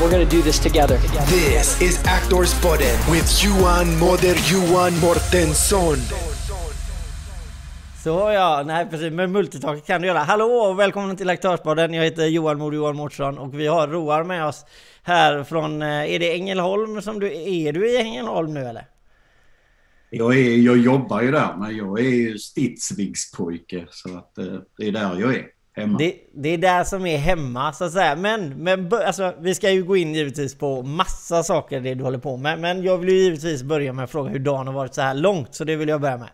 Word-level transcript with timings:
We're 0.00 0.10
going 0.10 0.28
to 0.28 0.36
do 0.36 0.42
this 0.42 0.58
together. 0.58 0.98
This 1.26 1.80
is 1.80 2.04
Actors 2.04 2.52
Podden 2.60 3.10
with 3.10 3.42
Johan 3.42 3.98
Moder 3.98 4.34
Johan 4.44 4.92
Mortensson. 5.00 5.96
Så 8.04 8.30
ja, 8.32 8.62
nej 8.66 8.86
precis, 8.90 9.12
med 9.12 9.30
multitalk 9.30 9.86
kan 9.86 10.00
du 10.00 10.08
göra. 10.08 10.18
Hallå 10.18 10.44
och 10.44 10.78
välkommen 10.78 11.16
till 11.16 11.30
Aktörspodden. 11.30 11.94
Jag 11.94 12.04
heter 12.04 12.26
Johan 12.26 12.58
Mod 12.58 12.74
Johan 12.74 12.96
Mårtsson 12.96 13.38
och 13.38 13.60
vi 13.60 13.66
har 13.66 13.88
Roar 13.88 14.24
med 14.24 14.46
oss 14.46 14.64
här 15.02 15.44
från, 15.44 15.82
eh, 15.82 16.14
är 16.14 16.18
det 16.18 16.34
Ängelholm 16.34 17.02
som 17.02 17.20
du, 17.20 17.26
är 17.66 17.72
du 17.72 17.90
i 17.90 17.96
Ängelholm 17.96 18.54
nu 18.54 18.60
eller? 18.64 18.86
Jag, 20.10 20.38
är, 20.38 20.56
jag 20.56 20.78
jobbar 20.78 21.22
ju 21.22 21.30
där, 21.30 21.56
men 21.56 21.76
jag 21.76 22.00
är 22.00 22.10
ju 22.10 22.38
Stidsvigspojke 22.38 23.86
så 23.90 24.18
att 24.18 24.38
eh, 24.38 24.44
det 24.78 24.88
är 24.88 24.92
där 24.92 25.20
jag 25.20 25.34
är. 25.34 25.55
Hemma. 25.76 25.98
Det, 25.98 26.14
det 26.32 26.48
är 26.48 26.58
där 26.58 26.84
som 26.84 27.06
är 27.06 27.18
hemma 27.18 27.72
så 27.72 27.84
att 27.84 27.92
säga. 27.92 28.16
Men, 28.16 28.48
men 28.62 28.92
alltså, 28.92 29.34
vi 29.40 29.54
ska 29.54 29.70
ju 29.70 29.84
gå 29.84 29.96
in 29.96 30.14
givetvis 30.14 30.54
på 30.54 30.82
massa 30.82 31.42
saker 31.42 31.80
det 31.80 31.94
du 31.94 32.04
håller 32.04 32.18
på 32.18 32.36
med. 32.36 32.60
Men 32.60 32.82
jag 32.82 32.98
vill 32.98 33.08
ju 33.08 33.14
givetvis 33.14 33.62
börja 33.62 33.92
med 33.92 34.04
att 34.04 34.10
fråga 34.10 34.30
hur 34.30 34.38
dagen 34.38 34.66
har 34.66 34.74
varit 34.74 34.94
så 34.94 35.00
här 35.00 35.14
långt. 35.14 35.54
Så 35.54 35.64
det 35.64 35.76
vill 35.76 35.88
jag 35.88 36.00
börja 36.00 36.18
med. 36.18 36.28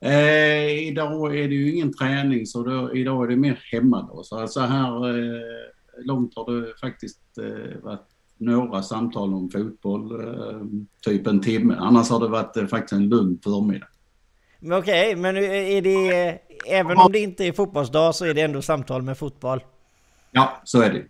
Eh, 0.00 0.88
idag 0.88 1.36
är 1.38 1.48
det 1.48 1.54
ju 1.54 1.74
ingen 1.74 1.92
träning 1.92 2.46
så 2.46 2.62
då, 2.62 2.94
idag 2.94 3.24
är 3.24 3.28
det 3.28 3.36
mer 3.36 3.60
hemma 3.72 4.08
då. 4.12 4.22
Så 4.22 4.48
så 4.48 4.60
här 4.60 5.08
eh, 5.08 6.04
långt 6.04 6.32
har 6.36 6.52
det 6.52 6.78
faktiskt 6.80 7.38
eh, 7.38 7.82
varit 7.82 8.06
några 8.38 8.82
samtal 8.82 9.34
om 9.34 9.50
fotboll, 9.50 10.20
eh, 10.20 10.60
typ 11.00 11.26
en 11.26 11.40
timme. 11.40 11.76
Annars 11.78 12.10
har 12.10 12.20
det 12.20 12.28
varit 12.28 12.56
eh, 12.56 12.66
faktiskt 12.66 12.92
en 12.92 13.08
lugn 13.08 13.38
förmiddag. 13.44 13.86
Men 14.64 14.78
okej, 14.78 15.16
men 15.16 15.36
är 15.36 15.82
det... 15.82 16.38
Även 16.66 16.98
om 16.98 17.12
det 17.12 17.18
inte 17.18 17.44
är 17.44 17.52
fotbollsdag 17.52 18.14
så 18.14 18.24
är 18.24 18.34
det 18.34 18.40
ändå 18.40 18.62
samtal 18.62 19.02
med 19.02 19.18
fotboll? 19.18 19.64
Ja, 20.30 20.60
så 20.64 20.80
är 20.80 20.92
det. 20.92 21.04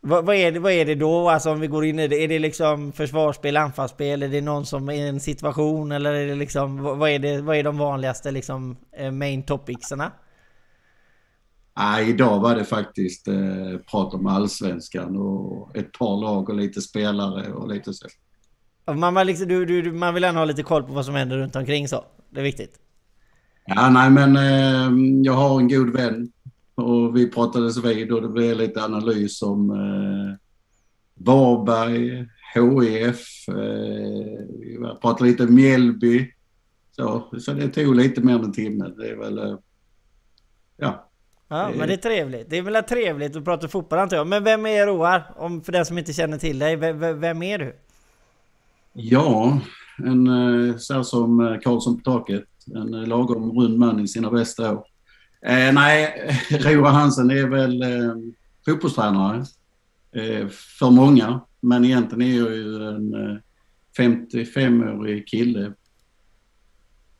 Vad, 0.00 0.26
vad, 0.26 0.36
är 0.36 0.52
det, 0.52 0.58
vad 0.58 0.72
är 0.72 0.84
det 0.84 0.94
då? 0.94 1.28
Alltså 1.28 1.50
om 1.50 1.60
vi 1.60 1.66
går 1.66 1.84
in 1.84 1.98
i 1.98 2.08
det. 2.08 2.24
Är 2.24 2.28
det 2.28 2.38
liksom 2.38 2.92
försvarsspel, 2.92 3.56
anfallsspel? 3.56 4.22
Är 4.22 4.28
det 4.28 4.40
någon 4.40 4.66
som 4.66 4.88
är 4.88 4.92
i 4.92 5.08
en 5.08 5.20
situation? 5.20 5.92
Eller 5.92 6.12
är 6.12 6.26
det 6.26 6.34
liksom... 6.34 6.82
Vad 6.82 7.10
är, 7.10 7.18
det, 7.18 7.40
vad 7.40 7.56
är 7.56 7.62
de 7.62 7.78
vanligaste 7.78 8.30
liksom 8.30 8.76
eh, 8.96 9.10
main 9.10 9.42
topicserna? 9.42 10.12
Nej, 11.78 12.10
idag 12.10 12.40
var 12.40 12.54
det 12.54 12.64
faktiskt 12.64 13.28
eh, 13.28 13.34
prat 13.90 14.14
om 14.14 14.26
allsvenskan 14.26 15.16
och 15.16 15.76
ett 15.76 15.98
par 15.98 16.20
lag 16.20 16.48
och 16.48 16.56
lite 16.56 16.80
spelare 16.80 17.52
och 17.52 17.68
lite 17.68 17.92
så. 17.92 18.08
Man, 18.86 19.26
liksom, 19.26 19.48
du, 19.48 19.82
du, 19.82 19.92
man 19.92 20.14
vill 20.14 20.24
ändå 20.24 20.40
ha 20.40 20.44
lite 20.44 20.62
koll 20.62 20.82
på 20.82 20.92
vad 20.92 21.04
som 21.04 21.14
händer 21.14 21.38
runt 21.38 21.56
omkring 21.56 21.88
så. 21.88 22.04
Det 22.30 22.40
är 22.40 22.44
viktigt. 22.44 22.78
Ja, 23.66 23.90
nej 23.90 24.10
men 24.10 24.36
eh, 24.36 25.22
jag 25.24 25.32
har 25.32 25.60
en 25.60 25.68
god 25.68 25.90
vän 25.90 26.32
och 26.74 27.16
vi 27.16 27.30
pratades 27.30 27.84
vid 27.84 28.12
och 28.12 28.22
det 28.22 28.28
blev 28.28 28.56
lite 28.56 28.84
analys 28.84 29.42
om 29.42 29.70
eh, 29.70 30.36
Varberg, 31.14 32.26
HIF, 32.54 33.48
eh, 33.48 33.54
vi 34.60 34.78
pratade 35.00 35.30
lite 35.30 35.44
om 35.44 35.54
Mjällby. 35.54 36.32
Så, 36.96 37.24
så 37.40 37.52
det 37.52 37.68
tog 37.68 37.94
lite 37.94 38.20
mer 38.20 38.34
än 38.34 38.44
en 38.44 38.52
timme. 38.52 38.88
Det 38.96 39.08
är 39.08 39.16
väl... 39.16 39.38
Eh, 39.38 39.56
ja. 40.76 41.06
Ja, 41.48 41.70
men 41.76 41.88
det 41.88 41.94
är 41.94 41.96
trevligt. 41.96 42.50
Det 42.50 42.58
är 42.58 42.62
väl 42.62 42.84
trevligt 42.84 43.36
att 43.36 43.44
prata 43.44 43.68
fotboll 43.68 43.98
antar 43.98 44.16
jag. 44.16 44.26
Men 44.26 44.44
vem 44.44 44.66
är 44.66 44.86
Roar? 44.86 45.34
Om, 45.36 45.62
för 45.62 45.72
den 45.72 45.86
som 45.86 45.98
inte 45.98 46.12
känner 46.12 46.38
till 46.38 46.58
dig, 46.58 46.76
vem, 46.76 47.20
vem 47.20 47.42
är 47.42 47.58
du? 47.58 47.76
Ja, 48.92 49.60
en 50.06 50.26
eh, 50.26 50.76
så 50.76 51.04
som 51.04 51.40
eh, 51.40 51.58
Karlsson 51.60 52.00
på 52.00 52.10
taket. 52.10 52.44
En 52.74 52.94
eh, 52.94 53.06
lagom 53.06 53.58
rund 53.58 53.78
man 53.78 54.00
i 54.00 54.08
sina 54.08 54.30
bästa 54.30 54.72
år. 54.72 54.84
Eh, 55.46 55.72
nej, 55.72 56.30
Roa 56.50 56.90
Hansen 56.90 57.30
är 57.30 57.48
väl 57.48 57.82
eh, 57.82 58.14
fotbollstränare 58.64 59.44
eh, 60.12 60.48
för 60.48 60.90
många. 60.90 61.40
Men 61.60 61.84
egentligen 61.84 62.22
är 62.22 62.38
jag 62.38 62.56
ju 62.56 62.88
en 62.88 63.14
eh, 63.14 63.36
55-årig 63.98 65.28
kille. 65.28 65.72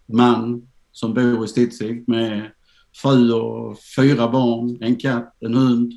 Man 0.06 0.68
som 0.92 1.14
bor 1.14 1.44
i 1.44 1.48
Stidsvig 1.48 2.08
med 2.08 2.50
fru 3.02 3.32
och 3.32 3.76
fyra 3.96 4.30
barn, 4.30 4.78
en 4.80 4.96
katt, 4.96 5.36
en 5.40 5.54
hund, 5.54 5.92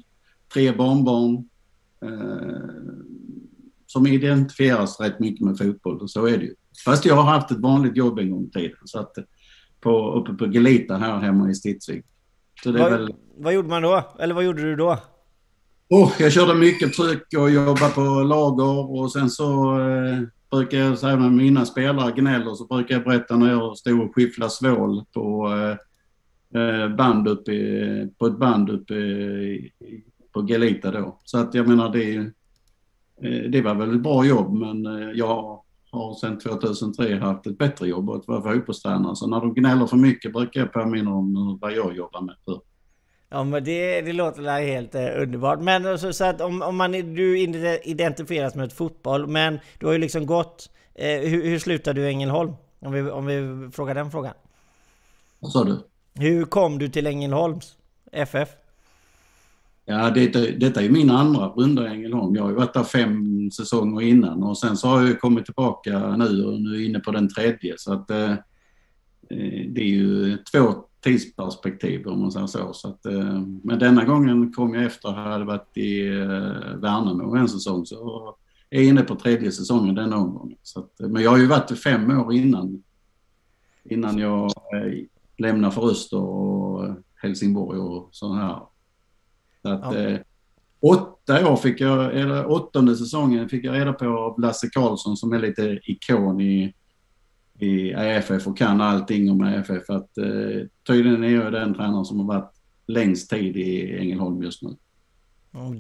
tre 0.53 0.71
barnbarn. 0.71 1.50
Eh, 2.03 3.03
som 3.94 4.07
identifieras 4.07 5.00
rätt 5.00 5.19
mycket 5.19 5.45
med 5.45 5.57
fotboll 5.57 6.01
och 6.01 6.09
så 6.09 6.25
är 6.25 6.38
det 6.38 6.44
ju. 6.44 6.55
Fast 6.85 7.06
jag 7.06 7.16
har 7.16 7.23
haft 7.23 7.51
ett 7.51 7.59
vanligt 7.59 7.97
jobb 7.97 8.19
en 8.19 8.31
gång 8.31 8.45
i 8.45 8.50
tiden. 8.50 8.78
Så 8.85 9.00
att 9.00 9.16
på, 9.81 10.13
uppe 10.13 10.34
på 10.34 10.45
Gelita 10.45 10.97
här 10.97 11.19
hemma 11.19 11.50
i 11.50 11.56
Stidsvig. 11.56 12.03
vad, 12.66 12.91
väl... 12.91 13.16
vad 13.38 13.53
gjorde 13.53 13.69
man 13.69 13.81
då? 13.81 14.11
Eller 14.19 14.34
vad 14.34 14.44
gjorde 14.44 14.61
du 14.61 14.75
då? 14.75 15.00
Oh, 15.89 16.12
jag 16.19 16.31
körde 16.31 16.56
mycket 16.56 16.94
tryck 16.94 17.23
och 17.38 17.51
jobbade 17.51 17.94
på 17.95 18.01
lager 18.01 18.91
och 19.00 19.12
sen 19.12 19.29
så 19.29 19.79
eh, 19.79 20.22
brukar 20.51 20.78
jag 20.78 21.00
säga 21.00 21.16
när 21.16 21.29
mina 21.29 21.66
spelare 21.66 22.12
gnäller 22.12 22.53
så 22.53 22.66
brukar 22.66 22.95
jag 22.95 23.03
berätta 23.03 23.38
när 23.38 23.51
jag 23.51 23.78
stod 23.78 24.01
och 24.01 24.16
skifflade 24.16 24.51
svål 24.51 25.06
på, 25.13 25.50
eh, 26.56 26.95
band 26.95 27.28
uppe 27.28 27.51
i, 27.51 28.09
på 28.17 28.25
ett 28.25 28.39
band 28.39 28.69
uppe 28.69 28.94
i, 28.94 29.72
på 30.33 30.47
Gelita 30.47 30.91
då. 30.91 31.19
Så 31.23 31.38
att 31.38 31.53
jag 31.53 31.67
menar 31.67 31.89
det, 31.89 32.16
eh, 33.22 33.50
det 33.50 33.62
var 33.62 33.75
väl 33.75 33.95
ett 33.95 34.03
bra 34.03 34.25
jobb 34.25 34.53
men 34.53 34.85
eh, 34.85 35.09
jag 35.13 35.62
har 35.93 36.13
sedan 36.13 36.39
2003 36.39 37.15
haft 37.19 37.47
ett 37.47 37.57
bättre 37.57 37.87
jobb 37.87 38.09
och 38.09 38.15
att 38.15 38.27
vara 38.27 38.53
fotbollstränare. 38.53 39.15
Så 39.15 39.27
när 39.27 39.39
de 39.39 39.53
gnäller 39.53 39.87
för 39.87 39.97
mycket 39.97 40.33
brukar 40.33 40.59
jag 40.59 40.73
påminna 40.73 41.13
om 41.13 41.57
vad 41.61 41.71
jag 41.71 41.95
jobbar 41.95 42.21
med. 42.21 42.35
För. 42.45 42.61
Ja 43.29 43.43
men 43.43 43.63
det, 43.63 44.01
det 44.01 44.13
låter 44.13 44.61
helt 44.61 44.95
eh, 44.95 45.21
underbart. 45.21 45.59
Men 45.59 45.83
så, 45.83 45.89
alltså, 45.89 46.13
så 46.13 46.25
att 46.25 46.41
om, 46.41 46.61
om 46.61 46.77
man, 46.77 46.91
du 46.91 47.39
identifieras 47.83 48.55
med 48.55 48.65
ett 48.65 48.73
fotboll, 48.73 49.27
men 49.27 49.59
du 49.79 49.85
har 49.85 49.93
ju 49.93 49.99
liksom 49.99 50.25
gått... 50.25 50.69
Eh, 50.95 51.19
hur, 51.19 51.43
hur 51.43 51.59
slutade 51.59 52.01
du 52.01 52.07
i 52.07 52.09
Ängelholm? 52.09 52.53
Om 52.79 52.91
vi, 52.91 53.01
om 53.01 53.25
vi 53.25 53.69
frågar 53.71 53.95
den 53.95 54.11
frågan. 54.11 54.33
Vad 55.39 55.51
sa 55.51 55.63
du? 55.63 55.79
Hur 56.15 56.45
kom 56.45 56.79
du 56.79 56.89
till 56.89 57.07
Ängelholms 57.07 57.77
FF? 58.11 58.49
Ja, 59.85 60.09
det, 60.09 60.27
detta 60.59 60.81
är 60.81 60.89
min 60.89 61.09
andra 61.09 61.47
runda 61.47 61.88
i 61.88 61.91
Ängelholm. 61.95 62.35
Jag 62.35 62.44
har 62.44 62.49
ju 62.49 62.55
varit 62.55 62.73
där 62.73 62.83
fem 62.83 63.51
säsonger 63.51 64.01
innan 64.01 64.44
och 64.44 64.57
sen 64.57 64.77
så 64.77 64.88
har 64.88 65.03
jag 65.03 65.21
kommit 65.21 65.45
tillbaka 65.45 66.16
nu 66.17 66.45
och 66.45 66.61
nu 66.61 66.75
är 66.75 66.85
inne 66.85 66.99
på 66.99 67.11
den 67.11 67.29
tredje. 67.29 67.73
Så 67.77 67.94
att 67.94 68.09
eh, 68.09 68.31
eh, 69.29 69.66
det 69.69 69.81
är 69.81 69.88
ju 69.88 70.38
två 70.51 70.73
tidsperspektiv 71.03 72.07
om 72.07 72.19
man 72.19 72.31
säger 72.31 72.47
så. 72.47 72.73
så 72.73 72.88
att, 72.88 73.05
eh, 73.05 73.41
men 73.63 73.79
denna 73.79 74.05
gången 74.05 74.53
kom 74.53 74.73
jag 74.73 74.83
efter 74.83 75.09
att 75.09 75.16
jag 75.16 75.23
hade 75.23 75.45
varit 75.45 75.77
i 75.77 76.07
eh, 76.07 76.75
Värnamo 76.75 77.35
en 77.35 77.50
säsong. 77.50 77.85
Så 77.85 78.35
jag 78.69 78.81
är 78.81 78.88
inne 78.88 79.01
på 79.01 79.15
tredje 79.15 79.51
säsongen 79.51 79.95
denna 79.95 80.17
omgången. 80.17 80.57
Så 80.61 80.79
att, 80.79 81.00
eh, 81.01 81.07
men 81.07 81.23
jag 81.23 81.31
har 81.31 81.38
ju 81.38 81.47
varit 81.47 81.67
där 81.67 81.75
fem 81.75 82.19
år 82.19 82.33
innan, 82.33 82.83
innan 83.83 84.17
jag 84.17 84.44
eh, 84.45 85.03
lämnade 85.38 85.73
för 85.73 85.89
Öster 85.89 86.19
och 86.19 86.95
Helsingborg 87.21 87.79
och 87.79 88.09
så 88.11 88.33
här 88.33 88.59
så 89.63 89.69
att, 89.69 89.96
ja. 89.96 90.00
eh, 90.00 90.19
åtta 90.81 91.51
år 91.51 91.56
fick 91.56 91.81
jag, 91.81 92.16
eller 92.16 92.51
åttonde 92.51 92.96
säsongen 92.96 93.50
fick 93.50 93.66
jag 93.66 93.75
reda 93.75 93.94
på 93.94 94.06
av 94.06 94.40
Lasse 94.40 94.69
Karlsson 94.69 95.18
som 95.18 95.33
är 95.33 95.39
lite 95.39 95.80
ikon 95.83 96.42
i, 96.42 96.74
i 97.60 97.94
AFF 97.94 98.48
och 98.48 98.57
kan 98.57 98.81
allting 98.81 99.31
om 99.31 99.42
AFF. 99.42 99.89
Att, 99.89 100.18
eh, 100.18 100.68
tydligen 100.88 101.24
är 101.24 101.30
jag 101.30 101.51
den 101.51 101.74
tränare 101.74 102.06
som 102.06 102.19
har 102.19 102.27
varit 102.27 102.54
längst 102.88 103.30
tid 103.30 103.57
i 103.57 103.98
Ängelholm 103.98 104.44
just 104.44 104.62
nu. 104.62 104.75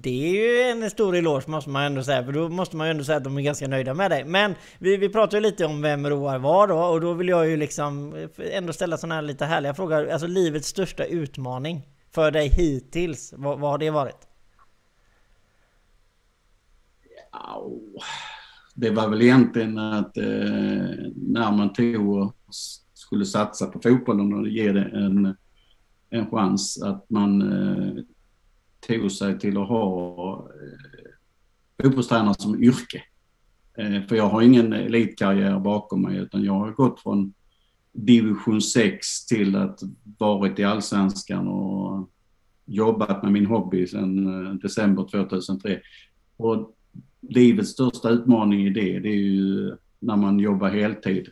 Det 0.01 0.09
är 0.09 0.31
ju 0.33 0.61
en 0.61 0.89
stor 0.89 1.15
eloge 1.15 1.43
måste 1.47 1.69
man 1.69 1.83
ändå 1.83 2.03
säga, 2.03 2.23
för 2.23 2.31
då 2.31 2.49
måste 2.49 2.75
man 2.75 2.87
ju 2.87 2.91
ändå 2.91 3.03
säga 3.03 3.17
att 3.17 3.23
de 3.23 3.37
är 3.37 3.41
ganska 3.41 3.67
nöjda 3.67 3.93
med 3.93 4.11
dig. 4.11 4.25
Men 4.25 4.55
vi, 4.79 4.97
vi 4.97 5.09
pratade 5.09 5.37
ju 5.37 5.41
lite 5.41 5.65
om 5.65 5.81
vem 5.81 6.09
Roar 6.09 6.39
var 6.39 6.67
då, 6.67 6.77
och 6.77 7.01
då 7.01 7.13
vill 7.13 7.27
jag 7.27 7.49
ju 7.49 7.57
liksom 7.57 8.15
ändå 8.51 8.73
ställa 8.73 8.97
sådana 8.97 9.15
här 9.15 9.21
lite 9.21 9.45
härliga 9.45 9.73
frågor. 9.73 10.07
Alltså 10.09 10.27
livets 10.27 10.67
största 10.67 11.05
utmaning 11.05 11.81
för 12.13 12.31
dig 12.31 12.47
hittills? 12.47 13.33
Vad, 13.37 13.59
vad 13.59 13.71
har 13.71 13.77
det 13.77 13.91
varit? 13.91 14.27
Ja, 17.31 17.71
det 18.75 18.89
var 18.89 19.09
väl 19.09 19.21
egentligen 19.21 19.77
att 19.77 20.17
eh, 20.17 20.25
när 21.15 21.51
man 21.51 21.73
tog 21.73 22.09
och 22.09 22.35
skulle 22.93 23.25
satsa 23.25 23.65
på 23.65 23.79
fotbollen 23.79 24.33
och 24.33 24.47
ge 24.47 24.71
det 24.71 24.83
en, 24.83 25.35
en 26.09 26.29
chans 26.29 26.81
att 26.81 27.09
man 27.09 27.41
eh, 27.41 28.03
tog 28.87 29.11
sig 29.11 29.39
till 29.39 29.57
att 29.57 29.67
ha 29.67 30.33
eh, 30.37 31.83
fotbollstränare 31.83 32.35
som 32.37 32.63
yrke. 32.63 33.03
Eh, 33.77 34.07
för 34.07 34.15
jag 34.15 34.29
har 34.29 34.41
ingen 34.41 34.73
elitkarriär 34.73 35.59
bakom 35.59 36.01
mig 36.01 36.17
utan 36.17 36.43
jag 36.43 36.53
har 36.53 36.71
gått 36.71 36.99
från 36.99 37.33
division 37.93 38.61
6 38.61 39.25
till 39.25 39.55
att 39.55 39.79
varit 40.17 40.59
i 40.59 40.63
allsvenskan 40.63 41.47
och 41.47 42.09
jobbat 42.65 43.23
med 43.23 43.31
min 43.31 43.45
hobby 43.45 43.87
sedan 43.87 44.45
eh, 44.47 44.53
december 44.53 45.07
2003. 45.11 45.79
Och 46.37 46.75
livets 47.21 47.69
största 47.69 48.09
utmaning 48.09 48.67
i 48.67 48.69
det, 48.69 48.99
det 48.99 49.09
är 49.09 49.21
ju 49.21 49.75
när 49.99 50.15
man 50.15 50.39
jobbar 50.39 50.69
heltid 50.69 51.27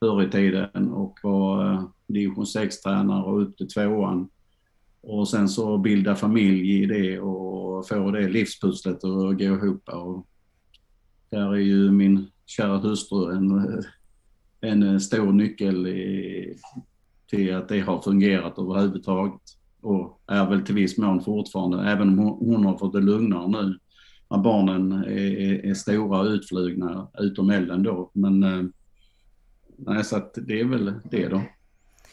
förr 0.00 0.22
i 0.22 0.30
tiden 0.30 0.88
och 0.92 1.18
var 1.22 1.72
eh, 1.72 1.84
division 2.06 2.44
6-tränare 2.44 3.22
och 3.22 3.42
upp 3.42 3.56
till 3.56 3.68
tvåan. 3.68 4.28
Och 5.00 5.28
sen 5.28 5.48
så 5.48 5.78
bilda 5.78 6.14
familj 6.14 6.82
i 6.82 6.86
det 6.86 7.20
och 7.20 7.88
få 7.88 8.10
det 8.10 8.28
livspusslet 8.28 9.04
att 9.04 9.38
gå 9.38 9.44
ihop. 9.44 9.88
Och 9.88 10.26
där 11.30 11.54
är 11.54 11.58
ju 11.60 11.90
min 11.90 12.26
kära 12.46 12.78
hustru 12.78 13.36
en, 13.36 13.58
eh, 13.58 13.84
en 14.60 14.82
eh, 14.82 14.98
stor 14.98 15.32
nyckel 15.32 15.86
i, 15.86 16.54
till 17.30 17.54
att 17.54 17.68
det 17.68 17.80
har 17.80 18.02
fungerat 18.02 18.58
överhuvudtaget. 18.58 19.40
Och 19.80 20.20
är 20.26 20.46
väl 20.46 20.62
till 20.62 20.74
viss 20.74 20.98
mån 20.98 21.24
fortfarande, 21.24 21.90
även 21.90 22.08
om 22.08 22.18
hon 22.18 22.64
har 22.64 22.78
fått 22.78 22.92
det 22.92 23.00
lugnare 23.00 23.48
nu 23.48 23.78
när 24.30 24.38
barnen 24.38 24.92
är, 24.92 25.66
är 25.66 25.74
stora 25.74 26.20
och 26.20 26.26
utflugna 26.26 27.08
utom 27.18 27.50
elden 27.50 27.82
då. 27.82 28.10
Men 28.12 28.42
eh, 28.42 28.62
nej, 29.76 30.04
så 30.04 30.16
att 30.16 30.34
det 30.34 30.60
är 30.60 30.64
väl 30.64 30.92
det 31.10 31.28
då. 31.28 31.42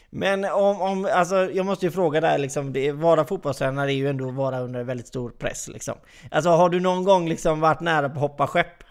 Men 0.10 0.46
om, 0.46 0.82
om, 0.82 1.10
alltså 1.14 1.36
jag 1.36 1.66
måste 1.66 1.86
ju 1.86 1.92
fråga 1.92 2.22
där 2.22 2.38
liksom, 2.38 2.74
det, 2.74 2.92
vara 2.92 3.26
fotbollstränare 3.26 3.94
är 3.94 3.96
ju 3.96 4.10
ändå 4.10 4.30
att 4.30 4.36
vara 4.36 4.60
under 4.60 4.84
väldigt 4.84 5.08
stor 5.08 5.30
press 5.30 5.68
liksom. 5.68 5.96
Alltså 6.32 6.50
har 6.50 6.70
du 6.70 6.80
någon 6.80 7.04
gång 7.04 7.30
liksom 7.30 7.60
varit 7.60 7.82
nära 7.82 8.10
på 8.10 8.16
att 8.16 8.22
hoppa 8.22 8.48
skepp? 8.48 8.85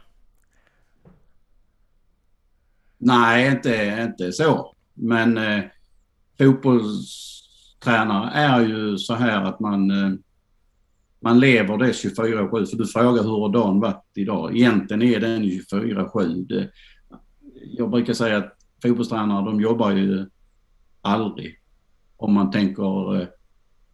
Nej, 3.05 3.51
inte, 3.51 4.07
inte 4.09 4.33
så. 4.33 4.75
Men 4.95 5.39
eh, 5.39 5.65
fotbollstränare 6.39 8.31
är 8.31 8.61
ju 8.61 8.99
så 8.99 9.15
här 9.15 9.45
att 9.45 9.61
man, 9.61 9.91
eh, 9.91 10.13
man 11.21 11.41
lever 11.41 11.79
det 11.79 11.93
24-7. 11.93 12.67
För 12.67 12.77
du 12.77 12.87
frågar 12.87 13.23
hur 13.23 13.41
har 13.41 13.53
dagen 13.53 13.81
varit 13.81 14.05
idag? 14.15 14.57
Egentligen 14.57 15.03
är 15.03 15.21
den 15.21 15.45
24-7. 15.45 16.69
Jag 17.65 17.91
brukar 17.91 18.13
säga 18.13 18.37
att 18.37 18.57
fotbollstränare 18.83 19.45
de 19.45 19.61
jobbar 19.61 19.91
ju 19.91 20.27
aldrig. 21.01 21.61
Om 22.17 22.33
man 22.33 22.51
tänker, 22.51 23.21
eh, 23.21 23.27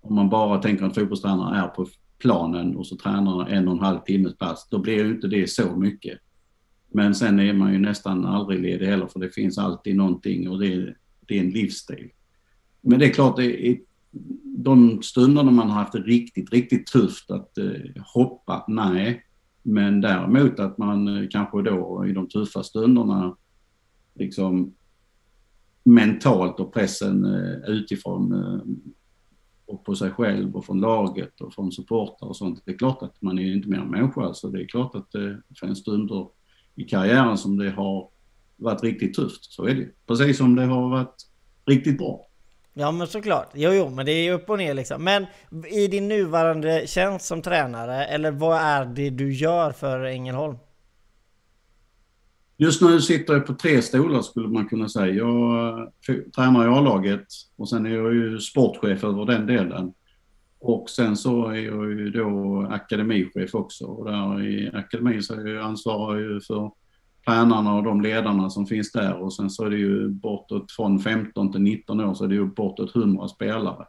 om 0.00 0.14
man 0.14 0.28
bara 0.28 0.62
tänker 0.62 0.84
att 0.84 0.94
fotbollstränare 0.94 1.58
är 1.58 1.68
på 1.68 1.86
planen 2.18 2.76
och 2.76 2.86
så 2.86 2.96
tränar 2.96 3.48
en 3.48 3.68
och 3.68 3.74
en 3.74 3.80
halv 3.80 3.98
timmes 3.98 4.38
pass, 4.38 4.68
då 4.70 4.78
blir 4.78 5.04
ju 5.04 5.10
inte 5.10 5.26
det 5.26 5.50
så 5.50 5.76
mycket. 5.76 6.18
Men 6.92 7.14
sen 7.14 7.40
är 7.40 7.52
man 7.52 7.72
ju 7.72 7.78
nästan 7.78 8.26
aldrig 8.26 8.60
ledig 8.60 8.86
heller 8.86 9.06
för 9.06 9.20
det 9.20 9.34
finns 9.34 9.58
alltid 9.58 9.96
någonting 9.96 10.48
och 10.48 10.58
det 10.58 10.72
är, 10.72 10.96
det 11.20 11.36
är 11.36 11.40
en 11.40 11.50
livsstil. 11.50 12.10
Men 12.80 12.98
det 12.98 13.06
är 13.06 13.12
klart, 13.12 13.36
det 13.36 13.68
är, 13.68 13.78
de 14.44 15.02
stunderna 15.02 15.50
man 15.50 15.68
har 15.68 15.80
haft 15.80 15.92
det 15.92 15.98
riktigt, 15.98 16.52
riktigt 16.52 16.86
tufft 16.86 17.30
att 17.30 17.58
eh, 17.58 18.02
hoppa, 18.14 18.64
nej. 18.68 19.24
Men 19.62 20.00
däremot 20.00 20.60
att 20.60 20.78
man 20.78 21.08
eh, 21.08 21.28
kanske 21.30 21.62
då 21.62 22.06
i 22.06 22.12
de 22.12 22.28
tuffa 22.28 22.62
stunderna 22.62 23.36
liksom 24.14 24.74
mentalt 25.84 26.60
och 26.60 26.74
pressen 26.74 27.24
eh, 27.24 27.70
utifrån 27.70 28.32
eh, 28.32 28.60
och 29.66 29.84
på 29.84 29.94
sig 29.94 30.10
själv 30.10 30.56
och 30.56 30.64
från 30.64 30.80
laget 30.80 31.40
och 31.40 31.54
från 31.54 31.72
supportrar 31.72 32.28
och 32.28 32.36
sånt. 32.36 32.62
Det 32.64 32.70
är 32.70 32.78
klart 32.78 33.02
att 33.02 33.22
man 33.22 33.38
är 33.38 33.54
inte 33.54 33.68
mer 33.68 33.78
än 33.78 33.90
människa, 33.90 34.34
så 34.34 34.48
det 34.48 34.62
är 34.62 34.66
klart 34.66 34.94
att 34.94 35.14
eh, 35.14 35.22
det 35.22 35.58
finns 35.60 35.78
stunder 35.78 36.28
i 36.80 36.84
karriären 36.84 37.38
som 37.38 37.56
det 37.56 37.70
har 37.70 38.08
varit 38.56 38.82
riktigt 38.82 39.14
tufft. 39.14 39.44
Så 39.44 39.64
är 39.64 39.74
det 39.74 39.88
Precis 40.06 40.38
som 40.38 40.56
det 40.56 40.64
har 40.64 40.88
varit 40.88 41.16
riktigt 41.66 41.98
bra. 41.98 42.26
Ja 42.74 42.90
men 42.90 43.06
såklart. 43.06 43.50
Jo 43.54 43.72
jo 43.72 43.90
men 43.90 44.06
det 44.06 44.12
är 44.12 44.32
upp 44.32 44.50
och 44.50 44.58
ner 44.58 44.74
liksom. 44.74 45.04
Men 45.04 45.26
i 45.70 45.86
din 45.86 46.08
nuvarande 46.08 46.86
tjänst 46.86 47.26
som 47.26 47.42
tränare, 47.42 48.04
eller 48.04 48.30
vad 48.30 48.58
är 48.60 48.84
det 48.84 49.10
du 49.10 49.32
gör 49.32 49.72
för 49.72 50.04
Ängelholm? 50.04 50.56
Just 52.56 52.82
nu 52.82 53.00
sitter 53.00 53.34
jag 53.34 53.46
på 53.46 53.54
tre 53.54 53.82
stolar 53.82 54.22
skulle 54.22 54.48
man 54.48 54.68
kunna 54.68 54.88
säga. 54.88 55.14
Jag 55.14 55.78
eh, 56.08 56.14
tränar 56.36 56.64
i 56.64 56.68
A-laget 56.68 57.26
och 57.56 57.68
sen 57.68 57.86
är 57.86 57.90
jag 57.90 58.14
ju 58.14 58.38
sportchef 58.38 59.04
över 59.04 59.24
den 59.24 59.46
delen. 59.46 59.92
Och 60.60 60.90
sen 60.90 61.16
så 61.16 61.46
är 61.46 61.60
jag 61.60 61.90
ju 61.90 62.10
då 62.10 62.60
akademichef 62.70 63.54
också 63.54 63.84
och 63.84 64.10
där 64.10 64.42
i 64.42 64.70
akademin 64.74 65.22
så 65.22 65.34
är 65.34 65.46
jag 65.46 65.64
ansvarar 65.64 66.18
ju 66.18 66.40
för 66.40 66.70
tränarna 67.26 67.74
och 67.74 67.82
de 67.82 68.00
ledarna 68.00 68.50
som 68.50 68.66
finns 68.66 68.92
där 68.92 69.16
och 69.16 69.34
sen 69.34 69.50
så 69.50 69.64
är 69.64 69.70
det 69.70 69.76
ju 69.76 70.08
bortåt 70.08 70.72
från 70.72 70.98
15 70.98 71.52
till 71.52 71.60
19 71.60 72.00
år 72.00 72.14
så 72.14 72.24
är 72.24 72.28
det 72.28 72.34
ju 72.34 72.46
bortåt 72.46 72.96
100 72.96 73.28
spelare. 73.28 73.86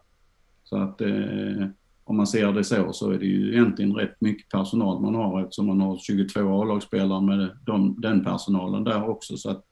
Så 0.64 0.76
att 0.76 1.00
eh, 1.00 1.66
om 2.04 2.16
man 2.16 2.26
ser 2.26 2.52
det 2.52 2.64
så, 2.64 2.92
så 2.92 3.10
är 3.10 3.18
det 3.18 3.26
ju 3.26 3.52
egentligen 3.52 3.94
rätt 3.94 4.20
mycket 4.20 4.48
personal 4.48 5.02
man 5.02 5.14
har 5.14 5.42
eftersom 5.42 5.66
man 5.66 5.80
har 5.80 5.98
22 5.98 6.62
A-lagsspelare 6.62 7.20
med 7.20 7.50
de, 7.64 8.00
den 8.00 8.24
personalen 8.24 8.84
där 8.84 9.08
också. 9.08 9.36
Så 9.36 9.50
att 9.50 9.64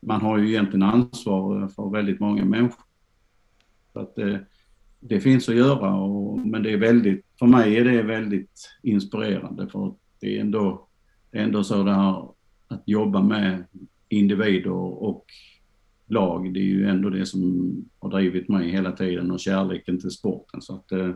man 0.00 0.20
har 0.20 0.38
ju 0.38 0.48
egentligen 0.48 0.82
ansvar 0.82 1.68
för 1.68 1.90
väldigt 1.90 2.20
många 2.20 2.44
människor. 2.44 2.84
Så 3.92 4.00
att 4.00 4.18
eh, 4.18 4.36
det 5.08 5.20
finns 5.20 5.48
att 5.48 5.54
göra, 5.54 5.94
och, 5.94 6.38
men 6.38 6.62
det 6.62 6.72
är 6.72 6.76
väldigt, 6.76 7.26
för 7.38 7.46
mig 7.46 7.76
är 7.76 7.84
det 7.84 8.02
väldigt 8.02 8.70
inspirerande 8.82 9.68
för 9.68 9.94
det 10.20 10.36
är 10.36 10.40
ändå, 10.40 10.86
det 11.30 11.38
är 11.38 11.42
ändå 11.42 11.64
så 11.64 11.82
det 11.82 11.92
här 11.92 12.28
att 12.68 12.82
jobba 12.86 13.22
med 13.22 13.64
individer 14.08 14.70
och 14.70 15.26
lag, 16.06 16.54
det 16.54 16.60
är 16.60 16.64
ju 16.64 16.88
ändå 16.88 17.10
det 17.10 17.26
som 17.26 17.74
har 17.98 18.10
drivit 18.10 18.48
mig 18.48 18.70
hela 18.70 18.92
tiden 18.92 19.30
och 19.30 19.40
kärleken 19.40 20.00
till 20.00 20.10
sporten. 20.10 20.62
Så 20.62 20.74
att, 20.74 20.92
eh, 20.92 21.10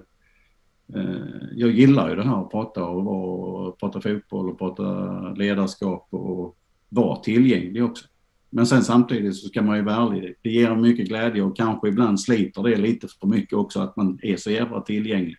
eh 0.94 1.48
jag 1.52 1.70
gillar 1.70 2.10
ju 2.10 2.16
det 2.16 2.24
här 2.24 2.42
att 2.42 2.50
prata 2.50 2.84
och, 2.84 3.66
och 3.66 3.80
prata 3.80 4.00
fotboll 4.00 4.50
och 4.50 4.58
prata 4.58 4.84
ledarskap 5.32 6.06
och 6.10 6.56
vara 6.88 7.16
tillgänglig 7.16 7.84
också. 7.84 8.06
Men 8.50 8.66
sen 8.66 8.84
samtidigt 8.84 9.36
så 9.36 9.48
ska 9.48 9.62
man 9.62 9.76
ju 9.76 9.82
vara 9.82 9.96
ärlig. 9.96 10.34
Det 10.42 10.50
ger 10.50 10.74
mycket 10.74 11.08
glädje 11.08 11.42
och 11.42 11.56
kanske 11.56 11.88
ibland 11.88 12.20
sliter 12.20 12.62
det 12.62 12.76
lite 12.76 13.08
för 13.20 13.26
mycket 13.26 13.58
också 13.58 13.80
att 13.80 13.96
man 13.96 14.18
är 14.22 14.36
så 14.36 14.50
jävla 14.50 14.80
tillgänglig. 14.80 15.36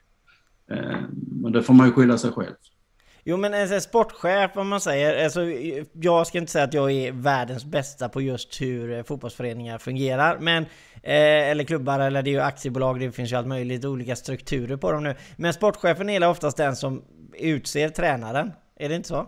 Eh, 0.71 0.97
men 1.41 1.51
det 1.51 1.63
får 1.63 1.73
man 1.73 1.87
ju 1.87 1.93
skylla 1.93 2.17
sig 2.17 2.31
själv. 2.31 2.55
Jo 3.23 3.37
men 3.37 3.53
en 3.53 3.81
sportchef 3.81 4.51
om 4.57 4.69
man 4.69 4.81
säger, 4.81 5.23
alltså, 5.23 5.41
jag 5.93 6.27
ska 6.27 6.37
inte 6.37 6.51
säga 6.51 6.63
att 6.63 6.73
jag 6.73 6.91
är 6.91 7.11
världens 7.11 7.65
bästa 7.65 8.09
på 8.09 8.21
just 8.21 8.61
hur 8.61 8.91
eh, 8.91 9.03
fotbollsföreningar 9.03 9.77
fungerar, 9.77 10.39
men 10.39 10.63
eh, 11.03 11.49
eller 11.49 11.63
klubbar, 11.63 11.99
eller 11.99 12.23
det 12.23 12.29
är 12.29 12.31
ju 12.31 12.39
aktiebolag, 12.39 12.99
det 12.99 13.11
finns 13.11 13.31
ju 13.31 13.35
allt 13.35 13.47
möjligt, 13.47 13.85
olika 13.85 14.15
strukturer 14.15 14.77
på 14.77 14.91
dem 14.91 15.03
nu. 15.03 15.15
Men 15.37 15.53
sportchefen 15.53 16.09
är 16.09 16.29
oftast 16.29 16.57
den 16.57 16.75
som 16.75 17.03
utser 17.39 17.89
tränaren, 17.89 18.51
är 18.75 18.89
det 18.89 18.95
inte 18.95 19.07
så? 19.07 19.27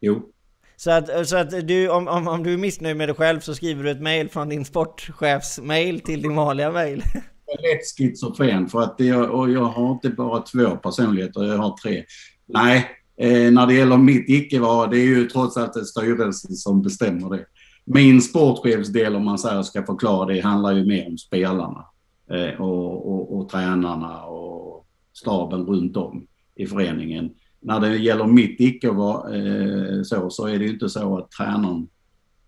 Jo. 0.00 0.32
Så 0.80 0.90
att, 0.90 1.28
så 1.28 1.36
att 1.36 1.68
du, 1.68 1.88
om, 1.88 2.08
om, 2.08 2.28
om 2.28 2.42
du 2.42 2.52
är 2.52 2.56
missnöjd 2.56 2.96
med 2.96 3.08
dig 3.08 3.16
själv 3.16 3.40
så 3.40 3.54
skriver 3.54 3.84
du 3.84 3.90
ett 3.90 4.00
mail 4.00 4.28
från 4.28 4.48
din 4.48 4.64
sportchefsmail 4.64 6.00
till 6.00 6.22
din 6.22 6.34
vanliga 6.36 6.72
mail? 6.72 7.02
Jag 7.46 7.64
är 7.64 7.74
lätt 7.74 7.96
schizofren 7.98 8.68
för 8.68 8.82
att 8.82 8.94
jag, 8.98 9.30
och 9.30 9.50
jag 9.50 9.64
har 9.64 9.92
inte 9.92 10.08
bara 10.08 10.40
två 10.40 10.76
personligheter, 10.76 11.44
jag 11.44 11.58
har 11.58 11.76
tre. 11.82 12.04
Nej, 12.46 12.86
eh, 13.20 13.52
när 13.52 13.66
det 13.66 13.74
gäller 13.74 13.96
mitt 13.96 14.28
icke-vara, 14.28 14.86
det 14.86 14.98
är 14.98 15.06
ju 15.06 15.28
trots 15.28 15.56
allt 15.56 15.86
styrelsen 15.86 16.56
som 16.56 16.82
bestämmer 16.82 17.30
det. 17.36 17.44
Min 17.84 18.22
sportchefsdel, 18.22 19.16
om 19.16 19.24
man 19.24 19.38
säger 19.38 19.62
ska 19.62 19.86
förklara 19.86 20.26
det, 20.26 20.40
handlar 20.40 20.72
ju 20.72 20.86
mer 20.86 21.06
om 21.06 21.18
spelarna 21.18 21.84
eh, 22.30 22.60
och, 22.60 23.12
och, 23.12 23.38
och 23.38 23.48
tränarna 23.48 24.22
och 24.22 24.86
staben 25.12 25.66
runt 25.66 25.96
om 25.96 26.26
i 26.56 26.66
föreningen. 26.66 27.30
När 27.68 27.80
det 27.80 27.96
gäller 27.96 28.26
mitt 28.26 28.60
icke 28.60 28.90
var, 28.90 29.34
eh, 29.34 30.02
så, 30.02 30.30
så 30.30 30.46
är 30.46 30.58
det 30.58 30.64
ju 30.64 30.70
inte 30.70 30.88
så 30.88 31.18
att 31.18 31.30
tränaren 31.30 31.88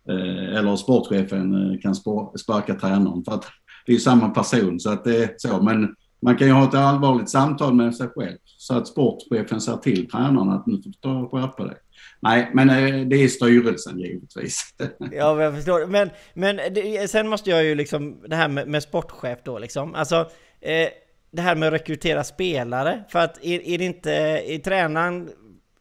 eh, 0.08 0.56
eller 0.58 0.76
sportchefen 0.76 1.54
eh, 1.54 1.80
kan 1.80 1.94
kan 1.94 2.38
sparka 2.38 2.74
tränaren 2.74 3.24
för 3.24 3.32
att 3.32 3.44
det 3.86 3.92
är 3.92 3.98
samma 3.98 4.28
person 4.28 4.80
så 4.80 4.90
att 4.90 5.04
det 5.04 5.16
är 5.16 5.34
så. 5.36 5.62
Men 5.62 5.94
man 6.22 6.36
kan 6.36 6.46
ju 6.46 6.52
ha 6.52 6.68
ett 6.68 6.74
allvarligt 6.74 7.30
samtal 7.30 7.74
med 7.74 7.96
sig 7.96 8.08
själv 8.08 8.38
så 8.44 8.74
att 8.74 8.88
sportchefen 8.88 9.60
säger 9.60 9.78
till 9.78 10.10
tränaren 10.10 10.50
att 10.50 10.66
nu 10.66 10.76
får 10.82 10.90
du 10.90 10.92
ta 10.92 11.12
och 11.12 11.30
skärpa 11.30 11.64
dig. 11.64 11.76
Nej, 12.20 12.50
men 12.54 12.70
eh, 12.70 13.06
det 13.06 13.16
är 13.16 13.28
styrelsen 13.28 13.98
givetvis. 13.98 14.74
Ja, 15.12 15.42
jag 15.42 15.54
förstår. 15.54 15.86
Men, 15.86 16.10
men 16.34 16.56
det, 16.56 17.10
sen 17.10 17.28
måste 17.28 17.50
jag 17.50 17.64
ju 17.64 17.74
liksom, 17.74 18.22
det 18.28 18.36
här 18.36 18.48
med, 18.48 18.68
med 18.68 18.82
sportchef 18.82 19.38
då 19.44 19.58
liksom. 19.58 19.94
Alltså, 19.94 20.16
eh, 20.60 20.88
det 21.30 21.42
här 21.42 21.56
med 21.56 21.66
att 21.66 21.75
rekrytera 21.75 22.25
spelare. 22.25 23.04
För 23.08 23.18
att 23.18 23.44
är, 23.44 23.68
är 23.68 23.78
det 23.78 23.84
inte, 23.84 24.12
är 24.12 24.58
tränaren 24.58 25.30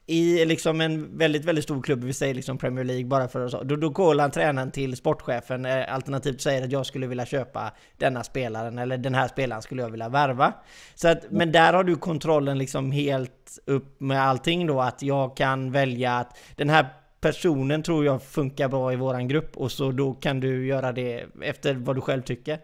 i 0.09 0.45
liksom 0.45 0.81
en 0.81 1.17
väldigt, 1.17 1.45
väldigt 1.45 1.63
stor 1.63 1.81
klubb, 1.81 2.03
vi 2.03 2.13
säger 2.13 2.33
liksom 2.33 2.57
Premier 2.57 2.85
League 2.85 3.05
bara 3.05 3.27
för 3.27 3.45
att 3.45 3.67
då, 3.67 3.75
då 3.75 3.91
kollar 3.91 4.23
han 4.23 4.31
tränaren 4.31 4.71
till 4.71 4.97
sportchefen 4.97 5.65
eh, 5.65 5.93
alternativt 5.93 6.41
säger 6.41 6.63
att 6.63 6.71
jag 6.71 6.85
skulle 6.85 7.07
vilja 7.07 7.25
köpa 7.25 7.71
denna 7.97 8.23
spelaren 8.23 8.77
eller 8.77 8.97
den 8.97 9.15
här 9.15 9.27
spelaren 9.27 9.61
skulle 9.61 9.81
jag 9.81 9.89
vilja 9.89 10.09
värva. 10.09 10.53
Så 10.95 11.07
att, 11.07 11.31
men 11.31 11.51
där 11.51 11.73
har 11.73 11.83
du 11.83 11.95
kontrollen 11.95 12.57
liksom 12.57 12.91
helt 12.91 13.59
upp 13.65 13.99
med 13.99 14.21
allting 14.21 14.67
då 14.67 14.81
att 14.81 15.01
jag 15.01 15.37
kan 15.37 15.71
välja 15.71 16.13
att 16.13 16.37
den 16.55 16.69
här 16.69 16.87
personen 17.21 17.83
tror 17.83 18.05
jag 18.05 18.23
funkar 18.23 18.67
bra 18.67 18.93
i 18.93 18.95
våran 18.95 19.27
grupp 19.27 19.57
och 19.57 19.71
så 19.71 19.91
då 19.91 20.13
kan 20.13 20.39
du 20.39 20.67
göra 20.67 20.91
det 20.91 21.25
efter 21.41 21.73
vad 21.73 21.95
du 21.95 22.01
själv 22.01 22.21
tycker. 22.21 22.59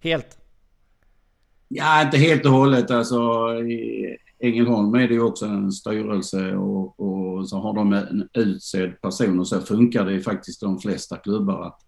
Helt. 0.00 0.38
Ja, 1.76 2.02
inte 2.02 2.18
helt 2.18 2.46
och 2.46 2.52
hållet. 2.52 2.90
Alltså, 2.90 3.16
I 3.62 4.16
Ängelholm 4.38 4.94
är 4.94 5.08
det 5.08 5.14
ju 5.14 5.22
också 5.22 5.46
en 5.46 5.72
styrelse 5.72 6.56
och, 6.56 7.00
och 7.00 7.48
så 7.48 7.58
har 7.58 7.74
de 7.74 7.92
en 7.92 8.28
utsedd 8.32 9.00
person 9.00 9.40
och 9.40 9.48
så 9.48 9.60
funkar 9.60 10.04
det 10.04 10.12
ju 10.12 10.20
faktiskt 10.20 10.62
i 10.62 10.66
de 10.66 10.78
flesta 10.78 11.16
klubbar 11.16 11.66
att 11.66 11.80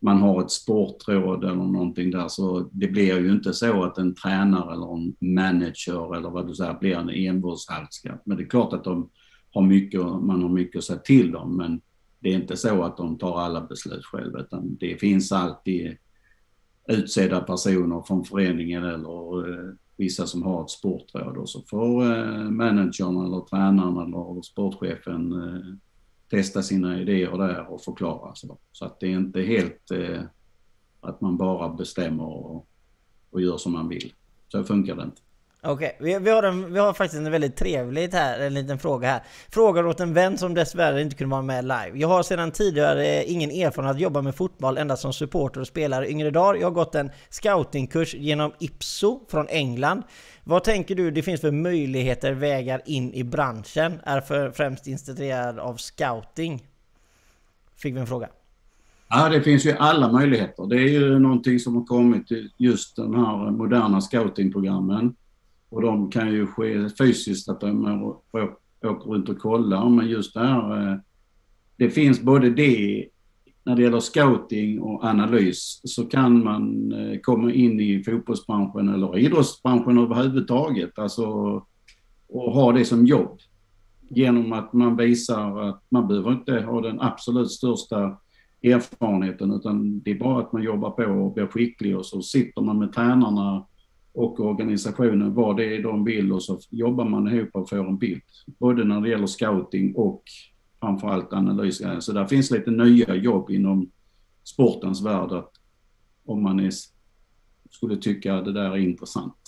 man 0.00 0.18
har 0.18 0.40
ett 0.42 0.50
sportråd 0.50 1.44
eller 1.44 1.54
någonting 1.54 2.10
där 2.10 2.28
så 2.28 2.68
det 2.72 2.88
blir 2.88 3.18
ju 3.18 3.32
inte 3.32 3.52
så 3.52 3.82
att 3.82 3.98
en 3.98 4.14
tränare 4.14 4.72
eller 4.72 4.94
en 4.96 5.34
manager 5.34 6.16
eller 6.16 6.30
vad 6.30 6.46
du 6.46 6.54
säger 6.54 6.74
blir 6.74 6.96
en 6.96 7.10
envårdshandska. 7.10 8.18
Men 8.24 8.36
det 8.36 8.42
är 8.42 8.48
klart 8.48 8.72
att 8.72 8.84
de 8.84 9.10
har 9.54 9.62
mycket, 9.62 10.00
man 10.00 10.42
har 10.42 10.48
mycket 10.48 10.78
att 10.78 10.84
säga 10.84 10.98
till 10.98 11.32
dem 11.32 11.56
men 11.56 11.80
det 12.20 12.28
är 12.28 12.34
inte 12.34 12.56
så 12.56 12.82
att 12.82 12.96
de 12.96 13.18
tar 13.18 13.40
alla 13.40 13.60
beslut 13.60 14.04
själva 14.04 14.40
utan 14.40 14.76
det 14.80 15.00
finns 15.00 15.32
alltid 15.32 15.96
utsedda 16.86 17.40
personer 17.40 18.02
från 18.02 18.24
föreningen 18.24 18.84
eller 18.84 19.48
eh, 19.48 19.74
vissa 19.96 20.26
som 20.26 20.42
har 20.42 20.62
ett 20.62 20.70
sportråd 20.70 21.36
och 21.36 21.48
så 21.48 21.62
får 21.62 22.02
eh, 22.04 22.50
managern 22.50 23.26
eller 23.26 23.40
tränaren 23.40 23.96
eller 23.96 24.42
sportchefen 24.42 25.32
eh, 25.32 25.74
testa 26.30 26.62
sina 26.62 27.00
idéer 27.00 27.38
där 27.38 27.72
och 27.72 27.82
förklara. 27.82 28.34
Så, 28.34 28.58
så 28.72 28.84
att 28.84 29.00
det 29.00 29.06
är 29.06 29.16
inte 29.16 29.40
helt 29.40 29.90
att 31.00 31.20
man 31.20 31.36
bara 31.36 31.68
bestämmer 31.68 32.24
och, 32.24 32.68
och 33.30 33.40
gör 33.40 33.56
som 33.56 33.72
man 33.72 33.88
vill. 33.88 34.12
Så 34.48 34.64
funkar 34.64 34.96
det 34.96 35.02
inte. 35.02 35.22
Okej, 35.64 35.96
okay. 35.98 36.18
vi, 36.18 36.24
vi, 36.24 36.30
har 36.30 36.70
vi 36.70 36.78
har 36.78 36.92
faktiskt 36.92 37.26
en 37.26 37.32
väldigt 37.32 37.56
trevlig 37.56 38.08
här, 38.12 38.40
en 38.40 38.54
liten 38.54 38.78
fråga 38.78 39.08
här. 39.08 39.22
Frågar 39.50 39.86
åt 39.86 40.00
en 40.00 40.14
vän 40.14 40.38
som 40.38 40.54
dessvärre 40.54 41.02
inte 41.02 41.16
kunde 41.16 41.32
vara 41.32 41.42
med 41.42 41.64
live. 41.64 41.92
Jag 41.94 42.08
har 42.08 42.22
sedan 42.22 42.50
tidigare 42.50 43.24
ingen 43.24 43.50
erfarenhet 43.50 43.96
att 43.96 44.00
jobba 44.00 44.22
med 44.22 44.34
fotboll 44.34 44.78
endast 44.78 45.02
som 45.02 45.12
supporter 45.12 45.60
och 45.60 45.66
spelare 45.66 46.10
yngre 46.10 46.30
dagar. 46.30 46.60
Jag 46.60 46.66
har 46.66 46.70
gått 46.74 46.94
en 46.94 47.10
scoutingkurs 47.30 48.14
genom 48.14 48.52
Ipso 48.58 49.20
från 49.30 49.48
England. 49.48 50.02
Vad 50.44 50.64
tänker 50.64 50.94
du 50.94 51.10
det 51.10 51.22
finns 51.22 51.40
för 51.40 51.50
möjligheter, 51.50 52.32
vägar 52.32 52.82
in 52.84 53.14
i 53.14 53.24
branschen? 53.24 54.00
Är 54.04 54.20
för 54.20 54.50
främst 54.50 54.86
intresserad 54.86 55.58
av 55.58 55.76
scouting? 55.76 56.66
Fick 57.76 57.94
vi 57.94 58.00
en 58.00 58.06
fråga. 58.06 58.28
Ja, 59.08 59.28
det 59.28 59.42
finns 59.42 59.66
ju 59.66 59.72
alla 59.72 60.12
möjligheter. 60.12 60.66
Det 60.66 60.76
är 60.76 60.88
ju 60.88 61.18
någonting 61.18 61.58
som 61.58 61.76
har 61.76 61.84
kommit, 61.84 62.26
just 62.56 62.96
de 62.96 63.14
här 63.14 63.50
moderna 63.50 64.00
scoutingprogrammen. 64.00 65.14
Och 65.72 65.82
de 65.82 66.10
kan 66.10 66.32
ju 66.32 66.46
ske 66.46 66.88
fysiskt, 66.98 67.48
att 67.48 67.60
de 67.60 68.04
åker 68.82 69.08
runt 69.08 69.28
och 69.28 69.38
kollar. 69.38 69.88
Men 69.88 70.08
just 70.08 70.34
det 70.34 70.40
här, 70.40 70.92
eh, 70.92 70.98
det 71.76 71.90
finns 71.90 72.20
både 72.20 72.50
det 72.50 73.08
när 73.64 73.76
det 73.76 73.82
gäller 73.82 74.00
scouting 74.00 74.80
och 74.80 75.04
analys 75.04 75.80
så 75.84 76.04
kan 76.04 76.44
man 76.44 76.92
eh, 76.92 77.20
komma 77.20 77.52
in 77.52 77.80
i 77.80 78.04
fotbollsbranschen 78.04 78.88
eller 78.88 79.18
idrottsbranschen 79.18 79.98
överhuvudtaget. 79.98 80.98
Alltså 80.98 81.26
och 82.28 82.52
ha 82.52 82.72
det 82.72 82.84
som 82.84 83.06
jobb. 83.06 83.38
Genom 84.08 84.52
att 84.52 84.72
man 84.72 84.96
visar 84.96 85.68
att 85.68 85.82
man 85.88 86.08
behöver 86.08 86.32
inte 86.32 86.60
ha 86.60 86.80
den 86.80 87.00
absolut 87.00 87.50
största 87.50 88.18
erfarenheten 88.62 89.52
utan 89.52 90.00
det 90.00 90.10
är 90.10 90.18
bara 90.18 90.40
att 90.40 90.52
man 90.52 90.62
jobbar 90.62 90.90
på 90.90 91.04
och 91.04 91.34
blir 91.34 91.46
skicklig 91.46 91.96
och 91.96 92.06
så 92.06 92.22
sitter 92.22 92.62
man 92.62 92.78
med 92.78 92.92
tränarna 92.92 93.66
och 94.14 94.40
organisationen 94.40 95.34
vad 95.34 95.56
det 95.56 95.76
är 95.76 95.82
de 95.82 96.04
vill 96.04 96.32
och 96.32 96.42
så 96.42 96.58
jobbar 96.70 97.04
man 97.04 97.28
ihop 97.28 97.48
och 97.52 97.68
får 97.68 97.88
en 97.88 97.98
bild. 97.98 98.22
Både 98.46 98.84
när 98.84 99.00
det 99.00 99.08
gäller 99.08 99.26
scouting 99.26 99.94
och 99.94 100.22
framförallt 100.80 101.32
analys. 101.32 101.80
Eh, 101.80 101.98
så 101.98 102.12
där 102.12 102.26
finns 102.26 102.50
lite 102.50 102.70
nya 102.70 103.14
jobb 103.14 103.50
inom 103.50 103.90
sportens 104.44 105.02
värld 105.04 105.32
att 105.32 105.52
om 106.24 106.42
man 106.42 106.60
är, 106.60 106.70
skulle 107.70 107.96
tycka 107.96 108.40
det 108.40 108.52
där 108.52 108.70
är 108.70 108.76
intressant. 108.76 109.41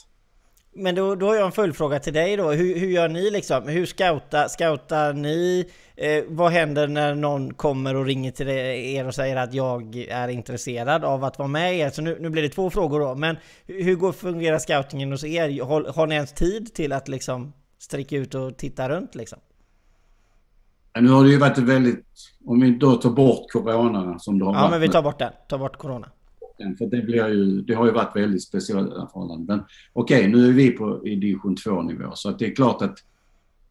Men 0.77 0.95
då, 0.95 1.15
då 1.15 1.27
har 1.27 1.35
jag 1.35 1.47
en 1.47 1.53
följdfråga 1.53 1.99
till 1.99 2.13
dig 2.13 2.37
då. 2.37 2.51
Hur, 2.51 2.79
hur 2.79 2.89
gör 2.89 3.09
ni 3.09 3.31
liksom? 3.31 3.69
Hur 3.69 3.87
scoutar, 3.87 4.49
scoutar 4.49 5.13
ni? 5.13 5.71
Eh, 5.97 6.25
vad 6.29 6.53
händer 6.53 6.89
när 6.89 7.15
någon 7.15 7.55
kommer 7.55 7.97
och 7.97 8.05
ringer 8.05 8.31
till 8.31 8.49
er 8.49 9.07
och 9.07 9.15
säger 9.15 9.37
att 9.37 9.55
jag 9.55 9.97
är 9.97 10.29
intresserad 10.29 11.05
av 11.05 11.25
att 11.25 11.39
vara 11.39 11.49
med 11.49 11.75
er? 11.77 11.91
Så 11.91 12.03
nu, 12.03 12.19
nu 12.21 12.31
blir 12.31 12.43
det 12.43 12.49
två 12.49 12.71
frågor 12.71 13.01
då. 13.01 13.15
Men 13.15 13.37
hur 13.67 13.95
går, 13.95 14.13
fungerar 14.13 14.59
scoutingen 14.59 15.11
hos 15.11 15.25
er? 15.25 15.63
Har, 15.63 15.85
har 15.95 16.07
ni 16.07 16.15
ens 16.15 16.33
tid 16.33 16.75
till 16.75 16.93
att 16.93 17.09
liksom 17.09 17.53
sträcka 17.79 18.17
ut 18.17 18.35
och 18.35 18.57
titta 18.57 18.89
runt 18.89 19.15
liksom? 19.15 19.39
Nu 21.01 21.11
har 21.11 21.25
det 21.25 21.31
ju 21.31 21.39
varit 21.39 21.59
väldigt, 21.59 22.05
om 22.47 22.61
vi 22.61 22.71
då 22.71 22.97
tar 22.97 23.11
bort 23.11 23.53
corona 23.53 24.19
som 24.19 24.39
det 24.39 24.45
har 24.45 24.55
Ja, 24.55 24.61
varit 24.61 24.71
men 24.71 24.81
vi 24.81 24.89
tar 24.89 25.03
bort 25.03 25.19
den. 25.19 25.33
Ta 25.49 25.59
bort 25.59 25.77
corona. 25.77 26.11
För 26.79 26.87
det, 26.87 27.03
blir 27.03 27.29
ju, 27.29 27.61
det 27.61 27.75
har 27.75 27.87
ju 27.87 27.93
varit 27.93 28.17
väldigt 28.17 28.43
speciella 28.43 29.09
förhållanden. 29.13 29.47
Men 29.57 29.67
okej, 29.93 30.19
okay, 30.19 30.33
nu 30.33 30.49
är 30.49 30.53
vi 30.53 30.71
på 30.71 31.07
i 31.07 31.17
division 31.17 31.57
2-nivå 31.57 32.11
så 32.15 32.29
att 32.29 32.39
det 32.39 32.47
är 32.47 32.55
klart 32.55 32.83
att 32.83 32.99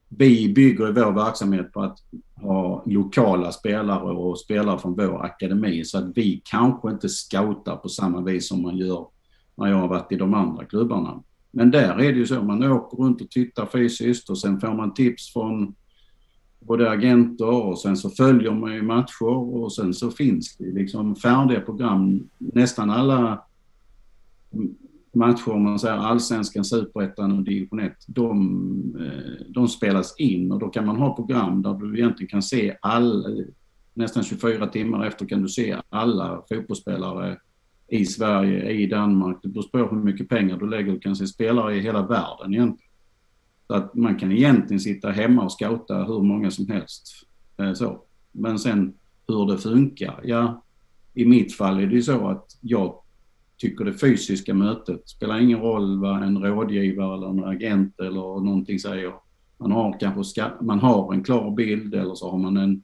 vi 0.09 0.53
bygger 0.53 0.91
vår 0.91 1.11
verksamhet 1.11 1.73
på 1.73 1.81
att 1.81 1.97
ha 2.41 2.83
lokala 2.85 3.51
spelare 3.51 4.11
och 4.11 4.39
spelare 4.39 4.79
från 4.79 4.95
vår 4.95 5.25
akademi 5.25 5.85
så 5.85 5.97
att 5.97 6.17
vi 6.17 6.41
kanske 6.45 6.89
inte 6.89 7.09
scoutar 7.09 7.75
på 7.75 7.89
samma 7.89 8.21
vis 8.21 8.47
som 8.47 8.61
man 8.61 8.77
gör 8.77 9.07
när 9.55 9.67
jag 9.67 9.77
har 9.77 9.87
varit 9.87 10.11
i 10.11 10.15
de 10.15 10.33
andra 10.33 10.65
klubbarna. 10.65 11.23
Men 11.51 11.71
där 11.71 11.99
är 11.99 12.13
det 12.13 12.19
ju 12.19 12.25
så, 12.25 12.43
man 12.43 12.63
åker 12.63 12.97
runt 12.97 13.21
och 13.21 13.29
tittar 13.29 13.65
fysiskt 13.65 14.29
och 14.29 14.37
sen 14.37 14.59
får 14.59 14.73
man 14.73 14.93
tips 14.93 15.33
från 15.33 15.75
både 16.67 16.89
agenter 16.89 17.45
och 17.45 17.79
sen 17.79 17.97
så 17.97 18.09
följer 18.09 18.51
man 18.51 18.73
ju 18.73 18.81
matcher 18.81 19.55
och 19.55 19.73
sen 19.73 19.93
så 19.93 20.11
finns 20.11 20.57
det 20.57 20.71
liksom 20.71 21.15
färdiga 21.15 21.61
program. 21.61 22.29
Nästan 22.37 22.89
alla 22.89 23.43
matcher, 25.13 25.51
om 25.51 25.63
man 25.63 25.79
säger 25.79 25.95
allsvenskan, 25.95 26.65
superettan 26.65 27.31
och 27.31 27.43
division 27.43 27.79
1, 27.79 27.93
de, 28.07 28.95
eh, 28.99 29.45
de, 29.47 29.67
spelas 29.67 30.15
in 30.17 30.51
och 30.51 30.59
då 30.59 30.69
kan 30.69 30.85
man 30.85 30.95
ha 30.95 31.15
program 31.15 31.61
där 31.61 31.73
du 31.73 31.97
egentligen 31.97 32.29
kan 32.29 32.41
se 32.41 32.77
alla, 32.81 33.29
nästan 33.93 34.23
24 34.23 34.67
timmar 34.67 35.05
efter 35.05 35.25
kan 35.25 35.41
du 35.41 35.49
se 35.49 35.77
alla 35.89 36.43
fotbollsspelare 36.49 37.37
i 37.87 38.05
Sverige, 38.05 38.71
i 38.71 38.87
Danmark. 38.87 39.39
Det 39.43 39.49
beror 39.49 39.87
på 39.87 39.95
hur 39.95 40.03
mycket 40.03 40.29
pengar 40.29 40.57
du 40.57 40.69
lägger. 40.69 40.91
Du 40.91 40.99
kan 40.99 41.15
se 41.15 41.27
spelare 41.27 41.75
i 41.75 41.79
hela 41.79 42.07
världen 42.07 42.53
egentligen. 42.53 42.92
Så 43.73 43.77
att 43.77 43.95
man 43.95 44.15
kan 44.15 44.31
egentligen 44.31 44.79
sitta 44.79 45.11
hemma 45.11 45.43
och 45.43 45.51
scouta 45.51 46.03
hur 46.03 46.21
många 46.21 46.51
som 46.51 46.67
helst. 46.67 47.07
Eh, 47.57 47.73
så. 47.73 48.01
Men 48.31 48.59
sen 48.59 48.93
hur 49.27 49.51
det 49.51 49.57
funkar, 49.57 50.19
ja 50.23 50.63
i 51.13 51.25
mitt 51.25 51.53
fall 51.53 51.79
är 51.79 51.87
det 51.87 51.95
ju 51.95 52.01
så 52.01 52.27
att 52.27 52.57
jag 52.61 52.95
tycker 53.57 53.85
det 53.85 53.93
fysiska 53.93 54.53
mötet 54.53 55.09
spelar 55.09 55.39
ingen 55.39 55.59
roll 55.59 55.99
vad 55.99 56.23
en 56.23 56.37
rådgivare 56.37 57.17
eller 57.17 57.29
en 57.29 57.43
agent 57.43 57.99
eller 57.99 58.41
någonting 58.41 58.79
säger. 58.79 59.13
Man 59.57 59.71
har 59.71 59.99
kanske 59.99 60.51
man 60.61 60.79
har 60.79 61.13
en 61.13 61.23
klar 61.23 61.51
bild 61.51 61.95
eller 61.95 62.15
så 62.15 62.31
har 62.31 62.37
man 62.37 62.57
en 62.57 62.83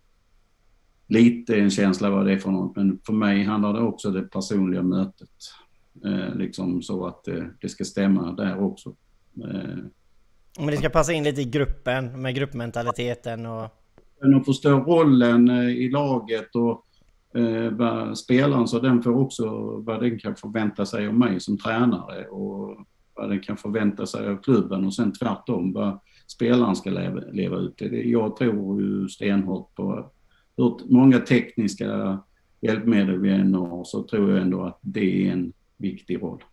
lite 1.08 1.55
en 1.55 1.69
känsla 1.69 2.10
vad 2.10 2.25
det 2.25 2.34
är 2.34 2.38
för 2.38 2.51
något. 2.51 2.75
Men 2.75 3.00
för 3.05 3.13
mig 3.13 3.43
handlar 3.43 3.74
det 3.74 3.81
också 3.81 4.08
om 4.08 4.13
det 4.13 4.22
personliga 4.22 4.81
mötet. 4.81 5.29
Eh, 6.05 6.36
liksom 6.36 6.81
så 6.81 7.05
att 7.05 7.27
eh, 7.27 7.43
det 7.62 7.69
ska 7.69 7.84
stämma 7.84 8.31
där 8.31 8.63
också. 8.63 8.96
Eh, 9.43 9.79
men 10.60 10.68
det 10.68 10.78
ska 10.78 10.89
passa 10.89 11.13
in 11.13 11.24
lite 11.24 11.42
i 11.42 11.46
gruppen 11.46 12.22
med 12.22 12.36
gruppmentaliteten 12.36 13.46
och... 13.46 13.63
Och 14.36 14.46
förstå 14.46 14.70
rollen 14.70 15.50
eh, 15.50 15.70
i 15.70 15.89
laget 15.89 16.56
och 16.56 16.86
eh, 17.39 17.72
vad 17.72 18.18
spelaren 18.18 18.68
så 18.68 18.80
den 18.80 19.04
får 19.04 19.18
också 19.18 19.48
vad 19.78 20.01
den 20.01 20.20
kan 20.20 20.36
förvänta 20.36 20.86
sig 20.86 21.08
av 21.08 21.13
mig 21.13 21.39
som 21.39 21.58
tränare 21.58 22.28
och 22.28 22.78
vad 23.16 23.30
den 23.30 23.39
kan 23.39 23.58
förvänta 23.58 24.06
sig 24.06 24.28
av 24.28 24.42
klubben 24.42 24.86
och 24.86 24.94
sen 24.94 25.13
tvärtom 25.13 25.74
vad 25.74 26.00
spelaren 26.28 26.75
ska 26.75 26.89
leva, 26.89 27.20
leva 27.32 27.58
ut. 27.58 27.82
Jag 27.92 28.36
tror 28.36 28.82
ju 28.82 29.10
stenhårt 29.10 29.75
på 29.75 30.12
hur 30.58 30.94
många 30.94 31.20
tekniska 31.20 32.20
hjälpmedel 32.62 33.20
vi 33.20 33.30
än 33.30 33.56
har 33.56 33.84
så 33.84 34.04
tror 34.04 34.32
jag 34.32 34.42
ändå 34.42 34.63
att 34.63 34.80
det 34.82 35.28
är 35.28 35.32
en 35.32 35.54
viktig 35.78 36.22
roll. 36.22 36.44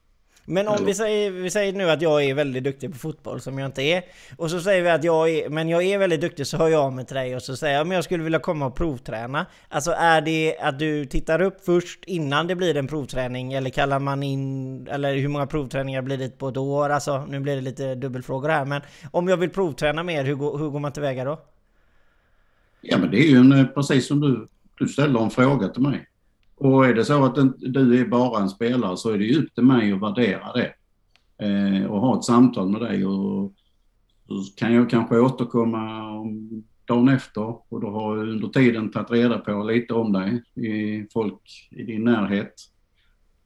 Men 0.49 0.69
om 0.69 0.85
vi 0.85 0.95
säger, 0.95 1.31
vi 1.31 1.51
säger 1.51 1.73
nu 1.73 1.91
att 1.91 2.03
jag 2.03 2.25
är 2.25 2.35
väldigt 2.35 2.65
duktig 2.65 2.93
på 2.93 2.99
fotboll 2.99 3.41
som 3.41 3.59
jag 3.59 3.69
inte 3.69 3.83
är. 3.83 4.03
Och 4.37 4.51
så 4.51 4.61
säger 4.61 4.83
vi 4.83 4.91
att 4.91 5.05
jag 5.05 5.31
är, 5.31 5.49
men 5.49 5.69
jag 5.69 5.83
är 5.83 5.99
väldigt 5.99 6.21
duktig 6.21 6.47
så 6.47 6.57
hör 6.57 6.69
jag 6.69 6.81
av 6.81 6.93
mig 6.93 7.07
till 7.07 7.17
dig 7.17 7.37
och 7.37 7.43
så 7.43 7.57
säger 7.57 7.77
jag 7.77 7.87
men 7.87 7.95
jag 7.95 8.05
skulle 8.05 8.25
vilja 8.25 8.39
komma 8.39 8.67
och 8.67 8.75
provträna. 8.75 9.47
Alltså 9.69 9.91
är 9.91 10.21
det 10.21 10.57
att 10.61 10.79
du 10.79 11.05
tittar 11.05 11.43
upp 11.43 11.65
först 11.65 12.05
innan 12.05 12.47
det 12.47 12.55
blir 12.55 12.77
en 12.77 12.87
provträning 12.87 13.53
eller 13.53 13.71
kallar 13.71 13.99
man 13.99 14.23
in, 14.23 14.89
eller 14.89 15.17
hur 15.17 15.29
många 15.29 15.47
provträningar 15.47 16.03
blir 16.03 16.19
det 16.19 16.39
på 16.39 16.49
ett 16.49 16.57
år? 16.57 16.91
Alltså 16.91 17.27
nu 17.27 17.41
blir 17.41 17.55
det 17.55 17.63
lite 17.63 17.95
dubbelfrågor 17.95 18.49
här 18.49 18.65
men 18.65 18.83
om 19.11 19.29
jag 19.29 19.37
vill 19.37 19.51
provträna 19.51 20.03
mer, 20.03 20.25
hur, 20.25 20.35
går, 20.35 20.59
hur 20.59 20.71
går 20.71 20.81
man 20.81 20.93
tillväga 20.93 21.25
då? 21.25 21.41
Ja 22.81 22.99
men 22.99 23.11
det 23.11 23.19
är 23.19 23.29
ju 23.29 23.37
en, 23.37 23.69
precis 23.75 24.07
som 24.07 24.21
du, 24.21 24.49
du 24.79 24.89
ställer 24.89 25.21
en 25.21 25.31
fråga 25.31 25.69
till 25.69 25.83
mig. 25.83 26.07
Och 26.57 26.87
är 26.87 26.95
det 26.95 27.05
så 27.05 27.25
att 27.25 27.35
du 27.59 28.01
är 28.01 28.09
bara 28.09 28.43
en 28.43 28.49
spelare 28.49 28.97
så 28.97 29.11
är 29.11 29.19
det 29.19 29.25
ju 29.25 29.39
upp 29.39 29.55
till 29.55 29.65
mig 29.65 29.93
att 29.93 30.03
värdera 30.03 30.53
det. 30.53 30.73
Eh, 31.47 31.87
och 31.87 32.01
ha 32.01 32.19
ett 32.19 32.25
samtal 32.25 32.69
med 32.69 32.81
dig 32.81 33.07
och 33.07 33.53
så 34.29 34.55
kan 34.57 34.75
jag 34.75 34.91
kanske 34.91 35.19
återkomma 35.19 36.11
om 36.11 36.65
dagen 36.85 37.09
efter 37.09 37.73
och 37.73 37.81
då 37.81 37.91
har 37.91 38.17
under 38.17 38.49
tiden 38.49 38.91
tagit 38.91 39.11
reda 39.11 39.39
på 39.39 39.63
lite 39.63 39.95
om 39.95 40.13
dig, 40.13 40.43
i 40.67 41.07
folk 41.13 41.69
i 41.71 41.83
din 41.83 42.05
närhet. 42.05 42.55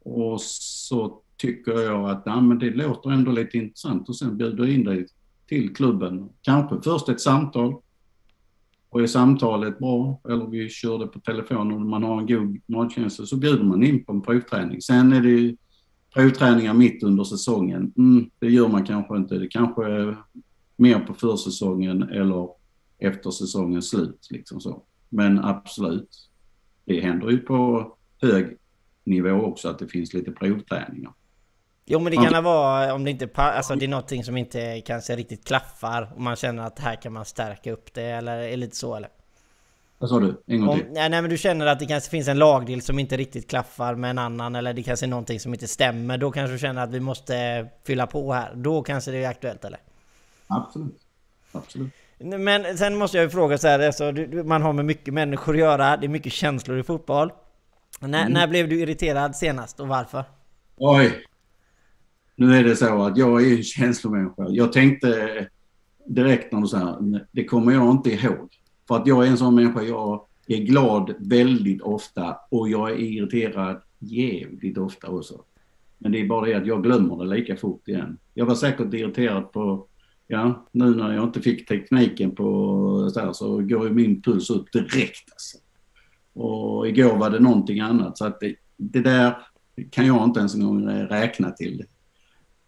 Och 0.04 0.40
så 0.40 1.22
tycker 1.36 1.72
jag 1.72 2.10
att 2.10 2.22
ja, 2.24 2.40
men 2.40 2.58
det 2.58 2.70
låter 2.70 3.10
ändå 3.10 3.32
lite 3.32 3.58
intressant 3.58 4.08
och 4.08 4.16
sen 4.16 4.36
bjuder 4.36 4.66
in 4.66 4.84
dig 4.84 5.06
till 5.48 5.74
klubben. 5.74 6.28
Kanske 6.42 6.80
först 6.84 7.08
ett 7.08 7.20
samtal. 7.20 7.74
Och 8.90 9.02
är 9.02 9.06
samtalet 9.06 9.78
bra, 9.78 10.20
eller 10.28 10.46
vi 10.46 10.68
kör 10.68 10.98
det 10.98 11.06
på 11.06 11.20
telefon 11.20 11.72
och 11.72 11.80
man 11.80 12.02
har 12.02 12.20
en 12.20 12.26
god 12.26 12.60
magkänsla, 12.66 13.26
så 13.26 13.36
bjuder 13.36 13.64
man 13.64 13.82
in 13.82 14.04
på 14.04 14.12
en 14.12 14.22
provträning. 14.22 14.80
Sen 14.80 15.12
är 15.12 15.20
det 15.20 15.30
ju 15.30 15.56
provträningar 16.14 16.74
mitt 16.74 17.02
under 17.02 17.24
säsongen. 17.24 17.92
Mm, 17.96 18.30
det 18.38 18.50
gör 18.50 18.68
man 18.68 18.86
kanske 18.86 19.16
inte. 19.16 19.38
Det 19.38 19.48
kanske 19.48 19.86
är 19.86 20.16
mer 20.76 21.00
på 21.00 21.14
försäsongen 21.14 22.02
eller 22.02 22.48
efter 22.98 23.30
säsongens 23.30 23.90
slut. 23.90 24.28
Liksom 24.30 24.60
så. 24.60 24.82
Men 25.08 25.38
absolut, 25.38 26.30
det 26.84 27.00
händer 27.00 27.30
ju 27.30 27.38
på 27.38 27.92
hög 28.22 28.56
nivå 29.04 29.30
också 29.30 29.68
att 29.68 29.78
det 29.78 29.88
finns 29.88 30.14
lite 30.14 30.32
provträningar. 30.32 31.12
Jo 31.92 31.98
men 31.98 32.10
det 32.10 32.30
kan 32.30 32.44
vara 32.44 32.94
om 32.94 33.04
det 33.04 33.10
inte 33.10 33.28
alltså 33.34 33.74
det 33.74 33.86
är 33.86 33.88
någonting 33.88 34.24
som 34.24 34.36
inte 34.36 34.80
kanske 34.80 35.16
riktigt 35.16 35.46
klaffar 35.46 36.12
och 36.14 36.20
man 36.20 36.36
känner 36.36 36.62
att 36.62 36.78
här 36.78 36.96
kan 36.96 37.12
man 37.12 37.24
stärka 37.24 37.72
upp 37.72 37.94
det 37.94 38.02
eller 38.02 38.38
är 38.38 38.56
lite 38.56 38.76
så 38.76 38.94
eller? 38.94 39.08
Vad 39.98 40.10
sa 40.10 40.20
du? 40.20 40.42
En 40.46 40.66
gång 40.66 40.78
till. 40.78 40.86
Om, 40.86 40.92
nej, 40.92 41.10
men 41.10 41.30
du 41.30 41.38
känner 41.38 41.66
att 41.66 41.78
det 41.78 41.86
kanske 41.86 42.10
finns 42.10 42.28
en 42.28 42.38
lagdel 42.38 42.82
som 42.82 42.98
inte 42.98 43.16
riktigt 43.16 43.50
klaffar 43.50 43.94
med 43.94 44.10
en 44.10 44.18
annan 44.18 44.56
eller 44.56 44.72
det 44.72 44.82
kanske 44.82 45.06
är 45.06 45.08
någonting 45.08 45.40
som 45.40 45.54
inte 45.54 45.68
stämmer. 45.68 46.18
Då 46.18 46.30
kanske 46.30 46.52
du 46.52 46.58
känner 46.58 46.82
att 46.82 46.90
vi 46.90 47.00
måste 47.00 47.66
fylla 47.86 48.06
på 48.06 48.32
här. 48.32 48.54
Då 48.54 48.82
kanske 48.82 49.10
det 49.10 49.24
är 49.24 49.28
aktuellt 49.28 49.64
eller? 49.64 49.80
Absolut. 50.46 50.98
Absolut. 51.52 51.92
Men 52.18 52.78
sen 52.78 52.96
måste 52.96 53.16
jag 53.16 53.24
ju 53.24 53.30
fråga 53.30 53.58
så 53.58 53.68
här, 53.68 53.80
alltså, 53.80 54.12
man 54.44 54.62
har 54.62 54.72
med 54.72 54.84
mycket 54.84 55.14
människor 55.14 55.54
att 55.54 55.60
göra, 55.60 55.96
det 55.96 56.06
är 56.06 56.08
mycket 56.08 56.32
känslor 56.32 56.78
i 56.78 56.82
fotboll. 56.82 57.32
När, 58.00 58.20
mm. 58.20 58.32
när 58.32 58.46
blev 58.46 58.68
du 58.68 58.80
irriterad 58.80 59.36
senast 59.36 59.80
och 59.80 59.88
varför? 59.88 60.24
Oj! 60.76 61.26
Nu 62.40 62.56
är 62.56 62.64
det 62.64 62.76
så 62.76 63.02
att 63.02 63.16
jag 63.16 63.46
är 63.46 63.56
en 63.56 63.62
känslomänniska. 63.62 64.46
Jag 64.48 64.72
tänkte 64.72 65.48
direkt 66.06 66.52
när 66.52 66.60
du 66.60 66.66
sa 66.66 67.00
det 67.32 67.44
kommer 67.44 67.72
jag 67.72 67.90
inte 67.90 68.10
ihåg. 68.10 68.48
För 68.88 68.96
att 68.96 69.06
jag 69.06 69.26
är 69.26 69.30
en 69.30 69.38
sån 69.38 69.54
människa, 69.54 69.82
jag 69.82 70.26
är 70.46 70.58
glad 70.58 71.14
väldigt 71.18 71.82
ofta 71.82 72.36
och 72.50 72.68
jag 72.68 72.90
är 72.90 72.96
irriterad 72.96 73.82
jävligt 73.98 74.78
ofta 74.78 75.08
också. 75.08 75.44
Men 75.98 76.12
det 76.12 76.20
är 76.20 76.26
bara 76.26 76.46
det 76.46 76.54
att 76.54 76.66
jag 76.66 76.82
glömmer 76.82 77.24
det 77.24 77.36
lika 77.36 77.56
fort 77.56 77.88
igen. 77.88 78.18
Jag 78.34 78.46
var 78.46 78.54
säkert 78.54 78.94
irriterad 78.94 79.52
på, 79.52 79.86
ja, 80.26 80.66
nu 80.72 80.94
när 80.94 81.14
jag 81.14 81.24
inte 81.24 81.40
fick 81.40 81.68
tekniken 81.68 82.34
på 82.34 83.10
så, 83.14 83.20
här, 83.20 83.32
så 83.32 83.56
går 83.56 83.88
ju 83.88 83.94
min 83.94 84.22
puls 84.22 84.50
upp 84.50 84.72
direkt. 84.72 85.32
Alltså. 85.32 85.58
Och 86.32 86.88
igår 86.88 87.16
var 87.16 87.30
det 87.30 87.40
någonting 87.40 87.80
annat 87.80 88.18
så 88.18 88.26
att 88.26 88.40
det, 88.40 88.54
det 88.76 89.00
där 89.00 89.36
kan 89.90 90.06
jag 90.06 90.24
inte 90.24 90.40
ens 90.40 90.54
en 90.54 90.64
gång 90.64 90.88
räkna 90.88 91.50
till 91.50 91.84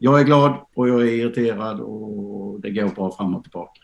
jag 0.03 0.21
är 0.21 0.25
glad 0.25 0.67
och 0.75 0.89
jag 0.89 1.01
är 1.01 1.07
irriterad 1.07 1.81
och 1.81 2.61
det 2.61 2.71
går 2.71 2.89
bra 2.89 3.13
fram 3.13 3.35
och 3.35 3.43
tillbaka. 3.43 3.81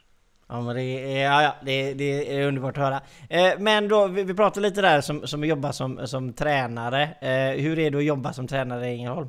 Ja 0.49 0.61
men 0.61 0.77
det 0.77 0.83
är, 0.83 1.25
ja, 1.25 1.43
ja, 1.43 1.55
det, 1.65 1.95
det 1.95 2.39
är 2.39 2.49
underbart 2.49 2.79
att 2.79 2.85
höra. 2.85 3.01
Eh, 3.29 3.61
men 3.61 3.89
då, 3.89 4.09
vi, 4.09 4.25
vi 4.25 4.35
pratade 4.35 4.69
lite 4.69 4.81
där 4.81 5.01
som, 5.01 5.27
som 5.27 5.45
jobbar 5.45 5.73
som, 5.73 6.07
som 6.07 6.33
tränare. 6.33 7.03
Eh, 7.03 7.63
hur 7.63 7.79
är 7.79 7.91
det 7.91 7.99
att 7.99 8.05
jobba 8.05 8.33
som 8.33 8.47
tränare 8.47 8.89
i 8.89 8.95
Ängelholm? 8.95 9.29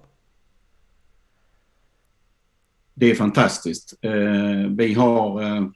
Det 2.93 3.12
är 3.12 3.15
fantastiskt. 3.15 3.93
Eh, 4.01 4.12
vi 4.69 4.93
har 4.93 5.43
eh, 5.43 5.67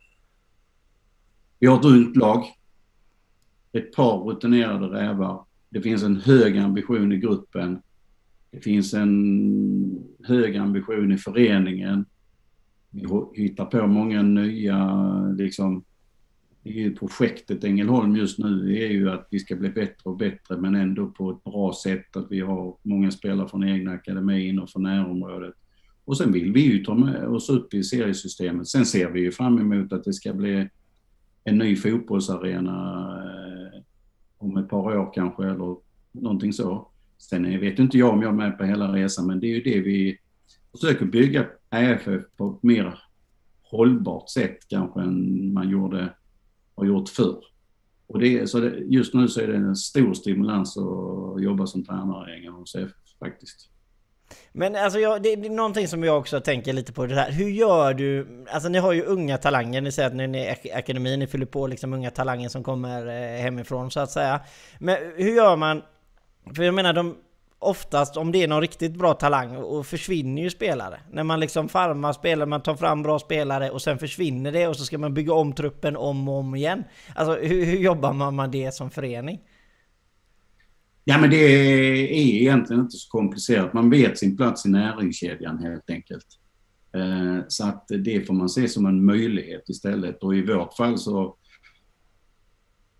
vi 1.59 1.67
har 1.67 1.79
ett 1.79 1.85
ungt 1.85 2.15
lag. 2.15 2.45
Ett 3.71 3.95
par 3.95 4.17
rutinerade 4.17 4.87
rävar. 4.87 5.45
Det 5.69 5.81
finns 5.81 6.03
en 6.03 6.21
hög 6.21 6.57
ambition 6.57 7.11
i 7.11 7.17
gruppen. 7.17 7.81
Det 8.53 8.59
finns 8.59 8.93
en 8.93 10.03
hög 10.23 10.57
ambition 10.57 11.11
i 11.11 11.17
föreningen. 11.17 12.05
Vi 12.89 13.07
hittar 13.33 13.65
på 13.65 13.87
många 13.87 14.21
nya, 14.21 15.27
liksom, 15.37 15.83
i 16.63 16.89
projektet 16.89 17.63
Ängelholm 17.63 18.15
just 18.15 18.39
nu 18.39 18.77
är 18.77 18.87
ju 18.87 19.09
att 19.09 19.27
vi 19.31 19.39
ska 19.39 19.55
bli 19.55 19.69
bättre 19.69 20.09
och 20.09 20.17
bättre 20.17 20.57
men 20.57 20.75
ändå 20.75 21.07
på 21.07 21.31
ett 21.31 21.43
bra 21.43 21.73
sätt. 21.83 22.17
Att 22.17 22.27
vi 22.29 22.39
har 22.39 22.77
många 22.81 23.11
spelare 23.11 23.47
från 23.47 23.63
egna 23.63 23.91
akademin 23.91 24.59
och 24.59 24.69
från 24.69 24.83
närområdet. 24.83 25.53
Och 26.05 26.17
sen 26.17 26.31
vill 26.31 26.51
vi 26.51 26.61
ju 26.61 26.83
ta 26.83 26.95
med 26.95 27.25
oss 27.25 27.49
upp 27.49 27.73
i 27.73 27.83
seriesystemet. 27.83 28.67
Sen 28.67 28.85
ser 28.85 29.09
vi 29.09 29.19
ju 29.19 29.31
fram 29.31 29.59
emot 29.59 29.93
att 29.93 30.03
det 30.03 30.13
ska 30.13 30.33
bli 30.33 30.69
en 31.43 31.57
ny 31.57 31.75
fotbollsarena 31.75 32.71
eh, 33.23 33.81
om 34.37 34.57
ett 34.57 34.69
par 34.69 34.97
år 34.97 35.11
kanske 35.13 35.43
eller 35.43 35.75
någonting 36.11 36.53
så. 36.53 36.92
Sen 37.29 37.59
vet 37.59 37.79
inte 37.79 37.97
jag 37.97 38.13
om 38.13 38.21
jag 38.21 38.31
är 38.31 38.37
med 38.37 38.57
på 38.57 38.63
hela 38.63 38.93
resan, 38.93 39.27
men 39.27 39.39
det 39.39 39.47
är 39.47 39.55
ju 39.55 39.61
det 39.61 39.81
vi 39.81 40.17
försöker 40.71 41.05
bygga 41.05 41.45
EFF 41.71 42.21
på 42.37 42.49
ett 42.49 42.63
mer 42.63 42.99
hållbart 43.61 44.29
sätt 44.29 44.57
kanske 44.67 45.01
än 45.01 45.53
man 45.53 45.69
gjorde, 45.69 46.13
har 46.75 46.85
gjort 46.85 47.09
förr. 47.09 47.43
Och 48.07 48.19
det, 48.19 48.49
så 48.49 48.59
det, 48.59 48.77
just 48.77 49.13
nu 49.13 49.27
så 49.27 49.41
är 49.41 49.47
det 49.47 49.55
en 49.55 49.75
stor 49.75 50.13
stimulans 50.13 50.77
att 50.77 51.43
jobba 51.43 51.67
som 51.67 51.85
tränare 51.85 52.31
i 52.31 52.37
Ängelholms 52.37 52.75
FF 52.75 52.91
faktiskt. 53.19 53.69
Men 54.51 54.75
alltså 54.75 54.99
jag, 54.99 55.23
det 55.23 55.33
är 55.33 55.49
någonting 55.49 55.87
som 55.87 56.03
jag 56.03 56.17
också 56.17 56.39
tänker 56.39 56.73
lite 56.73 56.93
på 56.93 57.05
det 57.05 57.15
här. 57.15 57.31
Hur 57.31 57.49
gör 57.49 57.93
du? 57.93 58.27
Alltså 58.49 58.69
ni 58.69 58.77
har 58.77 58.93
ju 58.93 59.03
unga 59.03 59.37
talanger, 59.37 59.81
ni 59.81 59.91
säger 59.91 60.09
att 60.09 60.15
ni 60.15 60.23
är 60.23 60.67
i 60.67 60.71
akademin, 60.71 61.19
ni 61.19 61.27
fyller 61.27 61.45
på 61.45 61.67
liksom 61.67 61.93
unga 61.93 62.11
talanger 62.11 62.49
som 62.49 62.63
kommer 62.63 63.07
eh, 63.07 63.41
hemifrån 63.41 63.91
så 63.91 63.99
att 63.99 64.11
säga. 64.11 64.41
Men 64.79 64.97
hur 65.15 65.35
gör 65.35 65.55
man 65.55 65.81
för 66.55 66.63
jag 66.63 66.73
menar, 66.73 66.93
de, 66.93 67.15
oftast 67.59 68.17
om 68.17 68.31
det 68.31 68.43
är 68.43 68.47
någon 68.47 68.61
riktigt 68.61 68.95
bra 68.95 69.13
talang 69.13 69.55
och 69.55 69.85
försvinner 69.85 70.41
ju 70.41 70.49
spelare. 70.49 70.99
När 71.11 71.23
man 71.23 71.39
liksom 71.39 71.69
farmar 71.69 72.13
spelare, 72.13 72.49
man 72.49 72.63
tar 72.63 72.75
fram 72.75 73.03
bra 73.03 73.19
spelare 73.19 73.69
och 73.69 73.81
sen 73.81 73.99
försvinner 73.99 74.51
det 74.51 74.67
och 74.67 74.75
så 74.75 74.85
ska 74.85 74.97
man 74.97 75.13
bygga 75.13 75.33
om 75.33 75.53
truppen 75.53 75.95
om 75.97 76.29
och 76.29 76.35
om 76.35 76.55
igen. 76.55 76.83
Alltså 77.15 77.47
hur, 77.47 77.65
hur 77.65 77.77
jobbar 77.77 78.13
man 78.13 78.35
med 78.35 78.49
det 78.49 78.73
som 78.73 78.91
förening? 78.91 79.39
Ja 81.03 81.17
men 81.17 81.29
det 81.29 81.35
är 81.35 82.11
egentligen 82.11 82.81
inte 82.81 82.97
så 82.97 83.09
komplicerat. 83.09 83.73
Man 83.73 83.89
vet 83.89 84.17
sin 84.17 84.37
plats 84.37 84.65
i 84.65 84.69
näringskedjan 84.69 85.57
helt 85.57 85.89
enkelt. 85.89 86.25
Eh, 86.95 87.45
så 87.47 87.67
att 87.67 87.85
det 87.87 88.27
får 88.27 88.33
man 88.33 88.49
se 88.49 88.67
som 88.67 88.85
en 88.85 89.05
möjlighet 89.05 89.69
istället 89.69 90.23
och 90.23 90.35
i 90.35 90.45
vårt 90.45 90.73
fall 90.73 90.97
så 90.97 91.35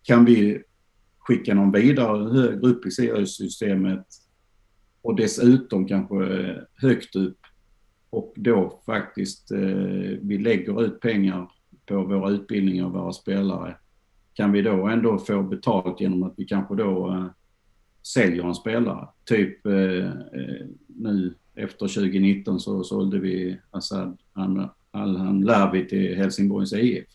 kan 0.03 0.25
vi 0.25 0.61
skicka 1.23 1.53
någon 1.53 1.71
vidare 1.71 2.33
högre 2.33 2.67
upp 2.69 2.85
i 2.85 2.91
seriesystemet 2.91 4.05
och 5.01 5.15
dessutom 5.15 5.87
kanske 5.87 6.55
högt 6.75 7.15
upp 7.15 7.37
och 8.09 8.33
då 8.35 8.81
faktiskt 8.85 9.51
eh, 9.51 9.59
vi 10.21 10.37
lägger 10.37 10.83
ut 10.83 10.99
pengar 10.99 11.51
på 11.85 12.03
våra 12.03 12.29
utbildningar 12.29 12.85
och 12.85 12.91
våra 12.91 13.13
spelare. 13.13 13.75
Kan 14.33 14.51
vi 14.51 14.61
då 14.61 14.87
ändå 14.87 15.17
få 15.17 15.43
betalt 15.43 16.01
genom 16.01 16.23
att 16.23 16.33
vi 16.37 16.45
kanske 16.45 16.75
då 16.75 17.11
eh, 17.11 17.25
säljer 18.03 18.43
en 18.43 18.55
spelare? 18.55 19.07
Typ 19.25 19.65
eh, 19.65 20.05
eh 20.05 20.65
nu 20.87 21.33
efter 21.55 21.87
2019 21.87 22.59
så 22.59 22.83
sålde 22.83 23.19
vi 23.19 23.57
Assad 23.71 24.17
Alhan 24.91 25.41
Lavi 25.41 25.87
till 25.87 26.15
Helsingborgs 26.15 26.73
IF. 26.73 27.05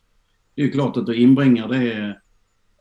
Det 0.54 0.62
är 0.62 0.66
ju 0.66 0.72
klart 0.72 0.96
att 0.96 1.06
då 1.06 1.14
inbringar 1.14 1.68
det 1.68 2.20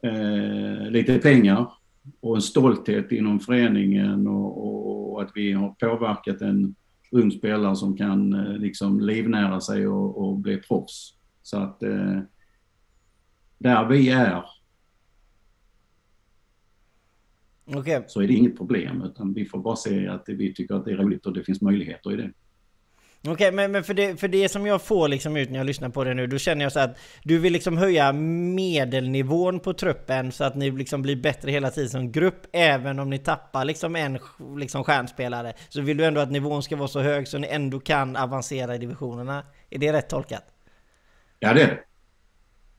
eh, 0.02 0.90
lite 0.90 1.20
pengar 1.20 1.72
och 2.20 2.36
en 2.36 2.42
stolthet 2.42 3.12
inom 3.12 3.40
föreningen 3.40 4.28
och, 4.28 5.14
och, 5.14 5.22
att 5.22 5.32
vi 5.36 5.52
har 5.52 5.70
påverkat 5.70 6.42
en 6.42 6.76
ung 7.12 7.32
spelare 7.32 7.76
som 7.76 7.98
kan 7.98 8.34
eh, 8.34 8.58
liksom 8.58 9.00
livnära 9.00 9.62
sig 9.62 9.88
och, 9.88 10.18
och 10.18 10.38
bli 10.38 10.58
proffs. 10.58 11.14
Så 11.44 11.58
att 11.58 11.84
eh, 11.84 12.20
där 13.58 13.86
vi 13.86 14.10
är 14.10 14.44
okay. 17.66 18.04
så 18.08 18.22
är 18.22 18.28
det 18.28 18.34
inget 18.34 18.58
problem 18.58 19.02
utan 19.02 19.34
vi 19.34 19.46
får 19.46 19.60
bara 19.60 19.76
se 19.76 20.08
att 20.08 20.24
vi 20.28 20.54
tycker 20.54 20.76
att 20.76 20.86
det 20.86 20.92
är 20.92 20.98
roligt 20.98 21.26
och 21.26 21.34
det 21.34 21.44
finns 21.44 21.62
möjligheter 21.62 22.14
i 22.14 22.16
det. 22.16 22.32
Okej, 23.28 23.48
okay, 23.48 23.56
men, 23.56 23.72
men 23.72 23.84
för, 23.84 23.94
det, 23.94 24.20
för 24.20 24.28
det 24.28 24.50
som 24.50 24.66
jag 24.66 24.82
får 24.82 25.08
liksom 25.08 25.38
ut 25.38 25.50
när 25.50 25.58
jag 25.58 25.66
lyssnar 25.66 25.90
på 25.90 26.04
det 26.04 26.14
nu, 26.14 26.28
då 26.28 26.38
känner 26.38 26.66
jag 26.66 26.72
så 26.72 26.80
att 26.80 26.98
du 27.24 27.40
vill 27.40 27.54
liksom 27.54 27.78
höja 27.78 28.14
medelnivån 28.14 29.60
på 29.60 29.74
truppen 29.74 30.32
så 30.32 30.44
att 30.44 30.56
ni 30.56 30.72
liksom 30.72 31.02
blir 31.02 31.16
bättre 31.16 31.52
hela 31.52 31.72
tiden 31.72 31.90
som 31.90 32.12
grupp, 32.12 32.48
även 32.52 33.00
om 33.00 33.10
ni 33.10 33.18
tappar 33.18 33.66
liksom 33.66 33.96
en 33.96 34.20
liksom 34.58 34.84
stjärnspelare. 34.84 35.54
Så 35.70 35.82
vill 35.82 35.98
du 35.98 36.06
ändå 36.06 36.22
att 36.22 36.32
nivån 36.32 36.64
ska 36.64 36.76
vara 36.76 36.88
så 36.88 37.00
hög 37.00 37.28
så 37.28 37.38
ni 37.38 37.48
ändå 37.48 37.80
kan 37.80 38.16
avancera 38.16 38.76
i 38.76 38.78
divisionerna. 38.78 39.44
Är 39.70 39.80
det 39.80 39.94
rätt 39.94 40.10
tolkat? 40.10 40.44
Ja, 41.40 41.54
det 41.54 41.62
är 41.62 41.68
det. 41.68 41.80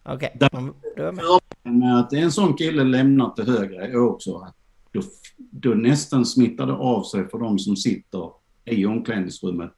Okej, 0.03 0.33
okay. 0.37 1.73
med 1.73 1.99
att 1.99 2.13
en 2.13 2.33
sån 2.33 2.55
kille 2.57 2.85
lämnar 2.85 3.31
till 3.31 3.45
högre 3.45 3.87
är 3.87 3.97
också 3.97 4.53
då, 4.93 5.03
då 5.37 5.71
nästan 5.71 6.27
smittar 6.27 6.67
det 6.67 6.73
av 6.73 7.03
sig 7.03 7.29
för 7.29 7.39
de 7.39 7.59
som 7.59 7.77
sitter 7.77 8.31
i 8.65 8.87
omklädningsrummet 8.87 9.73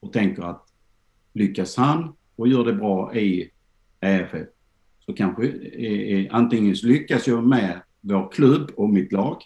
och 0.00 0.12
tänker 0.12 0.42
att 0.42 0.66
lyckas 1.32 1.76
han 1.76 2.12
och 2.36 2.48
gör 2.48 2.64
det 2.64 2.72
bra 2.72 3.14
i 3.14 3.50
EFF 4.00 4.48
så 4.98 5.12
kanske 5.12 5.46
är, 5.46 6.34
antingen 6.34 6.76
så 6.76 6.86
lyckas 6.86 7.26
jag 7.26 7.46
med 7.46 7.80
vår 8.00 8.32
klubb 8.32 8.70
och 8.76 8.88
mitt 8.88 9.12
lag 9.12 9.42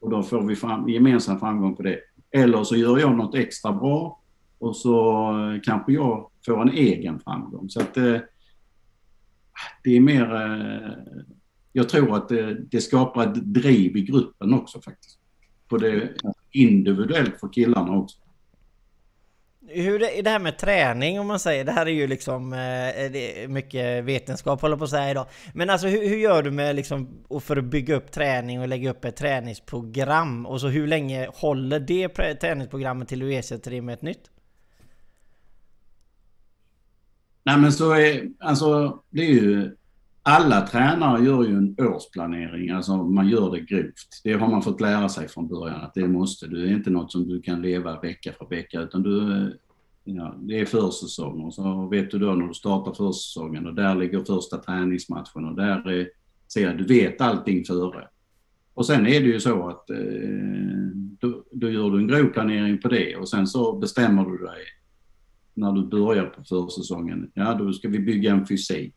och 0.00 0.10
då 0.10 0.22
får 0.22 0.42
vi 0.42 0.56
fram, 0.56 0.88
gemensam 0.88 1.38
framgång 1.38 1.76
på 1.76 1.82
det. 1.82 2.00
Eller 2.30 2.64
så 2.64 2.76
gör 2.76 2.98
jag 2.98 3.16
något 3.16 3.34
extra 3.34 3.72
bra 3.72 4.20
och 4.58 4.76
så 4.76 5.34
kanske 5.64 5.92
jag 5.92 6.30
får 6.46 6.62
en 6.62 6.70
egen 6.70 7.20
framgång. 7.20 7.70
Så 7.70 7.80
att 7.80 7.96
eh, 7.96 8.18
det 9.84 9.96
är 9.96 10.00
mer... 10.00 10.34
Eh, 10.34 10.92
jag 11.72 11.88
tror 11.88 12.16
att 12.16 12.28
det, 12.28 12.54
det, 12.54 12.80
skapar 12.80 13.26
ett 13.26 13.34
driv 13.34 13.96
i 13.96 14.02
gruppen 14.02 14.54
också 14.54 14.80
faktiskt. 14.80 15.18
På 15.68 15.78
det 15.78 16.14
individuellt 16.50 17.40
för 17.40 17.52
killarna 17.52 17.96
också 17.96 18.18
hur 19.68 20.02
är 20.02 20.22
det 20.22 20.30
här 20.30 20.38
med 20.38 20.58
träning 20.58 21.20
om 21.20 21.26
man 21.26 21.40
säger? 21.40 21.64
Det 21.64 21.72
här 21.72 21.86
är 21.86 21.90
ju 21.90 22.06
liksom 22.06 22.52
eh, 22.52 23.48
mycket 23.48 24.04
vetenskap 24.04 24.60
håller 24.60 24.76
på 24.76 24.84
att 24.84 24.90
säga 24.90 25.10
idag. 25.10 25.26
Men 25.54 25.70
alltså 25.70 25.86
hur, 25.86 26.08
hur, 26.08 26.16
gör 26.16 26.42
du 26.42 26.50
med 26.50 26.76
liksom 26.76 27.24
för 27.40 27.56
att 27.56 27.64
bygga 27.64 27.94
upp 27.94 28.10
träning 28.10 28.60
och 28.60 28.68
lägga 28.68 28.90
upp 28.90 29.04
ett 29.04 29.16
träningsprogram? 29.16 30.46
Och 30.46 30.60
så 30.60 30.68
hur 30.68 30.86
länge 30.86 31.28
håller 31.34 31.80
det 31.80 32.08
träningsprogrammet 32.40 33.08
till 33.08 33.18
du 33.18 33.34
ersätter 33.34 33.70
det 33.70 33.80
med 33.80 33.92
ett 33.92 34.02
nytt? 34.02 34.30
Nej 37.44 37.58
men 37.58 37.72
så 37.72 37.92
är, 37.92 38.28
alltså 38.38 39.00
det 39.10 39.22
är 39.22 39.30
ju 39.30 39.76
alla 40.22 40.66
tränare 40.66 41.24
gör 41.24 41.44
ju 41.44 41.56
en 41.56 41.76
årsplanering, 41.78 42.70
alltså 42.70 42.96
man 42.96 43.28
gör 43.28 43.50
det 43.50 43.60
grovt. 43.60 44.20
Det 44.24 44.32
har 44.32 44.48
man 44.48 44.62
fått 44.62 44.80
lära 44.80 45.08
sig 45.08 45.28
från 45.28 45.48
början 45.48 45.80
att 45.80 45.94
det 45.94 46.08
måste 46.08 46.46
du. 46.46 46.64
Det 46.64 46.70
är 46.70 46.74
inte 46.74 46.90
något 46.90 47.12
som 47.12 47.28
du 47.28 47.42
kan 47.42 47.62
leva 47.62 48.00
vecka 48.00 48.32
för 48.38 48.46
vecka 48.46 48.80
utan 48.80 49.02
du, 49.02 49.58
ja, 50.04 50.34
det 50.40 50.60
är 50.60 50.64
försäsong 50.64 51.40
och 51.40 51.54
så 51.54 51.88
vet 51.88 52.10
du 52.10 52.18
då 52.18 52.34
när 52.34 52.48
du 52.48 52.54
startar 52.54 52.92
försäsongen 52.92 53.66
och 53.66 53.74
där 53.74 53.94
ligger 53.94 54.24
första 54.24 54.56
träningsmatchen 54.58 55.44
och 55.44 55.56
där 55.56 55.88
är, 55.88 56.08
ser 56.52 56.74
du 56.74 56.84
vet 56.84 57.20
allting 57.20 57.64
före. 57.64 58.08
Och 58.74 58.86
sen 58.86 59.06
är 59.06 59.20
det 59.20 59.26
ju 59.26 59.40
så 59.40 59.68
att 59.68 59.90
eh, 59.90 59.96
då, 61.20 61.44
då 61.52 61.70
gör 61.70 61.90
du 61.90 61.98
en 61.98 62.08
grov 62.08 62.26
planering 62.26 62.78
på 62.78 62.88
det 62.88 63.16
och 63.16 63.28
sen 63.28 63.46
så 63.46 63.78
bestämmer 63.78 64.24
du 64.24 64.38
dig 64.38 64.62
när 65.54 65.72
du 65.72 65.86
börjar 65.86 66.26
på 66.26 66.44
försäsongen. 66.44 67.30
Ja, 67.34 67.54
då 67.54 67.72
ska 67.72 67.88
vi 67.88 67.98
bygga 67.98 68.32
en 68.32 68.46
fysik. 68.46 68.94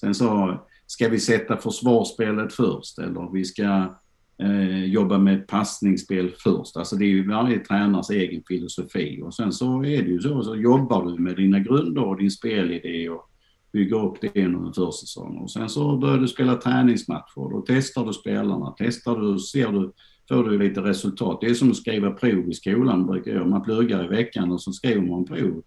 Sen 0.00 0.14
så 0.14 0.58
ska 0.86 1.08
vi 1.08 1.20
sätta 1.20 1.56
försvarsspelet 1.56 2.52
först 2.52 2.98
eller 2.98 3.32
vi 3.32 3.44
ska 3.44 3.94
eh, 4.38 4.84
jobba 4.84 5.18
med 5.18 5.46
passningsspel 5.46 6.32
först. 6.38 6.76
Alltså 6.76 6.96
det 6.96 7.04
är 7.04 7.08
ju 7.08 7.28
varje 7.28 7.58
tränares 7.58 8.10
egen 8.10 8.42
filosofi 8.48 9.20
och 9.22 9.34
sen 9.34 9.52
så 9.52 9.84
är 9.84 10.02
det 10.02 10.10
ju 10.10 10.20
så, 10.20 10.42
så 10.42 10.56
jobbar 10.56 11.04
du 11.04 11.22
med 11.22 11.36
dina 11.36 11.58
grunder 11.58 12.04
och 12.04 12.16
din 12.16 12.30
spelidé 12.30 13.08
och 13.08 13.30
bygger 13.72 14.06
upp 14.06 14.20
det 14.20 14.44
under 14.44 14.66
en 14.66 14.72
försäsong. 14.72 15.36
Och 15.36 15.50
sen 15.50 15.68
så 15.68 15.96
börjar 15.96 16.18
du 16.18 16.28
spela 16.28 16.54
träningsmatcher. 16.54 17.50
Då 17.50 17.64
testar 17.66 18.06
du 18.06 18.12
spelarna, 18.12 18.74
testar 18.78 19.20
du, 19.20 19.38
ser 19.38 19.72
du, 19.72 19.92
får 20.28 20.44
du 20.44 20.58
lite 20.58 20.80
resultat. 20.80 21.38
Det 21.40 21.46
är 21.46 21.54
som 21.54 21.70
att 21.70 21.76
skriva 21.76 22.10
prov 22.10 22.48
i 22.48 22.54
skolan 22.54 23.06
brukar 23.06 23.32
jag. 23.32 23.48
Man 23.48 23.62
pluggar 23.62 24.04
i 24.04 24.08
veckan 24.08 24.52
och 24.52 24.62
så 24.62 24.72
skriver 24.72 25.02
man 25.02 25.24
prov 25.24 25.62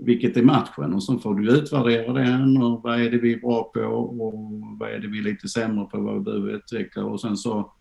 vilket 0.00 0.36
är 0.36 0.42
matchen 0.42 0.94
och 0.94 1.02
så 1.02 1.18
får 1.18 1.34
du 1.34 1.52
utvärdera 1.52 2.12
den 2.12 2.62
och 2.62 2.82
vad 2.82 3.00
är 3.00 3.10
det 3.10 3.18
vi 3.18 3.32
är 3.32 3.40
bra 3.40 3.70
på 3.74 3.80
och 3.80 4.34
vad 4.78 4.90
är 4.90 4.98
det 4.98 5.08
vi 5.08 5.18
är 5.18 5.22
lite 5.22 5.48
sämre 5.48 5.84
på, 5.84 6.00
vad 6.00 6.14
vi 6.14 6.20
behöver 6.20 6.50
utveckla 6.50 7.04
och 7.04 7.20
sen 7.20 7.36
så, 7.36 7.72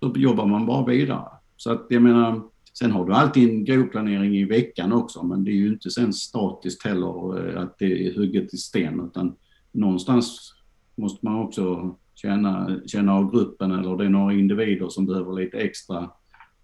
så 0.00 0.12
jobbar 0.16 0.46
man 0.46 0.66
bara 0.66 0.86
vidare. 0.86 1.28
Så 1.56 1.72
att 1.72 1.86
jag 1.88 2.02
menar, 2.02 2.42
sen 2.78 2.90
har 2.90 3.06
du 3.06 3.12
alltid 3.12 3.50
en 3.50 3.64
grovplanering 3.64 4.36
i 4.36 4.44
veckan 4.44 4.92
också 4.92 5.22
men 5.22 5.44
det 5.44 5.50
är 5.50 5.54
ju 5.54 5.68
inte 5.68 5.90
sen 5.90 6.12
statiskt 6.12 6.84
heller 6.84 7.48
eh, 7.48 7.62
att 7.62 7.78
det 7.78 8.06
är 8.06 8.14
hugget 8.14 8.54
i 8.54 8.56
sten 8.56 9.00
utan 9.00 9.36
någonstans 9.72 10.54
måste 10.94 11.26
man 11.26 11.38
också 11.38 11.96
känna, 12.14 12.80
känna 12.86 13.14
av 13.14 13.32
gruppen 13.32 13.72
eller 13.72 13.96
det 13.96 14.04
är 14.04 14.08
några 14.08 14.32
individer 14.32 14.88
som 14.88 15.06
behöver 15.06 15.32
lite 15.32 15.58
extra 15.58 16.10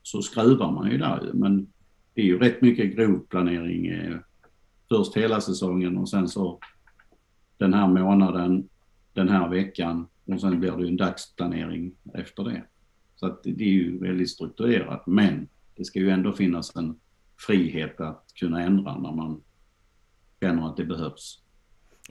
så 0.03 0.23
skruvar 0.23 0.73
man 0.73 0.91
ju 0.91 0.99
där 0.99 1.31
men 1.35 1.67
det 2.15 2.21
är 2.21 2.27
ju 2.27 2.39
rätt 2.39 2.63
mycket 2.63 2.97
grovplanering 2.97 3.87
eh, 3.87 4.17
först 4.91 5.17
hela 5.17 5.41
säsongen 5.41 5.99
och 5.99 6.09
sen 6.09 6.29
så 6.29 6.59
den 7.57 7.75
här 7.75 7.87
månaden, 7.87 8.69
den 9.13 9.29
här 9.29 9.49
veckan 9.49 10.09
och 10.27 10.41
sen 10.41 10.61
blir 10.61 10.73
det 10.73 10.89
en 10.89 10.97
dagsplanering 10.97 11.93
efter 12.15 12.45
det. 12.45 12.65
Så 13.17 13.27
att 13.27 13.43
det 13.43 13.65
är 13.65 13.73
ju 13.73 13.99
väldigt 13.99 14.31
strukturerat 14.31 15.07
men 15.07 15.49
det 15.77 15.85
ska 15.85 15.99
ju 15.99 16.11
ändå 16.11 16.33
finnas 16.33 16.77
en 16.77 17.01
frihet 17.47 18.01
att 18.01 18.25
kunna 18.35 18.63
ändra 18.63 18.99
när 18.99 19.13
man 19.13 19.43
känner 20.41 20.69
att 20.69 20.77
det 20.77 20.85
behövs. 20.85 21.43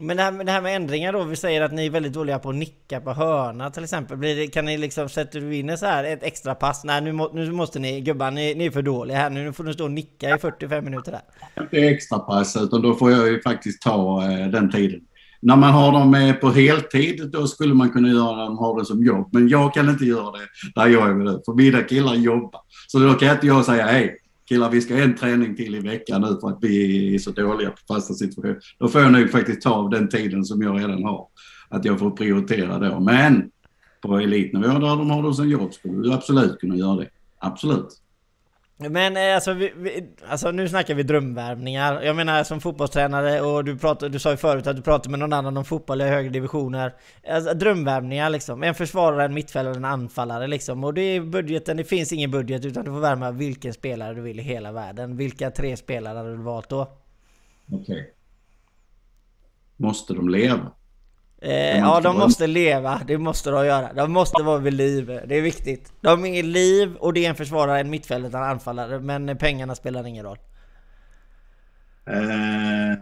Men 0.02 0.18
det 0.18 0.24
här, 0.24 0.32
med, 0.32 0.46
det 0.46 0.52
här 0.52 0.62
med 0.62 0.76
ändringar 0.76 1.14
då, 1.14 1.24
vi 1.24 1.36
säger 1.36 1.62
att 1.62 1.72
ni 1.72 1.86
är 1.86 1.90
väldigt 1.90 2.14
dåliga 2.14 2.40
på 2.40 2.50
att 2.50 2.56
nicka 2.56 3.02
på 3.02 3.14
hörna 3.14 3.70
till 3.70 3.84
exempel. 3.84 4.18
Blir 4.18 4.36
det, 4.36 4.48
kan 4.48 4.66
ni 4.66 4.78
liksom, 4.78 5.10
sätter 5.10 5.42
du 5.42 5.56
in 5.56 5.78
så 5.78 5.86
här 5.86 6.04
ett 6.04 6.24
extra 6.24 6.56
pass? 6.56 6.84
Nej 6.84 7.02
nu, 7.02 7.12
må, 7.12 7.32
nu 7.34 7.52
måste 7.52 7.80
ni, 7.80 8.02
gubbar 8.02 8.32
ni, 8.32 8.56
ni 8.56 8.66
är 8.66 8.72
för 8.72 8.82
dåliga 8.82 9.18
här 9.18 9.30
nu, 9.30 9.54
får 9.54 9.64
ni 9.64 9.74
stå 9.74 9.84
och 9.84 9.92
nicka 9.92 10.36
i 10.36 10.40
45 10.40 10.86
minuter 10.86 11.12
där. 11.12 11.22
Inte 11.64 11.78
extra 11.78 12.20
pass 12.20 12.58
utan 12.58 12.82
då 12.82 12.94
får 12.94 13.12
jag 13.12 13.28
ju 13.28 13.42
faktiskt 13.42 13.82
ta 13.82 14.24
eh, 14.32 14.48
den 14.48 14.72
tiden. 14.72 15.00
När 15.42 15.56
man 15.56 15.74
har 15.74 15.92
dem 15.92 16.16
eh, 16.16 16.34
på 16.34 16.50
heltid 16.50 17.30
då 17.32 17.48
skulle 17.48 17.74
man 17.74 17.90
kunna 17.90 18.10
göra 18.10 18.46
dem, 18.46 18.58
ha 18.58 18.80
det 18.80 18.86
som 18.86 19.04
jobb. 19.04 19.30
Men 19.34 19.50
jag 19.50 19.74
kan 19.74 19.90
inte 19.90 20.06
göra 20.06 20.32
det 20.32 20.82
där 20.82 20.88
jag 20.88 21.10
är 21.10 21.14
med 21.14 21.26
det. 21.26 21.42
För 21.46 21.54
mina 21.54 21.82
killar 21.82 22.16
jobbar. 22.16 22.62
Så 22.88 23.00
då 23.00 23.14
kan 23.14 23.32
inte 23.32 23.48
jag 23.48 23.66
säga 23.66 23.86
hej 23.86 24.18
killar 24.50 24.70
vi 24.70 24.82
ska 24.82 24.98
en 24.98 25.16
träning 25.16 25.56
till 25.56 25.76
i 25.76 25.80
veckan 25.80 26.22
nu 26.22 26.38
för 26.42 26.50
att 26.50 26.58
vi 26.62 27.16
är 27.16 27.20
så 27.20 27.32
dåliga 27.32 27.70
på 27.70 27.94
fasta 27.94 28.14
situationer. 28.14 28.60
Då 28.80 28.88
får 28.88 29.02
jag 29.02 29.12
nog 29.12 29.32
faktiskt 29.32 29.62
ta 29.62 29.70
av 29.70 29.90
den 29.90 30.10
tiden 30.10 30.46
som 30.46 30.62
jag 30.62 30.80
redan 30.80 31.04
har. 31.04 31.28
Att 31.70 31.86
jag 31.86 32.00
får 32.00 32.12
prioritera 32.12 32.80
då. 32.80 33.00
Men 33.00 33.52
på 34.02 34.18
elitnivå 34.18 34.68
där 34.68 34.80
de 34.80 35.10
har 35.10 35.24
det 35.24 35.34
som 35.34 35.50
jobb 35.50 35.74
skulle 35.74 36.04
du 36.04 36.14
absolut 36.14 36.60
kunna 36.60 36.76
göra 36.76 36.96
det. 36.96 37.10
Absolut. 37.40 38.02
Men 38.88 39.18
eh, 39.18 39.36
alltså, 39.36 39.54
vi, 39.54 39.74
vi, 39.76 40.10
alltså 40.28 40.52
nu 40.52 40.70
snackar 40.70 40.96
vi 40.96 41.04
drömvärvningar. 41.04 42.02
Jag 42.02 42.15
menar 42.15 42.44
som 42.44 42.62
fotbollstränare 42.62 43.42
och 43.42 43.65
du, 43.65 43.78
pratade, 43.78 44.12
du 44.12 44.20
sa 44.20 44.32
ju 44.32 44.38
förut 44.38 44.68
att 44.68 44.76
du 44.76 44.82
pratade 44.82 45.10
med 45.10 45.20
någon 45.20 45.34
annan 45.34 45.58
om 45.58 45.65
fotboll 45.65 46.02
i 46.02 46.04
högre 46.04 46.30
divisioner. 46.30 46.94
Alltså, 47.30 47.54
drömvärvningar 47.54 48.30
liksom. 48.30 48.63
En 48.63 48.76
försvarare, 48.76 49.26
en 49.26 49.34
mittfältare, 49.34 49.76
en 49.76 49.86
anfallare 49.86 50.48
liksom. 50.48 50.84
Och 50.84 50.94
det 50.94 51.02
är 51.02 51.22
budgeten, 51.22 51.78
det 51.78 51.84
finns 51.84 52.13
ingen 52.13 52.32
budget 52.32 52.65
utan 52.65 52.86
du 52.86 52.92
får 52.92 53.00
värma 53.00 53.32
vilken 53.32 53.74
spelare 53.74 54.13
du 54.13 54.22
vill 54.22 54.39
i 54.39 54.44
hela 54.44 54.72
världen. 54.72 55.18
Vilka 55.18 55.52
tre 55.52 55.78
spelare 55.78 56.18
hade 56.18 56.32
du 56.32 56.44
valt 56.44 56.70
då? 56.70 56.82
Okej. 57.72 57.82
Okay. 57.82 58.04
Måste 59.78 60.13
de 60.13 60.30
leva? 60.30 60.72
Eh, 61.41 61.78
ja, 61.78 61.99
de 62.04 62.17
måste 62.17 62.47
leva. 62.47 63.02
Det 63.08 63.17
måste 63.17 63.49
de 63.49 63.65
göra. 63.65 63.93
De 63.93 64.12
måste 64.12 64.43
vara 64.43 64.58
vid 64.58 64.73
liv. 64.73 65.21
Det 65.28 65.36
är 65.36 65.41
viktigt. 65.41 65.93
De 66.02 66.25
är 66.25 66.43
liv 66.43 66.95
och 66.95 67.13
det 67.13 67.25
är 67.25 67.30
en 67.30 67.36
försvarare, 67.36 67.80
en 67.80 67.89
mittfältare, 67.89 68.43
en 68.43 68.49
anfallare. 68.49 68.99
Men 68.99 69.38
pengarna 69.38 69.75
spelar 69.75 70.08
ingen 70.08 70.25
roll. 70.25 70.38
Eh, 72.06 72.97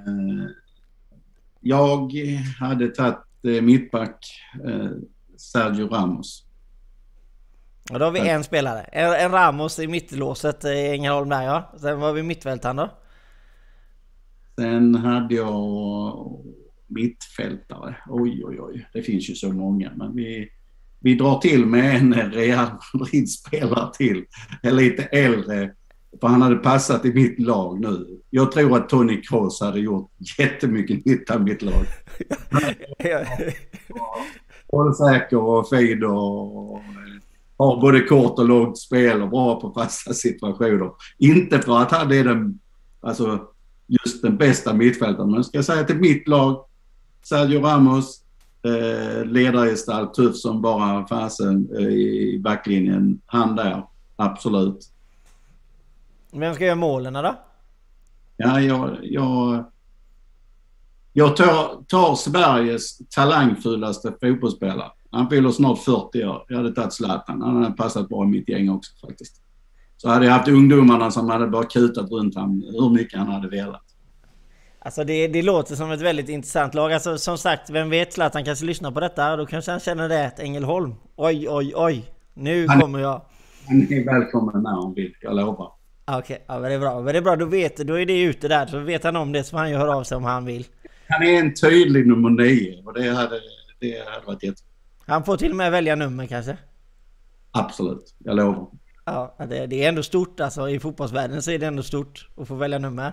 jag 1.61 2.11
hade 2.59 2.87
tagit 2.87 3.17
eh, 3.43 3.61
mittback 3.61 4.25
eh, 4.65 4.89
Sergio 5.37 5.87
Ramos. 5.87 6.43
Och 7.91 7.99
då 7.99 8.05
har 8.05 8.11
vi 8.11 8.29
en 8.29 8.43
spelare. 8.43 8.81
En, 8.81 9.13
en 9.13 9.31
Ramos 9.31 9.79
i 9.79 9.87
mittlåset 9.87 10.65
i 10.65 10.87
Ängelholm 10.87 11.29
där 11.29 11.43
ja. 11.43 11.73
Sen 11.77 11.99
var 11.99 12.13
vi 12.13 12.23
mittfältaren 12.23 12.75
då? 12.75 12.89
Sen 14.55 14.95
hade 14.95 15.35
jag 15.35 16.39
mittfältare. 16.87 17.95
Oj, 18.09 18.43
oj, 18.45 18.61
oj. 18.61 18.87
Det 18.93 19.01
finns 19.01 19.29
ju 19.29 19.35
så 19.35 19.53
många, 19.53 19.91
men 19.95 20.15
vi, 20.15 20.49
vi 20.99 21.15
drar 21.15 21.39
till 21.39 21.65
med 21.65 21.95
en 21.95 22.13
Real 22.13 22.67
Madrid-spelare 22.93 23.93
till. 23.93 24.25
En 24.61 24.75
lite 24.75 25.03
äldre, 25.03 25.73
för 26.21 26.27
han 26.27 26.41
hade 26.41 26.55
passat 26.55 27.05
i 27.05 27.13
mitt 27.13 27.39
lag 27.39 27.79
nu. 27.79 28.21
Jag 28.29 28.51
tror 28.51 28.77
att 28.77 28.89
Tony 28.89 29.21
Kroos 29.21 29.61
hade 29.61 29.79
gjort 29.79 30.11
jättemycket 30.37 31.05
nytta 31.05 31.35
i 31.35 31.39
mitt 31.39 31.61
lag. 31.61 31.85
säker 34.97 35.37
och 35.37 35.69
fin 35.69 36.03
och 36.03 36.81
har 37.57 37.81
både 37.81 38.01
kort 38.01 38.39
och 38.39 38.47
långt 38.47 38.77
spel 38.77 39.21
och 39.21 39.29
bra 39.29 39.61
på 39.61 39.71
fasta 39.71 40.13
situationer. 40.13 40.91
Inte 41.17 41.59
för 41.59 41.77
att 41.77 41.91
han 41.91 42.11
är 42.11 42.23
den, 42.23 42.59
alltså 43.01 43.39
just 43.87 44.21
den 44.21 44.37
bästa 44.37 44.73
mittfältaren, 44.73 45.31
men 45.31 45.43
ska 45.43 45.57
jag 45.57 45.65
säga 45.65 45.83
till 45.83 45.99
mitt 45.99 46.27
lag 46.27 46.66
Sergio 47.29 47.61
Ramos, 47.61 48.21
eh, 48.63 49.25
ledargestalt, 49.25 50.13
tuff 50.13 50.35
som 50.35 50.61
bara 50.61 51.07
fasen 51.07 51.69
eh, 51.79 51.85
i 51.87 52.39
backlinjen. 52.43 53.21
Han 53.25 53.55
där, 53.55 53.83
absolut. 54.15 54.91
Vem 56.31 56.53
ska 56.53 56.65
göra 56.65 56.75
målen 56.75 57.13
då? 57.13 57.35
Ja, 58.37 58.61
jag, 58.61 58.97
jag, 59.01 59.63
jag 61.13 61.35
tar, 61.35 61.83
tar 61.87 62.15
Sveriges 62.15 62.97
talangfullaste 62.97 64.13
fotbollsspelare. 64.21 64.91
Han 65.11 65.29
fyller 65.29 65.51
snart 65.51 65.79
40 65.79 66.23
år. 66.25 66.45
Jag 66.47 66.57
hade 66.57 66.71
tagit 66.71 66.93
Zlatan. 66.93 67.41
Han 67.41 67.63
hade 67.63 67.75
passat 67.75 68.09
bra 68.09 68.23
i 68.23 68.27
mitt 68.27 68.49
gäng 68.49 68.69
också 68.69 69.07
faktiskt. 69.07 69.41
Så 69.97 70.09
hade 70.09 70.25
jag 70.25 70.33
haft 70.33 70.47
ungdomarna 70.47 71.11
som 71.11 71.29
hade 71.29 71.47
bara 71.47 71.65
kutat 71.65 72.11
runt 72.11 72.35
honom 72.35 72.63
hur 72.71 72.89
mycket 72.89 73.19
han 73.19 73.27
hade 73.27 73.47
velat. 73.47 73.96
Alltså 74.87 75.03
det, 75.03 75.27
det 75.27 75.41
låter 75.41 75.75
som 75.75 75.91
ett 75.91 76.01
väldigt 76.01 76.29
intressant 76.29 76.73
lag. 76.73 76.93
Alltså 76.93 77.17
som 77.17 77.37
sagt, 77.37 77.69
vem 77.69 77.89
vet 77.89 78.13
Zlatan 78.13 78.43
kanske 78.45 78.65
lyssnar 78.65 78.91
på 78.91 78.99
detta 78.99 79.35
då 79.35 79.45
kanske 79.45 79.71
han 79.71 79.79
känner 79.79 80.09
det 80.09 80.27
att 80.27 80.39
Ängelholm. 80.39 80.95
Oj, 81.15 81.49
oj, 81.49 81.73
oj. 81.75 82.05
Nu 82.33 82.67
Han- 82.67 82.81
kommer 82.81 82.99
jag. 82.99 83.21
Han 83.67 83.81
är 83.81 84.05
välkommen 84.05 84.63
när 84.63 84.69
han 84.71 84.93
vill, 84.93 85.13
jag 85.21 85.35
lovar. 85.35 85.71
Ah, 86.05 86.19
Okej, 86.19 86.43
ja, 86.47 86.53
men 86.59 86.69
det 86.69 86.73
är 86.75 86.79
bra. 86.79 86.95
Men 87.01 87.05
det 87.13 87.17
är 87.17 87.21
bra, 87.21 87.35
då, 87.35 87.45
vet, 87.45 87.77
då 87.77 87.99
är 87.99 88.05
det 88.05 88.21
ute 88.21 88.47
där. 88.47 88.65
Så 88.67 88.79
vet 88.79 89.03
han 89.03 89.15
om 89.15 89.31
det 89.31 89.43
så 89.43 89.49
får 89.51 89.57
han 89.57 89.69
ju 89.69 89.75
höra 89.75 89.95
av 89.95 90.03
sig 90.03 90.17
om 90.17 90.23
han 90.23 90.45
vill. 90.45 90.65
Han 91.09 91.23
är 91.23 91.39
en 91.39 91.53
tydlig 91.53 92.07
nummer 92.07 92.29
nio 92.29 92.83
och 92.85 92.93
det 92.93 93.09
hade, 93.09 93.39
det 93.79 94.05
hade 94.13 94.25
varit 94.25 94.43
jätte... 94.43 94.61
Han 95.05 95.23
får 95.23 95.37
till 95.37 95.51
och 95.51 95.57
med 95.57 95.71
välja 95.71 95.95
nummer 95.95 96.25
kanske. 96.25 96.57
Absolut, 97.51 98.15
jag 98.19 98.35
lovar. 98.35 98.67
Ja, 99.05 99.35
det, 99.49 99.65
det 99.67 99.83
är 99.85 99.89
ändå 99.89 100.03
stort 100.03 100.39
alltså. 100.39 100.69
I 100.69 100.79
fotbollsvärlden 100.79 101.41
så 101.41 101.51
är 101.51 101.59
det 101.59 101.65
ändå 101.65 101.83
stort 101.83 102.29
att 102.37 102.47
få 102.47 102.55
välja 102.55 102.79
nummer. 102.79 103.11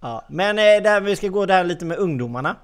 Ja, 0.00 0.24
men 0.30 0.58
eh, 0.58 0.62
där 0.62 1.00
vi 1.00 1.16
ska 1.16 1.28
gå 1.28 1.46
där 1.46 1.64
lite 1.64 1.84
med 1.84 1.98
ungdomarna. 1.98 2.56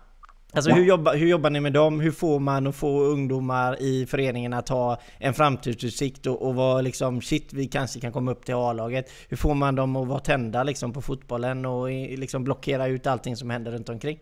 Alltså 0.52 0.70
Ja. 0.70 0.76
hur, 0.76 0.84
jobbar, 0.84 1.14
hur 1.16 1.26
jobbar 1.28 1.50
ni 1.50 1.60
med 1.60 1.72
dem? 1.72 2.00
Hur 2.00 2.10
får 2.10 2.38
man 2.40 2.66
att 2.66 2.76
få 2.76 3.00
ungdomar 3.02 3.82
i 3.82 4.06
föreningen 4.06 4.52
att 4.52 4.68
ha 4.68 5.00
en 5.18 5.34
framtidsutsikt 5.34 6.26
och, 6.26 6.42
och 6.48 6.54
vara 6.54 6.80
liksom 6.80 7.20
shit, 7.22 7.52
vi 7.52 7.66
kanske 7.66 8.00
kan 8.00 8.12
komma 8.12 8.30
upp 8.30 8.44
till 8.44 8.54
A-laget. 8.54 9.10
Hur 9.28 9.36
får 9.36 9.54
man 9.54 9.74
dem 9.74 9.96
att 9.96 10.08
vara 10.08 10.18
tända 10.20 10.62
liksom 10.62 10.92
på 10.92 11.02
fotbollen 11.02 11.66
och 11.66 11.90
liksom 12.18 12.44
blockera 12.44 12.86
ut 12.86 13.06
allting 13.06 13.36
som 13.36 13.50
händer 13.50 13.72
runt 13.72 13.88
omkring? 13.88 14.18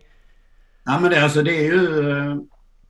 Ja, 0.85 0.99
men 1.01 1.11
det, 1.11 1.23
alltså, 1.23 1.41
det 1.41 1.51
är 1.57 1.63
ju... 1.73 2.09
eh, 2.09 2.35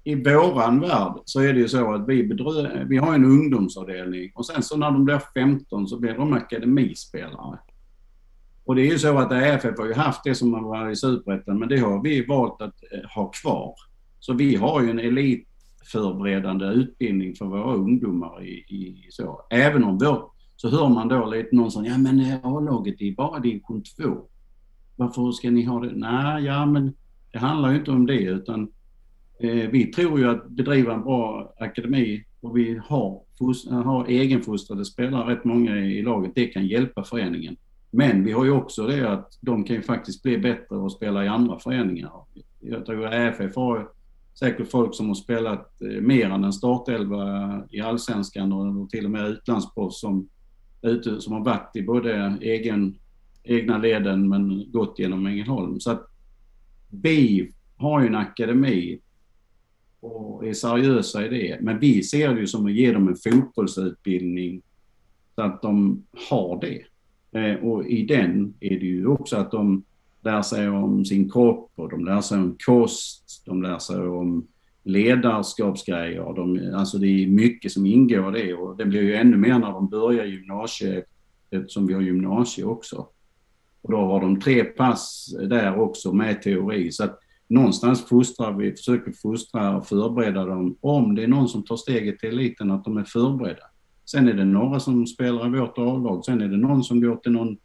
I 0.03 0.15
våran 0.15 0.79
värld 0.79 1.13
så 1.25 1.41
är 1.41 1.53
det 1.53 1.59
ju 1.59 1.67
så 1.67 1.93
att 1.93 2.07
vi, 2.07 2.23
bedriver, 2.23 2.85
vi 2.89 2.97
har 2.97 3.13
en 3.13 3.25
ungdomsavdelning 3.25 4.31
och 4.35 4.45
sen 4.45 4.63
så 4.63 4.77
när 4.77 4.91
de 4.91 5.05
blir 5.05 5.21
15 5.33 5.87
så 5.87 5.99
blir 5.99 6.13
de 6.13 6.33
akademispelare. 6.33 7.59
Och 8.67 8.75
det 8.75 8.81
är 8.81 8.91
ju 8.91 8.99
så 8.99 9.17
att 9.17 9.31
AFF 9.31 9.77
har 9.77 9.85
ju 9.85 9.93
haft 9.93 10.23
det 10.23 10.35
som 10.35 10.51
man 10.51 10.63
var 10.63 10.89
i 10.89 10.95
Superettan 10.95 11.59
men 11.59 11.69
det 11.69 11.77
har 11.77 12.03
vi 12.03 12.25
valt 12.25 12.61
att 12.61 12.75
eh, 12.91 13.09
ha 13.15 13.31
kvar. 13.31 13.75
Så 14.19 14.33
vi 14.33 14.55
har 14.55 14.83
ju 14.83 14.89
en 14.89 14.99
elitförberedande 14.99 16.65
utbildning 16.65 17.35
för 17.35 17.45
våra 17.45 17.73
ungdomar 17.73 18.43
i, 18.43 18.51
i 18.51 19.07
så. 19.09 19.41
Även 19.49 19.83
om 19.83 19.97
vårt... 19.97 20.31
så 20.55 20.69
hör 20.69 20.89
man 20.89 21.07
då 21.07 21.25
lite 21.25 21.55
någon 21.55 21.71
som, 21.71 21.85
ja 21.85 21.97
men 21.97 22.19
eh, 22.19 22.45
A-laget 22.45 23.01
är 23.01 23.15
bara 23.15 23.39
division 23.39 23.83
2. 23.83 24.03
Varför 24.95 25.31
ska 25.31 25.51
ni 25.51 25.63
ha 25.63 25.79
det? 25.79 25.91
Nej, 25.95 26.43
ja 26.43 26.65
men 26.65 26.93
det 27.31 27.39
handlar 27.39 27.71
ju 27.71 27.77
inte 27.77 27.91
om 27.91 28.05
det 28.05 28.21
utan 28.21 28.71
eh, 29.39 29.69
vi 29.69 29.85
tror 29.85 30.19
ju 30.19 30.29
att 30.29 30.49
bedriva 30.49 30.93
en 30.93 31.03
bra 31.03 31.53
akademi 31.59 32.23
och 32.41 32.57
vi 32.57 32.81
har, 32.87 33.21
har 33.83 34.05
egenfostrade 34.05 34.85
spelare, 34.85 35.33
rätt 35.33 35.43
många 35.43 35.77
i 35.77 36.01
laget, 36.01 36.31
det 36.35 36.47
kan 36.47 36.67
hjälpa 36.67 37.03
föreningen. 37.03 37.57
Men 37.97 38.23
vi 38.23 38.31
har 38.31 38.45
ju 38.45 38.51
också 38.51 38.87
det 38.87 39.11
att 39.11 39.37
de 39.41 39.63
kan 39.63 39.75
ju 39.75 39.81
faktiskt 39.81 40.23
bli 40.23 40.37
bättre 40.37 40.75
och 40.75 40.91
spela 40.91 41.25
i 41.25 41.27
andra 41.27 41.59
föreningar. 41.59 42.11
Jag 42.59 42.85
tror 42.85 43.05
AFF 43.05 43.55
har 43.55 43.89
säkert 44.39 44.71
folk 44.71 44.95
som 44.95 45.07
har 45.07 45.15
spelat 45.15 45.81
eh, 45.81 46.01
mer 46.01 46.29
än 46.29 46.43
en 46.43 46.53
startelva 46.53 47.63
i 47.71 47.81
allsvenskan 47.81 48.53
och, 48.53 48.81
och 48.81 48.89
till 48.89 49.05
och 49.05 49.11
med 49.11 49.27
utlandsproffs 49.27 49.99
som, 49.99 50.29
ute- 50.81 51.21
som 51.21 51.33
har 51.33 51.43
varit 51.43 51.75
i 51.75 51.81
både 51.81 52.37
egen, 52.41 52.95
egna 53.43 53.77
leden 53.77 54.29
men 54.29 54.71
gått 54.71 54.99
genom 54.99 55.27
Ängelholm. 55.27 55.79
Så 55.79 55.91
att 55.91 56.07
vi 56.89 57.51
har 57.77 58.01
ju 58.01 58.07
en 58.07 58.15
akademi 58.15 58.99
och 59.99 60.47
är 60.47 60.53
seriösa 60.53 61.25
i 61.25 61.29
det. 61.29 61.57
Men 61.61 61.79
vi 61.79 62.03
ser 62.03 62.33
det 62.33 62.39
ju 62.39 62.47
som 62.47 62.65
att 62.65 62.73
ge 62.73 62.91
dem 62.91 63.07
en 63.07 63.15
fotbollsutbildning 63.15 64.61
så 65.35 65.41
att 65.41 65.61
de 65.61 66.03
har 66.29 66.61
det. 66.61 66.83
Eh, 67.37 67.55
och 67.55 67.85
i 67.85 68.05
den 68.05 68.53
är 68.59 68.79
det 68.79 68.85
ju 68.85 69.07
också 69.07 69.37
att 69.37 69.51
de 69.51 69.83
lär 70.23 70.41
sig 70.41 70.69
om 70.69 71.05
sin 71.05 71.31
kropp 71.31 71.71
och 71.75 71.89
de 71.89 72.05
lär 72.05 72.21
sig 72.21 72.37
om 72.37 72.55
kost, 72.65 73.43
de 73.45 73.61
lär 73.61 73.79
sig 73.79 73.99
om 73.99 74.47
ledarskapsgrejer. 74.83 76.33
De, 76.33 76.73
alltså 76.75 76.97
det 76.97 77.07
är 77.07 77.27
mycket 77.27 77.71
som 77.71 77.85
ingår 77.85 78.37
i 78.37 78.41
det 78.41 78.53
och 78.53 78.77
det 78.77 78.85
blir 78.85 79.01
ju 79.01 79.15
ännu 79.15 79.37
mer 79.37 79.59
när 79.59 79.71
de 79.71 79.89
börjar 79.89 80.25
gymnasiet 80.25 81.05
eftersom 81.51 81.87
vi 81.87 81.93
har 81.93 82.01
gymnasie 82.01 82.65
också. 82.65 83.07
Och 83.81 83.91
då 83.91 83.97
har 83.97 84.21
de 84.21 84.39
tre 84.39 84.63
pass 84.63 85.35
där 85.49 85.79
också 85.79 86.13
med 86.13 86.41
teori. 86.41 86.91
Så 86.91 87.03
att 87.03 87.19
någonstans 87.47 88.05
fostrar 88.05 88.53
vi, 88.53 88.71
försöker 88.71 89.11
fostra 89.11 89.77
och 89.77 89.87
förbereda 89.87 90.45
dem 90.45 90.77
om 90.81 91.15
det 91.15 91.23
är 91.23 91.27
någon 91.27 91.47
som 91.47 91.63
tar 91.63 91.77
steget 91.77 92.19
till 92.19 92.29
eliten 92.29 92.71
att 92.71 92.85
de 92.85 92.97
är 92.97 93.03
förberedda. 93.03 93.63
Sen 94.11 94.27
är 94.27 94.33
det 94.33 94.45
några 94.45 94.79
som 94.79 95.07
spelar 95.07 95.47
i 95.47 95.59
vårt 95.59 95.77
A-lag, 95.77 96.25
sen 96.25 96.41
är 96.41 96.47
det 96.47 96.57
någon 96.57 96.83
som 96.83 97.01
går 97.01 97.15
till 97.15 97.31
någon 97.31 97.57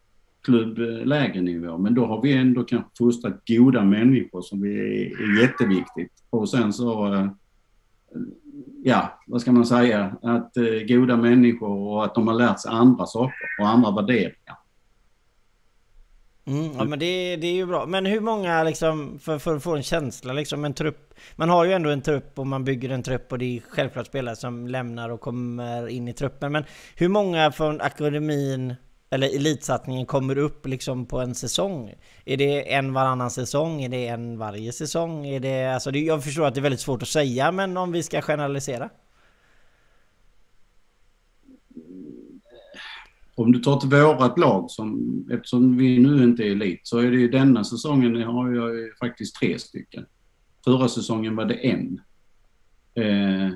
klubb 0.42 0.78
eh, 0.78 1.07
lägre 1.07 1.40
nivå. 1.40 1.78
Men 1.78 1.94
då 1.94 2.07
har 2.07 2.22
vi 2.22 2.33
ändå 2.33 2.64
kanske 2.64 2.90
fostrat 2.98 3.42
goda 3.46 3.85
människor 3.85 4.42
som 4.42 4.61
vi 4.61 4.78
är, 4.78 5.22
är 5.22 5.42
jätteviktigt. 5.42 6.12
Och 6.31 6.48
sen 6.48 6.72
så, 6.72 7.14
eh, 7.14 7.28
ja, 8.85 9.20
vad 9.26 9.40
ska 9.40 9.52
man 9.52 9.66
säga, 9.66 10.16
att 10.22 10.57
eh, 10.57 10.87
goda 10.88 11.16
människor 11.16 11.68
och 11.68 12.05
att 12.05 12.14
de 12.14 12.28
har 12.28 12.35
lärt 12.35 12.61
sig 12.61 12.70
andra 12.70 13.07
saker 13.07 13.46
och 13.61 13.68
andra 13.68 13.90
värderingar. 13.90 14.37
Mm, 16.44 16.72
ja 16.78 16.85
men 16.85 16.98
det, 16.98 17.37
det 17.37 17.46
är 17.46 17.52
ju 17.52 17.66
bra. 17.66 17.87
Men 17.87 18.07
hur 18.07 18.20
många 18.20 18.62
liksom, 18.62 19.18
för, 19.18 19.38
för 19.38 19.57
att 19.57 19.62
få 19.62 19.76
en 19.76 19.83
känsla 19.83 20.33
liksom, 20.33 20.64
en 20.64 20.74
trupp. 20.74 21.14
Man 21.37 21.48
har 21.48 21.64
ju 21.64 21.72
ändå 21.72 21.90
en 21.90 22.02
trupp 22.02 22.38
och 22.38 22.46
man 22.46 22.64
bygger 22.64 22.90
en 22.90 23.02
trupp 23.02 23.33
och 23.33 23.38
det 23.38 23.57
är 23.57 23.61
självklart 23.68 24.07
spelare 24.07 24.37
som 24.37 24.68
lämnar 24.68 25.11
och 25.11 25.20
kommer 25.20 25.88
in 25.88 26.09
i 26.09 26.12
truppen. 26.12 26.52
Men 26.52 26.64
hur 26.96 27.09
många 27.09 27.52
från 27.52 27.81
akademin 27.81 28.74
eller 29.11 29.37
elitsatsningen 29.37 30.07
kommer 30.07 30.38
upp 30.38 30.66
liksom 30.66 31.07
på 31.07 31.20
en 31.20 31.35
säsong? 31.35 31.94
Är 32.24 32.37
det 32.37 32.74
en 32.74 32.92
varannan 32.92 33.31
säsong? 33.31 33.83
Är 33.83 33.88
det 33.88 34.07
en 34.07 34.38
varje 34.38 34.72
säsong? 34.72 35.26
Är 35.26 35.40
det, 35.40 35.74
alltså 35.74 35.90
det, 35.90 35.98
jag 35.98 36.24
förstår 36.24 36.46
att 36.46 36.55
det 36.55 36.61
är 36.61 36.62
väldigt 36.62 36.81
svårt 36.81 37.02
att 37.02 37.09
säga 37.09 37.52
men 37.52 37.76
om 37.76 37.92
vi 37.92 38.02
ska 38.02 38.22
generalisera? 38.22 38.90
Om 43.35 43.53
du 43.53 43.59
tar 43.59 43.81
till 43.81 43.88
vårat 43.88 44.38
lag, 44.38 44.71
som, 44.71 45.29
eftersom 45.33 45.77
vi 45.77 45.99
nu 45.99 46.25
inte 46.25 46.42
är 46.42 46.51
elit, 46.51 46.81
så 46.83 46.99
är 46.99 47.11
det 47.11 47.16
ju 47.16 47.29
denna 47.29 47.64
säsongen 47.64 48.23
har 48.23 48.53
jag 48.53 48.77
ju 48.77 48.95
faktiskt 49.01 49.37
tre 49.37 49.59
stycken. 49.59 50.07
Förra 50.64 50.88
säsongen 50.88 51.37
var 51.37 51.45
det 51.45 51.55
en. 51.55 52.01
Eh, 52.95 53.55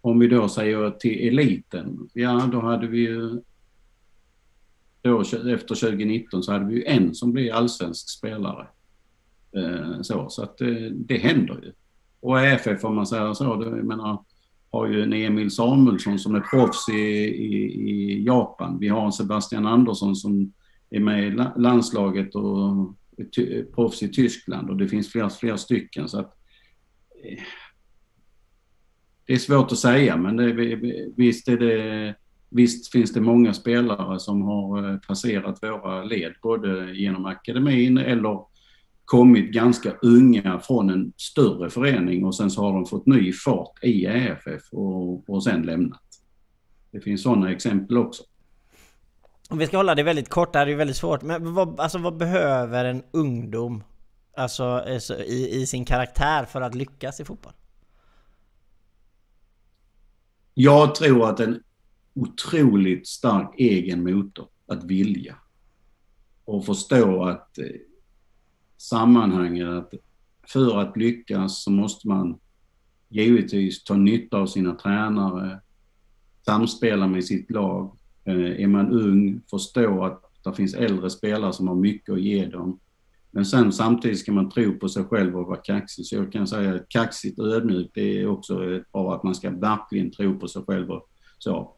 om 0.00 0.18
vi 0.18 0.28
då 0.28 0.48
säger 0.48 0.90
till 0.90 1.28
eliten, 1.28 2.08
ja 2.12 2.48
då 2.52 2.60
hade 2.60 2.86
vi 2.86 2.98
ju 2.98 3.40
då, 5.02 5.20
efter 5.20 5.74
2019 5.74 6.42
så 6.42 6.52
hade 6.52 6.64
vi 6.64 6.74
ju 6.74 6.84
en 6.84 7.14
som 7.14 7.32
blev 7.32 7.54
allsvensk 7.54 8.10
spelare. 8.10 8.66
Eh, 9.56 10.02
så 10.02 10.28
så 10.28 10.42
att 10.42 10.58
det, 10.58 10.90
det 10.90 11.18
händer 11.18 11.60
ju. 11.62 11.72
Och 12.20 12.38
AFF 12.38 12.84
om 12.84 12.96
man 12.96 13.06
säger 13.06 13.34
så, 13.34 13.56
det, 13.56 13.76
jag 13.76 13.84
menar, 13.84 14.24
har 14.76 14.86
ju 14.86 15.02
en 15.02 15.12
Emil 15.12 15.50
Samuelsson 15.50 16.18
som 16.18 16.34
är 16.34 16.40
proffs 16.40 16.88
i, 16.88 16.92
i, 16.92 17.90
i 17.90 18.24
Japan. 18.24 18.78
Vi 18.78 18.88
har 18.88 19.04
en 19.04 19.12
Sebastian 19.12 19.66
Andersson 19.66 20.16
som 20.16 20.52
är 20.90 21.00
med 21.00 21.26
i 21.26 21.30
landslaget 21.56 22.34
och 22.34 22.94
är 23.16 23.24
ty, 23.24 23.64
proffs 23.64 24.02
i 24.02 24.08
Tyskland 24.08 24.70
och 24.70 24.76
det 24.76 24.88
finns 24.88 25.12
flera, 25.12 25.30
flera 25.30 25.58
stycken. 25.58 26.08
Så 26.08 26.20
att, 26.20 26.34
eh, 27.24 27.42
det 29.26 29.32
är 29.32 29.38
svårt 29.38 29.72
att 29.72 29.78
säga 29.78 30.16
men 30.16 30.36
det, 30.36 30.52
visst, 31.16 31.48
är 31.48 31.56
det, 31.56 32.14
visst 32.50 32.92
finns 32.92 33.12
det 33.12 33.20
många 33.20 33.54
spelare 33.54 34.20
som 34.20 34.42
har 34.42 34.92
eh, 34.92 34.98
passerat 34.98 35.62
våra 35.62 36.04
led 36.04 36.34
både 36.42 36.92
genom 36.92 37.26
akademin 37.26 37.98
eller 37.98 38.55
kommit 39.06 39.52
ganska 39.52 39.92
unga 40.02 40.60
från 40.60 40.90
en 40.90 41.12
större 41.16 41.70
förening 41.70 42.24
och 42.24 42.34
sen 42.34 42.50
så 42.50 42.62
har 42.62 42.72
de 42.72 42.86
fått 42.86 43.06
ny 43.06 43.32
fart 43.32 43.84
i 43.84 44.06
AFF 44.06 44.62
och, 44.72 45.30
och 45.30 45.44
sen 45.44 45.62
lämnat. 45.62 46.00
Det 46.90 47.00
finns 47.00 47.22
sådana 47.22 47.52
exempel 47.52 47.96
också. 47.98 48.22
Om 49.48 49.58
vi 49.58 49.66
ska 49.66 49.76
hålla 49.76 49.94
det 49.94 50.02
väldigt 50.02 50.28
kort, 50.28 50.52
det 50.52 50.58
här 50.58 50.66
är 50.66 50.70
ju 50.70 50.76
väldigt 50.76 50.96
svårt. 50.96 51.22
Men 51.22 51.54
vad, 51.54 51.80
alltså, 51.80 51.98
vad 51.98 52.16
behöver 52.16 52.84
en 52.84 53.02
ungdom 53.10 53.82
alltså, 54.36 54.84
eh, 54.86 54.98
så- 54.98 55.14
i, 55.14 55.60
i 55.62 55.66
sin 55.66 55.84
karaktär 55.84 56.44
för 56.44 56.60
att 56.60 56.74
lyckas 56.74 57.20
i 57.20 57.24
fotboll? 57.24 57.52
Jag 60.54 60.94
tror 60.94 61.28
att 61.28 61.40
en 61.40 61.62
otroligt 62.14 63.06
stark 63.08 63.54
egen 63.58 64.02
motor 64.02 64.48
att 64.66 64.84
vilja 64.84 65.36
och 66.44 66.66
förstå 66.66 67.24
att 67.24 67.58
eh, 67.58 67.64
sammanhanget 68.76 69.68
att 69.68 69.94
för 70.48 70.80
att 70.80 70.96
lyckas 70.96 71.62
så 71.62 71.70
måste 71.70 72.08
man 72.08 72.38
givetvis 73.08 73.84
ta 73.84 73.94
nytta 73.94 74.38
av 74.38 74.46
sina 74.46 74.74
tränare, 74.74 75.60
samspela 76.44 77.06
med 77.06 77.24
sitt 77.24 77.50
lag. 77.50 77.96
Eh, 78.24 78.62
är 78.62 78.66
man 78.66 78.90
ung, 78.90 79.40
förstå 79.50 80.04
att 80.04 80.22
det 80.44 80.52
finns 80.52 80.74
äldre 80.74 81.10
spelare 81.10 81.52
som 81.52 81.68
har 81.68 81.74
mycket 81.74 82.14
att 82.14 82.20
ge 82.20 82.46
dem. 82.46 82.80
Men 83.30 83.44
sen 83.44 83.72
samtidigt 83.72 84.18
ska 84.18 84.32
man 84.32 84.50
tro 84.50 84.78
på 84.78 84.88
sig 84.88 85.04
själv 85.04 85.36
och 85.36 85.46
vara 85.46 85.56
kaxig. 85.56 86.06
Så 86.06 86.14
jag 86.14 86.32
kan 86.32 86.46
säga 86.46 86.74
att 86.74 86.88
kaxigt 86.88 87.38
och 87.38 87.46
ödmjukt 87.46 87.94
det 87.94 88.20
är 88.20 88.26
också 88.26 88.74
ett 88.74 88.92
bra 88.92 89.14
att 89.14 89.22
man 89.22 89.34
ska 89.34 89.50
verkligen 89.50 90.10
tro 90.10 90.38
på 90.38 90.48
sig 90.48 90.62
själv 90.62 90.90
och 90.90 91.08
så. 91.38 91.76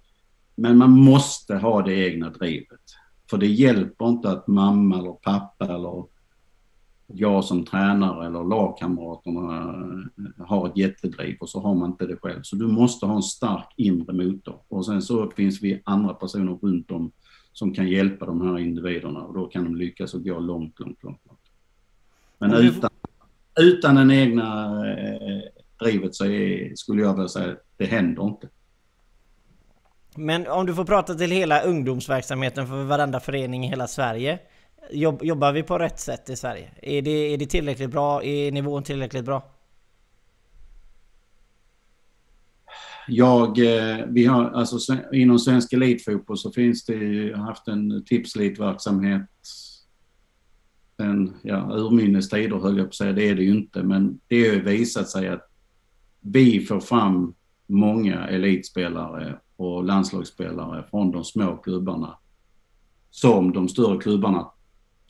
Men 0.54 0.78
man 0.78 0.90
måste 0.90 1.54
ha 1.54 1.82
det 1.82 1.94
egna 1.94 2.30
drivet. 2.30 2.80
För 3.30 3.38
det 3.38 3.46
hjälper 3.46 4.08
inte 4.08 4.30
att 4.30 4.48
mamma 4.48 4.98
eller 4.98 5.12
pappa 5.12 5.64
eller 5.64 6.17
jag 7.12 7.44
som 7.44 7.64
tränare 7.64 8.26
eller 8.26 8.44
lagkamraterna 8.44 9.74
har 10.38 10.68
ett 10.68 10.76
jättedriv 10.76 11.36
och 11.40 11.48
så 11.48 11.60
har 11.60 11.74
man 11.74 11.90
inte 11.90 12.06
det 12.06 12.16
själv. 12.16 12.42
Så 12.42 12.56
du 12.56 12.66
måste 12.66 13.06
ha 13.06 13.16
en 13.16 13.22
stark 13.22 13.74
inre 13.76 14.12
motor. 14.12 14.60
Och 14.68 14.86
sen 14.86 15.02
så 15.02 15.30
finns 15.30 15.62
vi 15.62 15.82
andra 15.84 16.14
personer 16.14 16.52
runt 16.52 16.90
om 16.90 17.12
som 17.52 17.74
kan 17.74 17.88
hjälpa 17.88 18.26
de 18.26 18.40
här 18.40 18.58
individerna 18.58 19.20
och 19.20 19.34
då 19.34 19.46
kan 19.46 19.64
de 19.64 19.76
lyckas 19.76 20.14
och 20.14 20.24
gå 20.24 20.38
långt, 20.38 20.80
långt, 20.80 21.04
långt. 21.04 21.20
Men 22.38 22.54
utan, 22.54 22.90
utan 23.60 23.94
den 23.94 24.10
egna 24.10 24.66
eh, 24.90 25.42
drivet 25.80 26.14
så 26.14 26.24
är, 26.24 26.74
skulle 26.74 27.02
jag 27.02 27.14
vilja 27.14 27.28
säga, 27.28 27.56
det 27.76 27.84
händer 27.84 28.24
inte. 28.24 28.48
Men 30.16 30.46
om 30.46 30.66
du 30.66 30.74
får 30.74 30.84
prata 30.84 31.14
till 31.14 31.30
hela 31.30 31.62
ungdomsverksamheten 31.62 32.66
för 32.66 32.84
varenda 32.84 33.20
förening 33.20 33.64
i 33.64 33.68
hela 33.68 33.86
Sverige. 33.86 34.38
Jobb, 34.90 35.22
jobbar 35.22 35.52
vi 35.52 35.62
på 35.62 35.78
rätt 35.78 36.00
sätt 36.00 36.30
i 36.30 36.36
Sverige? 36.36 36.70
Är 36.82 37.02
det, 37.02 37.10
är 37.10 37.38
det 37.38 37.46
tillräckligt 37.46 37.90
bra? 37.90 38.24
Är 38.24 38.52
nivån 38.52 38.82
tillräckligt 38.82 39.24
bra? 39.24 39.42
Jag, 43.08 43.58
eh, 43.58 44.06
vi 44.08 44.24
har, 44.24 44.50
alltså, 44.50 44.96
inom 45.12 45.38
svensk 45.38 45.72
elitfotboll 45.72 46.38
så 46.38 46.52
finns 46.52 46.84
det 46.84 47.36
haft 47.36 47.68
en 47.68 48.04
tipselitverksamhet 48.04 49.28
sen 50.98 51.34
ja, 51.42 51.70
urminnes 51.70 52.28
tider 52.28 52.56
höll 52.56 52.78
jag 52.78 52.86
på 52.86 52.88
att 52.88 52.94
säga, 52.94 53.12
det 53.12 53.28
är 53.28 53.34
det 53.34 53.42
ju 53.42 53.50
inte, 53.50 53.82
men 53.82 54.20
det 54.28 54.48
har 54.48 54.54
ju 54.54 54.62
visat 54.62 55.08
sig 55.08 55.28
att 55.28 55.50
vi 56.20 56.60
får 56.60 56.80
fram 56.80 57.34
många 57.66 58.28
elitspelare 58.28 59.38
och 59.56 59.84
landslagsspelare 59.84 60.84
från 60.90 61.12
de 61.12 61.24
små 61.24 61.56
klubbarna 61.56 62.18
som 63.10 63.52
de 63.52 63.68
större 63.68 63.98
klubbarna 63.98 64.50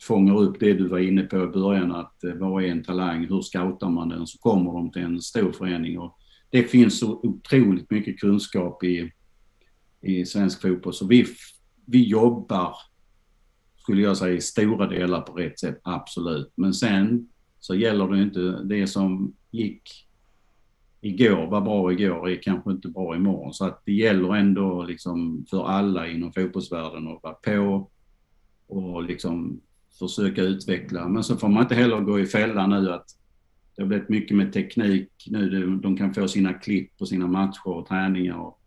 fångar 0.01 0.37
upp 0.37 0.59
det 0.59 0.73
du 0.73 0.87
var 0.87 0.99
inne 0.99 1.23
på 1.23 1.43
i 1.43 1.47
början, 1.47 1.91
att 1.91 2.23
eh, 2.23 2.33
vad 2.33 2.63
är 2.63 2.67
en 2.67 2.83
talang, 2.83 3.25
hur 3.25 3.41
scoutar 3.41 3.89
man 3.89 4.09
den? 4.09 4.27
Så 4.27 4.37
kommer 4.37 4.73
de 4.73 4.91
till 4.91 5.01
en 5.01 5.21
stor 5.21 5.51
förening 5.51 5.99
och 5.99 6.17
det 6.49 6.63
finns 6.63 6.99
så 6.99 7.19
otroligt 7.23 7.91
mycket 7.91 8.19
kunskap 8.19 8.83
i, 8.83 9.11
i 10.01 10.25
svensk 10.25 10.61
fotboll 10.61 10.93
så 10.93 11.07
vi, 11.07 11.25
vi 11.85 12.07
jobbar, 12.07 12.75
skulle 13.77 14.01
jag 14.01 14.17
säga, 14.17 14.35
i 14.35 14.41
stora 14.41 14.87
delar 14.87 15.21
på 15.21 15.33
rätt 15.33 15.59
sätt, 15.59 15.79
absolut. 15.83 16.51
Men 16.55 16.73
sen 16.73 17.29
så 17.59 17.75
gäller 17.75 18.07
det 18.07 18.21
inte, 18.21 18.63
det 18.63 18.87
som 18.87 19.33
gick 19.51 20.09
igår, 21.01 21.47
var 21.47 21.61
bra 21.61 21.91
igår, 21.91 22.29
är 22.29 22.41
kanske 22.41 22.71
inte 22.71 22.87
bra 22.87 23.15
imorgon. 23.15 23.53
Så 23.53 23.65
att 23.65 23.81
det 23.85 23.93
gäller 23.93 24.35
ändå 24.35 24.83
liksom 24.83 25.45
för 25.49 25.67
alla 25.67 26.07
inom 26.07 26.33
fotbollsvärlden 26.33 27.07
att 27.07 27.23
vara 27.23 27.33
på 27.33 27.89
och 28.67 29.03
liksom 29.03 29.61
försöka 29.99 30.41
utveckla. 30.41 31.07
Men 31.07 31.23
så 31.23 31.37
får 31.37 31.49
man 31.49 31.63
inte 31.63 31.75
heller 31.75 31.99
gå 31.99 32.19
i 32.19 32.25
fällan 32.25 32.69
nu 32.69 32.93
att 32.93 33.05
det 33.75 33.81
har 33.81 33.87
blivit 33.87 34.09
mycket 34.09 34.37
med 34.37 34.53
teknik 34.53 35.09
nu. 35.27 35.79
De 35.83 35.97
kan 35.97 36.13
få 36.13 36.27
sina 36.27 36.53
klipp 36.53 36.97
på 36.97 37.05
sina 37.05 37.27
matcher 37.27 37.67
och 37.67 37.87
träningar 37.87 38.37
och, 38.39 38.59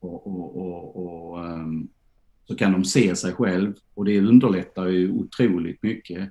och, 0.00 0.26
och, 0.26 0.56
och, 0.56 0.96
och 0.96 1.44
um, 1.44 1.88
så 2.44 2.56
kan 2.56 2.72
de 2.72 2.84
se 2.84 3.16
sig 3.16 3.32
själv 3.32 3.74
och 3.94 4.04
det 4.04 4.20
underlättar 4.20 4.86
ju 4.86 5.12
otroligt 5.12 5.82
mycket. 5.82 6.30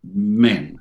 Men 0.00 0.80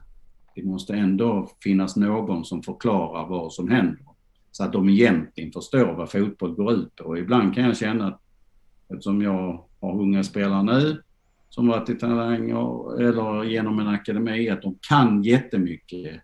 det 0.56 0.64
måste 0.64 0.94
ändå 0.94 1.52
finnas 1.64 1.96
någon 1.96 2.46
som 2.46 2.64
förklarar 2.64 3.28
vad 3.28 3.54
som 3.54 3.70
händer. 3.70 4.06
Så 4.52 4.64
att 4.64 4.74
de 4.74 4.90
egentligen 4.90 5.52
förstår 5.52 5.94
vad 5.94 6.12
fotboll 6.12 6.56
går 6.56 6.74
ut 6.74 6.96
på. 6.96 7.04
Och 7.04 7.18
ibland 7.18 7.56
kan 7.56 7.64
jag 7.64 7.78
känna 7.78 8.08
att 8.08 8.22
eftersom 8.90 9.22
jag 9.22 9.66
har 9.80 10.02
unga 10.02 10.24
spelare 10.24 10.64
nu 10.64 11.02
som 11.50 11.68
varit 11.68 11.90
i 11.90 11.96
Talang 11.96 12.50
eller 13.00 13.44
genom 13.44 13.80
en 13.80 13.88
akademi, 13.88 14.50
att 14.50 14.62
de 14.62 14.78
kan 14.90 15.24
jättemycket. 15.24 16.22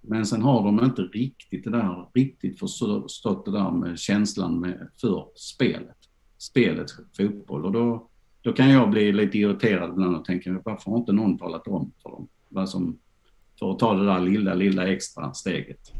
Men 0.00 0.26
sen 0.26 0.42
har 0.42 0.64
de 0.64 0.84
inte 0.84 1.02
riktigt 1.02 1.64
det 1.64 1.70
där, 1.70 2.08
riktigt 2.14 2.58
förstått 2.58 3.44
det 3.44 3.52
där 3.52 3.70
med 3.70 3.98
känslan 3.98 4.60
med, 4.60 4.88
för 5.00 5.26
spelet. 5.34 5.96
Spelet 6.38 6.90
fotboll. 7.16 7.64
Och 7.64 7.72
då, 7.72 8.08
då 8.42 8.52
kan 8.52 8.70
jag 8.70 8.90
bli 8.90 9.12
lite 9.12 9.38
irriterad 9.38 9.90
ibland 9.90 10.16
och 10.16 10.24
tänka, 10.24 10.60
varför 10.64 10.90
har 10.90 10.98
inte 10.98 11.12
någon 11.12 11.38
talat 11.38 11.68
om 11.68 11.92
för 12.02 12.10
dem 12.10 12.28
vad 12.48 12.68
som 12.68 12.98
för 13.58 13.70
att 13.70 13.78
ta 13.78 13.94
det 13.94 14.06
där 14.06 14.20
lilla, 14.20 14.54
lilla 14.54 14.86
extra 14.86 15.32
steget. 15.32 15.92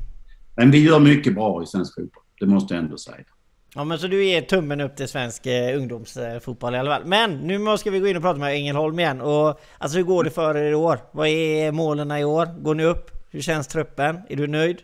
Men 0.57 0.71
vi 0.71 0.85
gör 0.85 1.01
mycket 1.01 1.35
bra 1.35 1.63
i 1.63 1.67
svensk 1.67 1.95
fotboll, 1.95 2.23
det 2.41 2.47
måste 2.47 2.75
jag 2.75 2.85
ändå 2.85 2.99
säga. 2.99 3.25
Ja 3.79 3.85
men 3.85 3.99
så 3.99 4.07
du 4.07 4.25
ger 4.25 4.43
tummen 4.43 4.81
upp 4.81 4.97
till 4.97 5.09
svensk 5.09 5.47
eh, 5.47 5.79
ungdomsfotboll 5.79 6.75
i 6.75 6.79
alla 6.79 6.91
fall. 6.91 7.05
Men 7.05 7.39
nu 7.39 7.79
ska 7.79 7.91
vi 7.91 8.01
gå 8.01 8.07
in 8.07 8.17
och 8.17 8.23
prata 8.23 8.39
med 8.39 8.55
Ängelholm 8.55 8.99
igen. 8.99 9.21
Och, 9.21 9.61
alltså 9.79 9.99
hur 9.99 10.05
går 10.05 10.25
det 10.25 10.31
för 10.31 10.57
er 10.57 10.71
i 10.71 10.75
år? 10.75 10.99
Vad 11.13 11.29
är 11.29 11.73
målen 11.73 12.11
i 12.11 12.25
år? 12.25 12.47
Går 12.63 12.75
ni 12.75 12.85
upp? 12.85 13.11
Hur 13.31 13.41
känns 13.41 13.67
truppen? 13.67 14.19
Är 14.29 14.37
du 14.37 14.47
nöjd? 14.47 14.79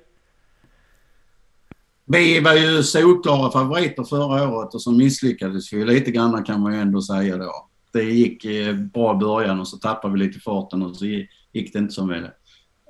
Vi 2.04 2.40
var 2.40 2.54
ju 2.54 2.82
solklara 2.82 3.50
favoriter 3.50 4.04
förra 4.04 4.48
året 4.48 4.74
och 4.74 4.82
så 4.82 4.92
misslyckades 4.92 5.72
vi 5.72 5.84
lite 5.84 6.10
grann 6.10 6.44
kan 6.44 6.60
man 6.60 6.72
ju 6.72 6.80
ändå 6.80 7.02
säga 7.02 7.36
då. 7.36 7.68
Det 7.92 8.02
gick 8.02 8.44
eh, 8.44 8.74
bra 8.74 9.14
i 9.14 9.18
början 9.18 9.60
och 9.60 9.68
så 9.68 9.76
tappade 9.76 10.14
vi 10.14 10.20
lite 10.20 10.40
farten 10.40 10.82
och 10.82 10.96
så 10.96 11.04
gick 11.52 11.72
det 11.72 11.78
inte 11.78 11.94
som 11.94 12.08
vi 12.08 12.22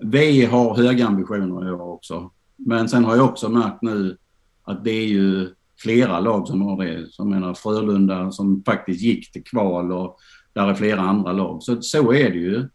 vi 0.04 0.44
har 0.44 0.74
höga 0.74 1.06
ambitioner 1.06 1.68
i 1.68 1.72
år 1.72 1.92
också. 1.92 2.30
Men 2.56 2.88
sen 2.88 3.04
har 3.04 3.16
jag 3.16 3.24
också 3.24 3.48
märkt 3.48 3.82
nu 3.82 4.16
att 4.64 4.84
det 4.84 4.90
är 4.90 5.06
ju 5.06 5.48
flera 5.83 6.21
lag 6.21 6.49
som 6.49 6.62
har 6.62 6.85
det. 6.85 7.12
Som 7.12 7.31
menar 7.31 7.55
Frölunda 7.55 8.31
som 8.31 8.62
faktiskt 8.66 9.03
gick 9.03 9.33
till 9.33 9.45
kval 9.45 9.92
och 9.92 10.16
där 10.53 10.68
är 10.68 10.75
flera 10.75 11.01
andra 11.01 11.33
lag. 11.33 11.62
Så, 11.62 11.83
så 11.83 12.12
är 12.12 12.31
det 12.31 12.38
ju. 12.38 12.68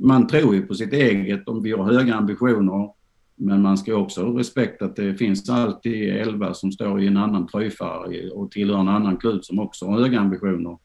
Man 0.00 0.26
tror 0.26 0.54
ju 0.54 0.62
på 0.62 0.74
sitt 0.74 0.92
eget 0.92 1.48
om 1.48 1.62
vi 1.62 1.72
har 1.72 1.92
höga 1.92 2.14
ambitioner. 2.14 2.90
Men 3.36 3.62
man 3.62 3.78
ska 3.78 3.94
också 3.94 4.24
ha 4.24 4.38
respekt 4.38 4.82
att 4.82 4.96
det 4.96 5.14
finns 5.14 5.50
alltid 5.50 6.16
elva 6.16 6.54
som 6.54 6.72
står 6.72 7.02
i 7.02 7.06
en 7.06 7.16
annan 7.16 7.46
tröjfärg 7.46 8.30
och 8.30 8.50
tillhör 8.50 8.80
en 8.80 8.88
annan 8.88 9.16
klubb 9.16 9.44
som 9.44 9.58
också 9.58 9.86
har 9.86 10.00
höga 10.00 10.20
ambitioner. 10.20 10.78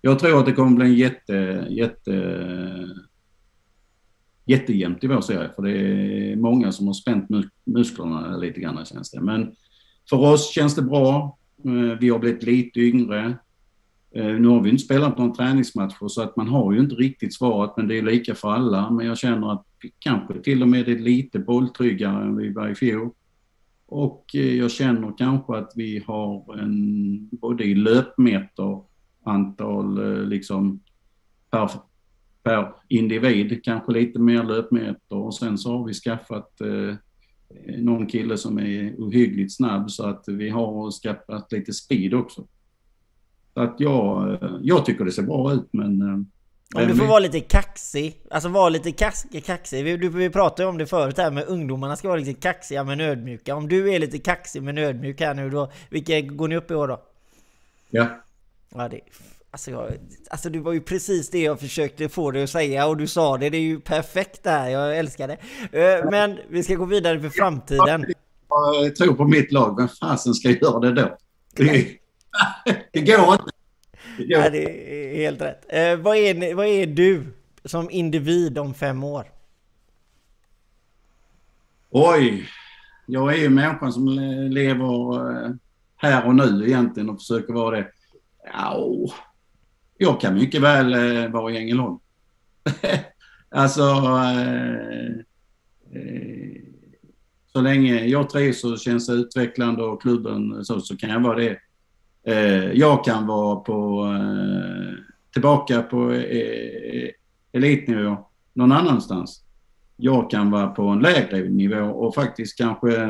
Jag 0.00 0.18
tror 0.18 0.38
att 0.38 0.46
det 0.46 0.52
kommer 0.52 0.76
bli 0.76 0.86
en 0.86 0.94
jätte, 0.94 1.66
jätte 1.70 2.12
jättejämnt 4.46 5.04
i 5.04 5.06
vår 5.06 5.20
serie 5.20 5.50
för 5.56 5.62
det 5.62 5.78
är 5.78 6.36
många 6.36 6.72
som 6.72 6.86
har 6.86 6.94
spänt 6.94 7.26
musklerna 7.64 8.36
lite 8.36 8.60
grann 8.60 8.84
känns 8.84 9.10
det. 9.10 9.20
Men 9.20 9.52
för 10.10 10.16
oss 10.16 10.50
känns 10.50 10.74
det 10.74 10.82
bra. 10.82 11.38
Eh, 11.64 11.98
vi 12.00 12.08
har 12.08 12.18
blivit 12.18 12.42
lite 12.42 12.80
yngre. 12.80 13.38
Eh, 14.14 14.26
nu 14.26 14.48
har 14.48 14.60
vi 14.60 14.70
inte 14.70 14.84
spelat 14.84 15.18
någon 15.18 15.32
träningsmatcher 15.32 16.08
så 16.08 16.22
att 16.22 16.36
man 16.36 16.48
har 16.48 16.72
ju 16.72 16.80
inte 16.80 16.94
riktigt 16.94 17.34
svaret 17.34 17.72
men 17.76 17.88
det 17.88 17.98
är 17.98 18.02
lika 18.02 18.34
för 18.34 18.50
alla. 18.50 18.90
Men 18.90 19.06
jag 19.06 19.18
känner 19.18 19.52
att 19.52 19.66
vi 19.82 19.92
kanske 19.98 20.42
till 20.42 20.62
och 20.62 20.68
med 20.68 20.88
är 20.88 20.98
lite 20.98 21.38
bolltryggare 21.38 22.22
än 22.22 22.36
vi 22.36 22.52
var 22.52 22.68
i 22.68 22.74
fjol. 22.74 23.10
Och 23.86 24.24
eh, 24.34 24.54
jag 24.54 24.70
känner 24.70 25.12
kanske 25.18 25.56
att 25.56 25.72
vi 25.76 26.04
har 26.06 26.58
en, 26.58 27.28
både 27.32 27.64
i 27.64 27.74
löpmeter, 27.74 28.82
antal 29.24 30.28
liksom 30.28 30.80
per 31.50 31.70
per 32.46 32.72
individ, 32.88 33.64
kanske 33.64 33.92
lite 33.92 34.18
mer 34.18 34.42
löpmeter 34.42 35.16
och 35.16 35.34
sen 35.34 35.58
så 35.58 35.78
har 35.78 35.86
vi 35.86 35.94
skaffat 35.94 36.60
eh, 36.60 36.96
någon 37.78 38.06
kille 38.06 38.38
som 38.38 38.58
är 38.58 38.94
ohyggligt 38.98 39.56
snabb 39.56 39.90
så 39.90 40.06
att 40.06 40.24
vi 40.26 40.50
har 40.50 40.90
skaffat 40.90 41.52
lite 41.52 41.72
speed 41.72 42.14
också. 42.14 42.46
Så 43.54 43.60
att 43.60 43.74
jag, 43.78 44.32
eh, 44.42 44.50
jag 44.62 44.84
tycker 44.84 45.04
det 45.04 45.12
ser 45.12 45.22
bra 45.22 45.52
ut 45.52 45.68
men... 45.70 46.02
Eh, 46.02 46.18
om 46.74 46.88
du 46.88 46.96
får 46.96 47.06
vara 47.06 47.18
lite 47.18 47.40
kaxig, 47.40 48.20
alltså 48.30 48.48
vara 48.48 48.68
lite 48.68 48.92
kaxig. 49.40 49.84
Vi, 49.84 49.96
vi 49.96 50.30
pratade 50.30 50.68
om 50.68 50.78
det 50.78 50.86
förut 50.86 51.18
här 51.18 51.30
med 51.30 51.44
ungdomarna 51.48 51.96
ska 51.96 52.08
vara 52.08 52.18
lite 52.18 52.40
kaxiga 52.40 52.84
men 52.84 53.00
ödmjuka. 53.00 53.56
Om 53.56 53.68
du 53.68 53.94
är 53.94 53.98
lite 53.98 54.18
kaxig 54.18 54.62
men 54.62 54.78
ödmjuk 54.78 55.20
här 55.20 55.34
nu 55.34 55.50
då, 55.50 55.70
vilka 55.90 56.20
går 56.20 56.48
ni 56.48 56.56
upp 56.56 56.70
i 56.70 56.74
år 56.74 56.88
då? 56.88 57.02
Ja. 57.90 58.06
Ja, 58.74 58.88
det 58.88 59.00
Alltså, 59.56 59.70
jag, 59.70 59.92
alltså 60.30 60.50
det 60.50 60.60
var 60.60 60.72
ju 60.72 60.80
precis 60.80 61.30
det 61.30 61.42
jag 61.42 61.60
försökte 61.60 62.08
få 62.08 62.30
dig 62.30 62.42
att 62.42 62.50
säga 62.50 62.86
och 62.86 62.96
du 62.96 63.06
sa 63.06 63.38
det. 63.38 63.50
Det 63.50 63.56
är 63.56 63.60
ju 63.62 63.80
perfekt 63.80 64.42
det 64.42 64.50
här. 64.50 64.68
Jag 64.68 64.98
älskar 64.98 65.28
det. 65.28 65.38
Eh, 65.80 66.10
men 66.10 66.38
vi 66.48 66.62
ska 66.62 66.74
gå 66.74 66.84
vidare 66.84 67.20
för 67.20 67.28
framtiden. 67.28 68.06
Jag 68.48 68.96
tror 68.96 69.14
på 69.14 69.24
mitt 69.24 69.52
lag. 69.52 69.76
Vem 69.76 69.88
fasen 69.88 70.34
ska 70.34 70.50
göra 70.50 70.80
det 70.80 70.92
då? 70.92 71.16
Det, 71.54 71.88
det 72.92 73.00
går 73.00 73.32
inte. 73.32 73.44
Det, 74.18 74.24
går. 74.24 74.42
Ja, 74.42 74.50
det 74.50 75.12
är 75.12 75.16
helt 75.16 75.40
rätt. 75.40 75.64
Eh, 75.68 75.96
vad, 75.96 76.16
är, 76.16 76.54
vad 76.54 76.66
är 76.66 76.86
du 76.86 77.26
som 77.64 77.90
individ 77.90 78.58
om 78.58 78.74
fem 78.74 79.04
år? 79.04 79.26
Oj. 81.90 82.48
Jag 83.06 83.32
är 83.32 83.38
ju 83.38 83.48
människan 83.48 83.92
som 83.92 84.08
lever 84.50 85.14
eh, 85.44 85.50
här 85.96 86.26
och 86.26 86.34
nu 86.34 86.66
egentligen 86.66 87.10
och 87.10 87.18
försöker 87.18 87.52
vara 87.52 87.76
det. 87.76 87.86
Ja, 88.52 88.88
jag 89.98 90.20
kan 90.20 90.34
mycket 90.34 90.62
väl 90.62 90.94
eh, 90.94 91.30
vara 91.30 91.52
i 91.52 91.56
Ängelholm. 91.56 91.98
alltså, 93.50 93.82
eh, 93.82 95.08
eh, 95.92 96.62
så 97.52 97.60
länge 97.60 98.06
jag 98.06 98.30
trivs 98.30 98.64
och 98.64 98.78
känns 98.78 99.10
utvecklande 99.10 99.82
och 99.82 100.02
klubben 100.02 100.64
så, 100.64 100.80
så 100.80 100.96
kan 100.96 101.10
jag 101.10 101.20
vara 101.20 101.38
det. 101.38 101.58
Eh, 102.24 102.72
jag 102.72 103.04
kan 103.04 103.26
vara 103.26 103.56
på 103.56 104.06
eh, 104.14 104.94
tillbaka 105.32 105.82
på 105.82 106.12
eh, 106.12 106.22
eh 106.22 107.10
elitnivå 107.52 108.16
någon 108.52 108.72
annanstans. 108.72 109.44
Jag 109.96 110.30
kan 110.30 110.50
vara 110.50 110.66
på 110.66 110.82
en 110.82 110.98
lägre 110.98 111.48
nivå 111.48 111.84
och 111.84 112.14
faktiskt 112.14 112.58
kanske 112.58 113.02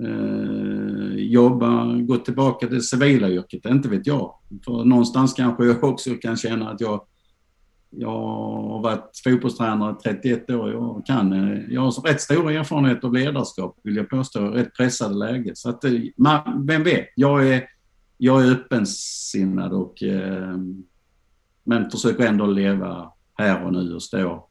eh, 0.00 0.89
jobba, 1.32 1.84
gå 1.94 2.16
tillbaka 2.16 2.66
till 2.66 2.76
det 2.76 2.82
civila 2.82 3.28
yrket, 3.28 3.66
inte 3.66 3.88
vet 3.88 4.06
jag. 4.06 4.34
För 4.64 4.84
någonstans 4.84 5.32
kanske 5.32 5.64
jag 5.64 5.84
också 5.84 6.10
kan 6.14 6.36
känna 6.36 6.70
att 6.70 6.80
jag 6.80 7.06
jag 7.90 8.08
har 8.08 8.82
varit 8.82 9.20
fotbollstränare 9.24 9.94
31 10.04 10.50
år. 10.50 10.72
Jag, 10.72 11.02
kan, 11.06 11.32
eh, 11.32 11.60
jag 11.68 11.80
har 11.80 12.08
rätt 12.08 12.20
stor 12.20 12.50
erfarenhet 12.50 13.04
av 13.04 13.14
ledarskap, 13.14 13.78
vill 13.82 13.96
jag 13.96 14.10
påstå. 14.10 14.40
Rätt 14.40 14.74
pressade 14.76 15.14
läge. 15.14 15.52
Så 15.54 15.70
att, 15.70 15.84
eh, 15.84 15.92
man, 16.16 16.66
vem 16.66 16.82
vet? 16.82 17.08
Jag 17.14 17.48
är, 17.48 17.64
jag 18.18 18.44
är 18.46 18.52
öppensinnad 18.52 19.72
och 19.72 20.02
eh, 20.02 20.56
men 21.64 21.90
försöker 21.90 22.26
ändå 22.26 22.46
leva 22.46 23.12
här 23.34 23.64
och 23.64 23.72
nu 23.72 23.94
och 23.94 24.02
stå 24.02 24.48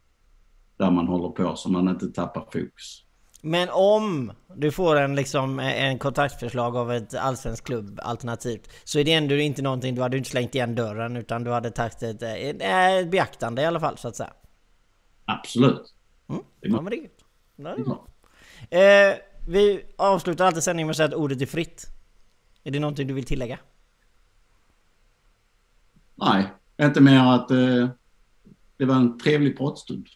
där 0.77 0.91
man 0.91 1.07
håller 1.07 1.29
på 1.29 1.55
så 1.55 1.71
man 1.71 1.89
inte 1.89 2.07
tappar 2.07 2.41
fokus. 2.41 3.05
Men 3.41 3.69
om 3.69 4.31
du 4.55 4.71
får 4.71 4.95
en, 4.95 5.15
liksom, 5.15 5.59
en 5.59 5.99
kontaktförslag 5.99 6.75
av 6.75 6.91
ett 6.91 7.13
allsvensk 7.13 7.63
klubb 7.63 7.99
alternativt 8.03 8.69
Så 8.83 8.99
är 8.99 9.03
det 9.03 9.13
ändå 9.13 9.35
inte 9.35 9.61
någonting, 9.61 9.95
du 9.95 10.01
hade 10.01 10.17
inte 10.17 10.29
slängt 10.29 10.55
igen 10.55 10.75
dörren 10.75 11.17
utan 11.17 11.43
du 11.43 11.51
hade 11.51 11.71
tagit 11.71 12.03
ett, 12.03 12.23
ett, 12.23 13.11
beaktande 13.11 13.61
i 13.61 13.65
alla 13.65 13.79
fall 13.79 13.97
så 13.97 14.07
att 14.07 14.15
säga 14.15 14.33
Absolut 15.25 15.93
mm. 16.29 16.41
Ja 16.61 16.81
men 16.81 16.85
det 16.85 16.97
är 16.97 17.09
det 17.55 17.69
är 17.69 17.83
bra. 17.83 18.07
Eh, 18.69 19.17
Vi 19.47 19.85
avslutar 19.97 20.45
alltid 20.45 20.63
sändningen 20.63 20.87
med 20.87 20.91
att 20.91 20.97
säga 20.97 21.07
att 21.07 21.13
ordet 21.13 21.41
är 21.41 21.45
fritt 21.45 21.85
Är 22.63 22.71
det 22.71 22.79
någonting 22.79 23.07
du 23.07 23.13
vill 23.13 23.25
tillägga? 23.25 23.59
Nej, 26.15 26.47
inte 26.81 27.01
mer 27.01 27.19
att 27.19 27.51
eh, 27.51 27.89
det 28.79 28.85
var 28.85 28.95
en 28.95 29.17
trevlig 29.17 29.57
pratstund. 29.57 30.07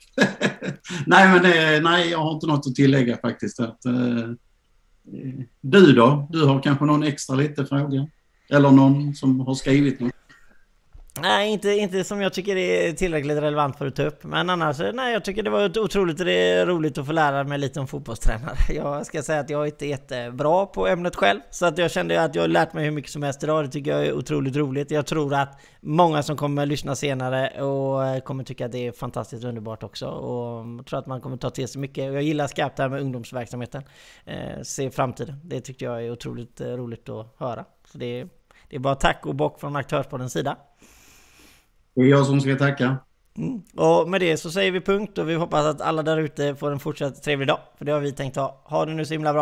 nej, 1.05 1.27
men 1.27 1.43
det, 1.43 1.81
nej, 1.83 2.09
jag 2.09 2.19
har 2.19 2.33
inte 2.33 2.47
något 2.47 2.67
att 2.67 2.75
tillägga 2.75 3.17
faktiskt. 3.17 3.59
Att, 3.59 3.85
eh, 3.85 4.19
eh, 4.23 5.45
du 5.61 5.93
då? 5.93 6.27
Du 6.31 6.45
har 6.45 6.61
kanske 6.61 6.85
någon 6.85 7.03
extra 7.03 7.35
lite 7.35 7.65
fråga? 7.65 8.07
Eller 8.49 8.71
någon 8.71 9.15
som 9.15 9.39
har 9.39 9.55
skrivit 9.55 9.99
något? 9.99 10.13
Nej, 11.21 11.51
inte, 11.51 11.69
inte 11.69 12.03
som 12.03 12.21
jag 12.21 12.33
tycker 12.33 12.55
är 12.55 12.93
tillräckligt 12.93 13.37
relevant 13.37 13.77
för 13.77 13.87
att 13.87 13.95
ta 13.95 14.03
upp. 14.03 14.23
Men 14.23 14.49
annars, 14.49 14.79
nej, 14.93 15.13
jag 15.13 15.25
tycker 15.25 15.43
det 15.43 15.49
var 15.49 15.79
otroligt 15.79 16.21
roligt 16.67 16.97
att 16.97 17.05
få 17.05 17.11
lära 17.11 17.43
mig 17.43 17.57
lite 17.57 17.79
om 17.79 17.87
fotbollstränare. 17.87 18.55
Jag 18.73 19.05
ska 19.05 19.21
säga 19.21 19.39
att 19.39 19.49
jag 19.49 19.61
är 19.61 19.65
inte 19.65 19.85
jättebra 19.85 20.65
på 20.65 20.87
ämnet 20.87 21.15
själv. 21.15 21.39
Så 21.49 21.65
att 21.65 21.77
jag 21.77 21.91
kände 21.91 22.23
att 22.23 22.35
jag 22.35 22.43
har 22.43 22.47
lärt 22.47 22.73
mig 22.73 22.85
hur 22.85 22.91
mycket 22.91 23.11
som 23.11 23.23
helst 23.23 23.43
idag. 23.43 23.65
Det 23.65 23.71
tycker 23.71 23.91
jag 23.91 24.05
är 24.05 24.13
otroligt 24.13 24.55
roligt. 24.55 24.91
Jag 24.91 25.05
tror 25.05 25.33
att 25.33 25.61
många 25.81 26.23
som 26.23 26.37
kommer 26.37 26.65
lyssna 26.65 26.95
senare 26.95 27.61
och 27.61 28.05
eh, 28.05 28.19
kommer 28.19 28.43
tycka 28.43 28.65
att 28.65 28.71
det 28.71 28.87
är 28.87 28.91
fantastiskt 28.91 29.43
underbart 29.43 29.83
också. 29.83 30.07
Och 30.07 30.65
jag 30.77 30.85
tror 30.85 30.99
att 30.99 31.07
man 31.07 31.21
kommer 31.21 31.37
ta 31.37 31.49
till 31.49 31.67
sig 31.67 31.81
mycket. 31.81 32.13
Jag 32.13 32.23
gillar 32.23 32.47
skarpt 32.47 32.77
det 32.77 32.83
här 32.83 32.89
med 32.89 33.01
ungdomsverksamheten. 33.01 33.83
Eh, 34.25 34.61
se 34.63 34.91
framtiden. 34.91 35.39
Det 35.43 35.61
tyckte 35.61 35.85
jag 35.85 36.05
är 36.05 36.11
otroligt 36.11 36.61
eh, 36.61 36.67
roligt 36.67 37.09
att 37.09 37.35
höra. 37.37 37.65
Så 37.85 37.97
det, 37.97 38.27
det 38.69 38.75
är 38.75 38.79
bara 38.79 38.95
tack 38.95 39.25
och 39.25 39.35
bock 39.35 39.59
från 39.59 39.75
Aktörspoddens 39.75 40.33
sida. 40.33 40.57
Det 41.95 42.01
är 42.01 42.05
jag 42.05 42.25
som 42.25 42.41
ska 42.41 42.55
tacka. 42.55 42.97
Mm. 43.37 43.61
Och 43.75 44.09
med 44.09 44.21
det 44.21 44.37
så 44.37 44.51
säger 44.51 44.71
vi 44.71 44.81
punkt 44.81 45.17
och 45.17 45.29
vi 45.29 45.35
hoppas 45.35 45.65
att 45.65 45.81
alla 45.81 46.03
där 46.03 46.17
ute 46.17 46.55
får 46.55 46.71
en 46.71 46.79
fortsatt 46.79 47.23
trevlig 47.23 47.47
dag. 47.47 47.59
För 47.77 47.85
det 47.85 47.91
har 47.91 47.99
vi 47.99 48.11
tänkt 48.11 48.35
ha. 48.35 48.61
Ha 48.63 48.85
det 48.85 48.93
nu 48.93 49.05
så 49.05 49.13
himla 49.13 49.33
bra. 49.33 49.41